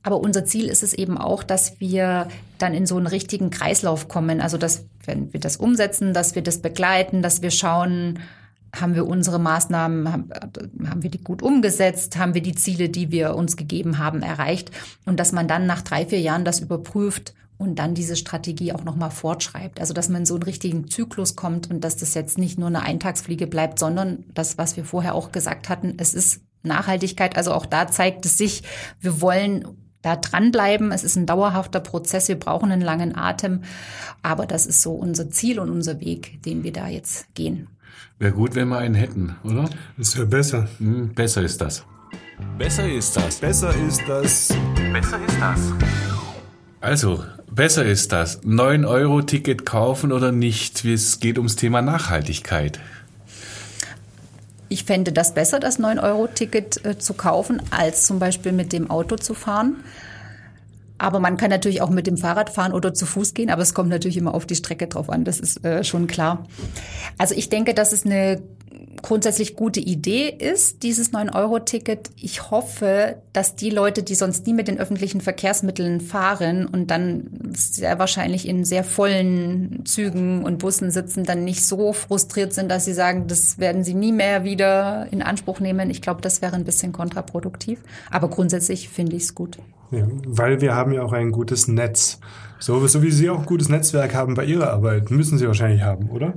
Aber 0.02 0.18
unser 0.18 0.44
Ziel 0.44 0.68
ist 0.68 0.82
es 0.82 0.94
eben 0.94 1.16
auch, 1.16 1.44
dass 1.44 1.78
wir 1.78 2.26
dann 2.58 2.74
in 2.74 2.86
so 2.86 2.96
einen 2.96 3.06
richtigen 3.06 3.50
Kreislauf 3.50 4.08
kommen. 4.08 4.40
Also 4.40 4.58
dass, 4.58 4.84
wenn 5.04 5.32
wir 5.32 5.38
das 5.38 5.58
umsetzen, 5.58 6.12
dass 6.12 6.34
wir 6.34 6.42
das 6.42 6.60
begleiten, 6.60 7.22
dass 7.22 7.42
wir 7.42 7.52
schauen, 7.52 8.18
haben 8.74 8.96
wir 8.96 9.06
unsere 9.06 9.38
Maßnahmen, 9.38 10.12
haben, 10.12 10.28
haben, 10.90 11.02
wir 11.04 11.10
die 11.10 11.22
gut 11.22 11.40
umgesetzt, 11.40 12.16
haben 12.16 12.34
wir 12.34 12.42
die 12.42 12.56
Ziele, 12.56 12.88
die 12.88 13.12
wir 13.12 13.36
uns 13.36 13.56
gegeben 13.56 13.98
haben, 13.98 14.22
erreicht 14.22 14.72
und 15.04 15.20
dass 15.20 15.30
man 15.30 15.46
dann 15.46 15.66
nach 15.66 15.82
drei, 15.82 16.04
vier 16.04 16.20
Jahren 16.20 16.44
das 16.44 16.58
überprüft 16.58 17.32
und 17.58 17.78
dann 17.78 17.94
diese 17.94 18.16
Strategie 18.16 18.72
auch 18.72 18.84
nochmal 18.84 19.10
fortschreibt. 19.10 19.80
Also 19.80 19.94
dass 19.94 20.08
man 20.08 20.22
in 20.22 20.26
so 20.26 20.34
einen 20.34 20.42
richtigen 20.42 20.88
Zyklus 20.88 21.36
kommt 21.36 21.70
und 21.70 21.82
dass 21.82 21.96
das 21.96 22.14
jetzt 22.14 22.38
nicht 22.38 22.58
nur 22.58 22.68
eine 22.68 22.82
Eintagsfliege 22.82 23.46
bleibt, 23.46 23.78
sondern 23.78 24.24
das, 24.34 24.58
was 24.58 24.76
wir 24.76 24.84
vorher 24.84 25.14
auch 25.14 25.32
gesagt 25.32 25.68
hatten, 25.68 25.94
es 25.98 26.14
ist 26.14 26.42
Nachhaltigkeit. 26.62 27.36
Also 27.36 27.52
auch 27.52 27.66
da 27.66 27.88
zeigt 27.88 28.26
es 28.26 28.36
sich, 28.36 28.62
wir 29.00 29.20
wollen 29.20 29.64
da 30.02 30.16
dranbleiben. 30.16 30.92
Es 30.92 31.02
ist 31.02 31.16
ein 31.16 31.26
dauerhafter 31.26 31.80
Prozess. 31.80 32.28
Wir 32.28 32.38
brauchen 32.38 32.70
einen 32.70 32.82
langen 32.82 33.16
Atem. 33.16 33.62
Aber 34.22 34.46
das 34.46 34.66
ist 34.66 34.82
so 34.82 34.92
unser 34.92 35.30
Ziel 35.30 35.58
und 35.58 35.70
unser 35.70 36.00
Weg, 36.00 36.42
den 36.44 36.62
wir 36.62 36.72
da 36.72 36.88
jetzt 36.88 37.34
gehen. 37.34 37.68
Wäre 38.18 38.32
gut, 38.32 38.54
wenn 38.54 38.68
wir 38.68 38.78
einen 38.78 38.94
hätten, 38.94 39.36
oder? 39.44 39.68
Das 39.98 40.16
wäre 40.16 40.26
besser. 40.26 40.68
Hm, 40.78 41.12
besser 41.14 41.42
ist 41.42 41.60
das. 41.60 41.84
Besser 42.56 42.88
ist 42.88 43.16
das. 43.16 43.40
Besser 43.40 43.74
ist 43.74 44.02
das. 44.06 44.54
Besser 44.92 45.20
ist 45.26 45.40
das. 45.40 45.72
Also, 46.80 47.24
besser 47.56 47.84
ist 47.84 48.12
das. 48.12 48.42
9-Euro-Ticket 48.42 49.66
kaufen 49.66 50.12
oder 50.12 50.30
nicht? 50.30 50.84
Es 50.84 51.18
geht 51.18 51.38
ums 51.38 51.56
Thema 51.56 51.82
Nachhaltigkeit. 51.82 52.78
Ich 54.68 54.84
fände 54.84 55.12
das 55.12 55.34
besser, 55.34 55.58
das 55.58 55.80
9-Euro-Ticket 55.80 56.84
äh, 56.84 56.98
zu 56.98 57.14
kaufen, 57.14 57.60
als 57.70 58.06
zum 58.06 58.18
Beispiel 58.18 58.52
mit 58.52 58.72
dem 58.72 58.90
Auto 58.90 59.16
zu 59.16 59.34
fahren. 59.34 59.76
Aber 60.98 61.18
man 61.18 61.36
kann 61.36 61.50
natürlich 61.50 61.82
auch 61.82 61.90
mit 61.90 62.06
dem 62.06 62.16
Fahrrad 62.16 62.50
fahren 62.50 62.72
oder 62.72 62.94
zu 62.94 63.06
Fuß 63.06 63.34
gehen, 63.34 63.50
aber 63.50 63.62
es 63.62 63.74
kommt 63.74 63.90
natürlich 63.90 64.16
immer 64.16 64.34
auf 64.34 64.46
die 64.46 64.54
Strecke 64.54 64.86
drauf 64.86 65.10
an, 65.10 65.24
das 65.24 65.40
ist 65.40 65.64
äh, 65.64 65.84
schon 65.84 66.06
klar. 66.06 66.46
Also 67.18 67.34
ich 67.34 67.48
denke, 67.50 67.74
das 67.74 67.92
ist 67.92 68.06
eine 68.06 68.42
grundsätzlich 69.02 69.56
gute 69.56 69.80
Idee 69.80 70.28
ist, 70.28 70.82
dieses 70.82 71.12
9-Euro-Ticket. 71.12 72.10
Ich 72.16 72.50
hoffe, 72.50 73.16
dass 73.32 73.56
die 73.56 73.70
Leute, 73.70 74.02
die 74.02 74.14
sonst 74.14 74.46
nie 74.46 74.52
mit 74.52 74.68
den 74.68 74.78
öffentlichen 74.78 75.20
Verkehrsmitteln 75.20 76.00
fahren 76.00 76.66
und 76.66 76.90
dann 76.90 77.30
sehr 77.54 77.98
wahrscheinlich 77.98 78.48
in 78.48 78.64
sehr 78.64 78.84
vollen 78.84 79.84
Zügen 79.84 80.44
und 80.44 80.58
Bussen 80.58 80.90
sitzen, 80.90 81.24
dann 81.24 81.44
nicht 81.44 81.66
so 81.66 81.92
frustriert 81.92 82.52
sind, 82.52 82.70
dass 82.70 82.84
sie 82.84 82.94
sagen, 82.94 83.26
das 83.26 83.58
werden 83.58 83.84
sie 83.84 83.94
nie 83.94 84.12
mehr 84.12 84.44
wieder 84.44 85.06
in 85.10 85.22
Anspruch 85.22 85.60
nehmen. 85.60 85.90
Ich 85.90 86.02
glaube, 86.02 86.20
das 86.20 86.42
wäre 86.42 86.56
ein 86.56 86.64
bisschen 86.64 86.92
kontraproduktiv. 86.92 87.80
Aber 88.10 88.28
grundsätzlich 88.28 88.88
finde 88.88 89.16
ich 89.16 89.24
es 89.24 89.34
gut. 89.34 89.58
Weil 89.90 90.60
wir 90.60 90.74
haben 90.74 90.92
ja 90.92 91.02
auch 91.02 91.12
ein 91.12 91.32
gutes 91.32 91.68
Netz. 91.68 92.20
So, 92.58 92.86
so 92.86 93.02
wie 93.02 93.10
Sie 93.10 93.28
auch 93.28 93.40
ein 93.40 93.46
gutes 93.46 93.68
Netzwerk 93.68 94.14
haben 94.14 94.34
bei 94.34 94.44
Ihrer 94.44 94.70
Arbeit, 94.70 95.10
müssen 95.10 95.36
Sie 95.38 95.46
wahrscheinlich 95.46 95.82
haben, 95.82 96.10
oder? 96.10 96.34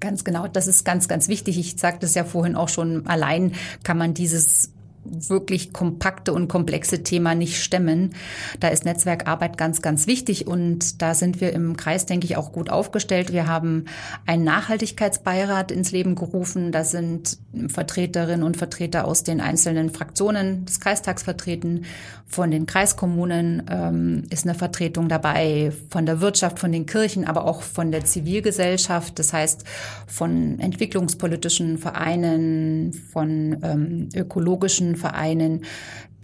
Ganz 0.00 0.24
genau, 0.24 0.48
das 0.48 0.66
ist 0.66 0.84
ganz, 0.84 1.08
ganz 1.08 1.28
wichtig. 1.28 1.58
Ich 1.58 1.78
sagte 1.78 2.06
es 2.06 2.14
ja 2.14 2.24
vorhin 2.24 2.56
auch 2.56 2.70
schon, 2.70 3.06
allein 3.06 3.52
kann 3.82 3.98
man 3.98 4.14
dieses 4.14 4.72
wirklich 5.10 5.72
kompakte 5.72 6.32
und 6.32 6.48
komplexe 6.48 7.02
Thema 7.02 7.34
nicht 7.34 7.62
stemmen. 7.62 8.14
Da 8.60 8.68
ist 8.68 8.84
Netzwerkarbeit 8.84 9.56
ganz, 9.58 9.82
ganz 9.82 10.06
wichtig 10.06 10.46
und 10.46 11.02
da 11.02 11.14
sind 11.14 11.40
wir 11.40 11.52
im 11.52 11.76
Kreis, 11.76 12.06
denke 12.06 12.26
ich, 12.26 12.36
auch 12.36 12.52
gut 12.52 12.70
aufgestellt. 12.70 13.32
Wir 13.32 13.46
haben 13.46 13.86
einen 14.26 14.44
Nachhaltigkeitsbeirat 14.44 15.70
ins 15.70 15.92
Leben 15.92 16.14
gerufen. 16.14 16.72
Da 16.72 16.84
sind 16.84 17.38
Vertreterinnen 17.68 18.42
und 18.42 18.56
Vertreter 18.56 19.06
aus 19.06 19.24
den 19.24 19.40
einzelnen 19.40 19.90
Fraktionen 19.90 20.64
des 20.64 20.80
Kreistags 20.80 21.22
vertreten. 21.22 21.84
Von 22.26 22.50
den 22.50 22.66
Kreiskommunen 22.66 23.62
ähm, 23.70 24.24
ist 24.28 24.44
eine 24.44 24.54
Vertretung 24.54 25.08
dabei, 25.08 25.72
von 25.88 26.04
der 26.04 26.20
Wirtschaft, 26.20 26.58
von 26.58 26.72
den 26.72 26.84
Kirchen, 26.84 27.24
aber 27.24 27.46
auch 27.46 27.62
von 27.62 27.90
der 27.90 28.04
Zivilgesellschaft. 28.04 29.18
Das 29.18 29.32
heißt, 29.32 29.64
von 30.06 30.58
entwicklungspolitischen 30.58 31.78
Vereinen, 31.78 32.92
von 32.92 33.56
ähm, 33.62 34.08
ökologischen 34.14 34.96
Vereinen, 34.98 35.64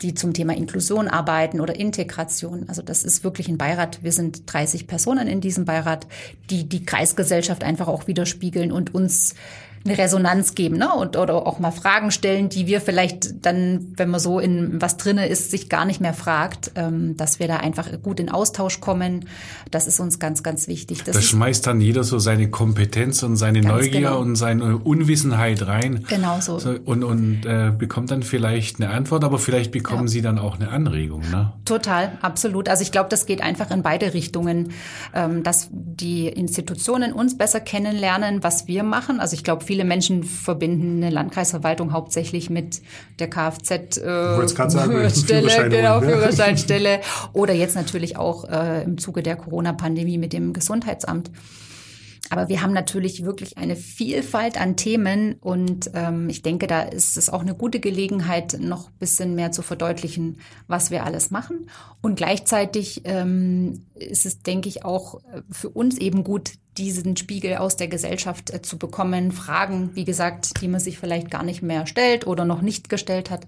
die 0.02 0.14
zum 0.14 0.32
Thema 0.32 0.54
Inklusion 0.54 1.08
arbeiten 1.08 1.60
oder 1.60 1.76
Integration. 1.76 2.68
Also 2.68 2.82
das 2.82 3.04
ist 3.04 3.24
wirklich 3.24 3.48
ein 3.48 3.58
Beirat. 3.58 4.02
Wir 4.02 4.12
sind 4.12 4.52
30 4.52 4.87
Personen 4.87 5.28
in 5.28 5.40
diesem 5.40 5.64
Beirat, 5.64 6.06
die 6.50 6.68
die 6.68 6.84
Kreisgesellschaft 6.84 7.64
einfach 7.64 7.88
auch 7.88 8.06
widerspiegeln 8.06 8.72
und 8.72 8.94
uns 8.94 9.34
eine 9.86 9.98
Resonanz 9.98 10.54
geben 10.54 10.78
ne? 10.78 10.92
und 10.94 11.16
oder 11.16 11.46
auch 11.46 11.58
mal 11.58 11.70
Fragen 11.70 12.10
stellen, 12.10 12.48
die 12.48 12.66
wir 12.66 12.80
vielleicht 12.80 13.44
dann, 13.44 13.92
wenn 13.96 14.08
man 14.08 14.18
so 14.18 14.38
in 14.38 14.80
was 14.80 14.96
drinne 14.96 15.28
ist, 15.28 15.50
sich 15.50 15.68
gar 15.68 15.84
nicht 15.84 16.00
mehr 16.00 16.14
fragt, 16.14 16.72
ähm, 16.74 17.16
dass 17.18 17.38
wir 17.38 17.48
da 17.48 17.58
einfach 17.58 17.88
gut 18.02 18.18
in 18.18 18.30
Austausch 18.30 18.80
kommen. 18.80 19.26
Das 19.70 19.86
ist 19.86 20.00
uns 20.00 20.18
ganz, 20.18 20.42
ganz 20.42 20.68
wichtig. 20.68 21.04
Das 21.04 21.16
da 21.16 21.20
schmeißt 21.20 21.66
dann 21.66 21.82
jeder 21.82 22.02
so 22.02 22.18
seine 22.18 22.48
Kompetenz 22.48 23.22
und 23.22 23.36
seine 23.36 23.60
Neugier 23.60 24.00
genau. 24.00 24.20
und 24.20 24.36
seine 24.36 24.78
Unwissenheit 24.78 25.66
rein. 25.66 26.04
Genau 26.08 26.40
so. 26.40 26.58
so 26.58 26.70
und 26.84 27.04
und 27.04 27.44
äh, 27.44 27.70
bekommt 27.76 28.10
dann 28.10 28.22
vielleicht 28.22 28.80
eine 28.80 28.90
Antwort, 28.90 29.22
aber 29.22 29.38
vielleicht 29.38 29.70
bekommen 29.70 30.04
ja. 30.04 30.08
Sie 30.08 30.22
dann 30.22 30.38
auch 30.38 30.56
eine 30.56 30.70
Anregung. 30.70 31.22
Ne? 31.30 31.52
Total, 31.66 32.12
absolut. 32.22 32.70
Also 32.70 32.82
ich 32.82 32.90
glaube, 32.90 33.10
das 33.10 33.26
geht 33.26 33.42
einfach 33.42 33.70
in 33.70 33.82
beide 33.82 34.14
Richtungen, 34.14 34.72
ähm, 35.14 35.42
dass 35.42 35.68
die 35.70 36.28
Institutionen 36.28 37.12
uns 37.12 37.36
besser 37.36 37.60
kennenlernen, 37.60 38.42
was 38.42 38.66
wir 38.66 38.82
machen. 38.82 39.20
Also 39.20 39.34
ich 39.34 39.44
glaube, 39.44 39.64
viele 39.74 39.84
Menschen 39.84 40.22
verbinden 40.22 41.02
eine 41.02 41.10
Landkreisverwaltung 41.10 41.92
hauptsächlich 41.92 42.48
mit 42.48 42.80
der 43.18 43.28
Kfz 43.28 43.96
äh, 43.96 44.37
genau, 45.68 45.98
ne? 45.98 46.06
Führerscheinstelle 46.06 47.00
oder 47.33 47.54
jetzt 47.54 47.75
natürlich 47.75 48.16
auch 48.16 48.48
äh, 48.48 48.85
im 48.85 48.98
Zuge 48.98 49.25
der 49.25 49.35
Corona-Pandemie 49.35 50.16
mit 50.16 50.33
dem 50.33 50.52
Gesundheitsamt. 50.52 51.33
Aber 52.31 52.48
wir 52.48 52.62
haben 52.62 52.72
natürlich 52.72 53.25
wirklich 53.25 53.58
eine 53.58 53.75
Vielfalt 53.75 54.60
an 54.60 54.77
Themen 54.77 55.38
und 55.40 55.90
ähm, 55.92 56.29
ich 56.29 56.42
denke, 56.42 56.68
da 56.68 56.83
ist 56.83 57.16
es 57.16 57.29
auch 57.29 57.42
eine 57.42 57.56
gute 57.56 57.81
Gelegenheit, 57.81 58.56
noch 58.60 58.90
ein 58.90 58.98
bisschen 59.00 59.35
mehr 59.35 59.50
zu 59.50 59.62
verdeutlichen, 59.62 60.38
was 60.68 60.92
wir 60.92 61.04
alles 61.04 61.33
machen. 61.33 61.68
Und 62.00 62.14
gleichzeitig 62.14 63.02
ähm, 63.06 63.87
ist 63.96 64.25
es, 64.25 64.40
denke 64.40 64.68
ich, 64.68 64.85
auch 64.85 65.20
für 65.50 65.68
uns 65.68 65.98
eben 65.98 66.22
gut, 66.22 66.52
diesen 66.79 67.16
Spiegel 67.16 67.56
aus 67.56 67.77
der 67.77 67.88
Gesellschaft 67.88 68.52
äh, 68.52 68.62
zu 68.62 68.79
bekommen. 68.79 69.33
Fragen, 69.33 69.90
wie 69.94 70.04
gesagt, 70.04 70.60
die 70.60 70.68
man 70.68 70.81
sich 70.81 70.98
vielleicht 70.98 71.31
gar 71.31 71.42
nicht 71.42 71.62
mehr 71.62 71.87
stellt 71.87 72.27
oder 72.27 72.44
noch 72.44 72.62
nicht 72.62 72.88
gestellt 72.88 73.31
hat. 73.31 73.46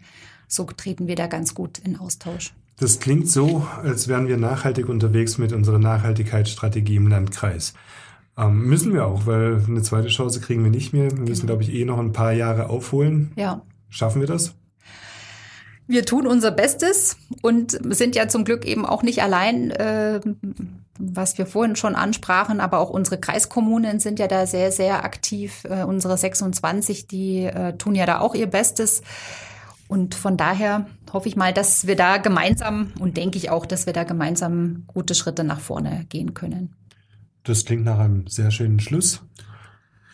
So 0.48 0.64
treten 0.64 1.08
wir 1.08 1.16
da 1.16 1.26
ganz 1.26 1.54
gut 1.54 1.78
in 1.78 1.98
Austausch. 1.98 2.52
Das 2.78 3.00
klingt 3.00 3.28
so, 3.28 3.66
als 3.82 4.06
wären 4.06 4.28
wir 4.28 4.36
nachhaltig 4.36 4.88
unterwegs 4.88 5.38
mit 5.38 5.52
unserer 5.52 5.78
Nachhaltigkeitsstrategie 5.78 6.96
im 6.96 7.08
Landkreis. 7.08 7.72
Ähm, 8.36 8.66
müssen 8.66 8.92
wir 8.92 9.06
auch, 9.06 9.26
weil 9.26 9.62
eine 9.66 9.82
zweite 9.82 10.08
Chance 10.08 10.40
kriegen 10.40 10.62
wir 10.62 10.70
nicht 10.70 10.92
mehr. 10.92 11.10
Wir 11.10 11.20
müssen, 11.20 11.46
glaube 11.46 11.62
ich, 11.62 11.72
eh 11.72 11.84
noch 11.86 11.98
ein 11.98 12.12
paar 12.12 12.32
Jahre 12.32 12.68
aufholen. 12.68 13.32
Ja. 13.36 13.62
Schaffen 13.88 14.20
wir 14.20 14.28
das? 14.28 14.54
Wir 15.88 16.04
tun 16.04 16.26
unser 16.26 16.50
Bestes 16.50 17.16
und 17.42 17.78
sind 17.94 18.16
ja 18.16 18.28
zum 18.28 18.44
Glück 18.44 18.64
eben 18.64 18.84
auch 18.84 19.02
nicht 19.02 19.22
allein, 19.22 19.70
äh, 19.70 20.20
was 20.98 21.38
wir 21.38 21.46
vorhin 21.46 21.76
schon 21.76 21.94
ansprachen, 21.94 22.60
aber 22.60 22.80
auch 22.80 22.90
unsere 22.90 23.18
Kreiskommunen 23.18 24.00
sind 24.00 24.18
ja 24.18 24.26
da 24.26 24.46
sehr, 24.46 24.72
sehr 24.72 25.04
aktiv. 25.04 25.64
Äh, 25.64 25.84
unsere 25.84 26.16
26, 26.16 27.06
die 27.06 27.44
äh, 27.44 27.76
tun 27.76 27.94
ja 27.94 28.06
da 28.06 28.20
auch 28.20 28.34
ihr 28.34 28.48
Bestes. 28.48 29.02
Und 29.88 30.16
von 30.16 30.36
daher 30.36 30.86
hoffe 31.12 31.28
ich 31.28 31.36
mal, 31.36 31.52
dass 31.52 31.86
wir 31.86 31.94
da 31.94 32.16
gemeinsam 32.16 32.92
und 32.98 33.16
denke 33.16 33.38
ich 33.38 33.50
auch, 33.50 33.66
dass 33.66 33.86
wir 33.86 33.92
da 33.92 34.02
gemeinsam 34.02 34.84
gute 34.88 35.14
Schritte 35.14 35.44
nach 35.44 35.60
vorne 35.60 36.06
gehen 36.08 36.34
können. 36.34 36.74
Das 37.44 37.64
klingt 37.64 37.84
nach 37.84 38.00
einem 38.00 38.26
sehr 38.26 38.50
schönen 38.50 38.80
Schluss. 38.80 39.22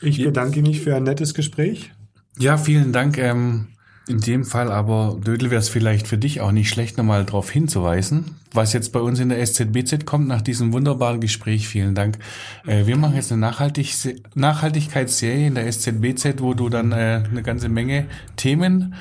Ich 0.02 0.22
bedanke 0.22 0.60
mich 0.60 0.82
für 0.82 0.94
ein 0.94 1.04
nettes 1.04 1.32
Gespräch. 1.32 1.92
Ja, 2.38 2.58
vielen 2.58 2.92
Dank. 2.92 3.16
Ähm, 3.16 3.68
in 4.09 4.20
dem 4.20 4.44
Fall 4.44 4.72
aber, 4.72 5.18
Dödel, 5.24 5.50
wäre 5.50 5.61
es 5.61 5.68
vielleicht 5.68 6.09
für 6.09 6.18
dich 6.18 6.40
auch 6.40 6.50
nicht 6.50 6.68
schlecht, 6.68 6.98
nochmal 6.98 7.24
darauf 7.24 7.50
hinzuweisen, 7.50 8.36
was 8.53 8.72
jetzt 8.72 8.92
bei 8.92 9.00
uns 9.00 9.20
in 9.20 9.28
der 9.28 9.40
SZBZ 9.40 10.07
kommt 10.07 10.26
nach 10.26 10.42
diesem 10.42 10.72
wunderbaren 10.72 11.20
Gespräch. 11.20 11.68
Vielen 11.68 11.94
Dank. 11.94 12.18
Äh, 12.66 12.86
wir 12.86 12.96
machen 12.96 13.14
jetzt 13.14 13.30
eine 13.30 13.40
Nachhaltig 13.40 13.94
Nachhaltigkeitsserie 14.34 15.46
in 15.46 15.55
der 15.55 15.66
SZBZ, 15.66 16.40
wo 16.40 16.55
du 16.55 16.68
dann 16.68 16.90
äh, 16.92 17.22
eine 17.30 17.42
ganze 17.42 17.68
Menge 17.68 18.07
Themen 18.36 18.94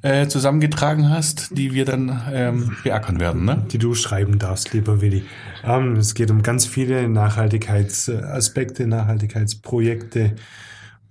äh, 0.00 0.26
zusammengetragen 0.28 1.10
hast, 1.10 1.56
die 1.56 1.74
wir 1.74 1.84
dann 1.84 2.22
ähm, 2.32 2.76
beackern 2.82 3.20
werden. 3.20 3.44
Ne? 3.44 3.66
Die 3.70 3.78
du 3.78 3.94
schreiben 3.94 4.38
darfst, 4.38 4.72
lieber 4.72 5.00
Willi. 5.00 5.24
Ähm, 5.64 5.96
es 5.96 6.14
geht 6.14 6.30
um 6.30 6.42
ganz 6.42 6.64
viele 6.64 7.08
Nachhaltigkeitsaspekte, 7.08 8.86
Nachhaltigkeitsprojekte. 8.86 10.36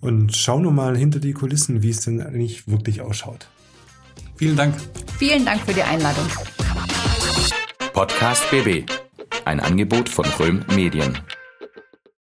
Und 0.06 0.36
schau 0.36 0.60
nur 0.60 0.72
mal 0.72 0.96
hinter 0.96 1.18
die 1.18 1.34
Kulissen, 1.34 1.82
wie 1.82 1.90
es 1.90 2.02
denn 2.02 2.22
eigentlich 2.22 2.68
wirklich 2.68 3.02
ausschaut. 3.02 3.48
Vielen 4.36 4.56
Dank. 4.56 4.76
Vielen 5.18 5.44
Dank 5.46 5.62
für 5.62 5.74
die 5.74 5.82
Einladung. 5.82 6.28
Podcast 7.92 8.44
BB. 8.52 8.88
Ein 9.46 9.60
Angebot 9.60 10.08
von 10.08 10.26
Röhm 10.40 10.64
Medien. 10.76 11.18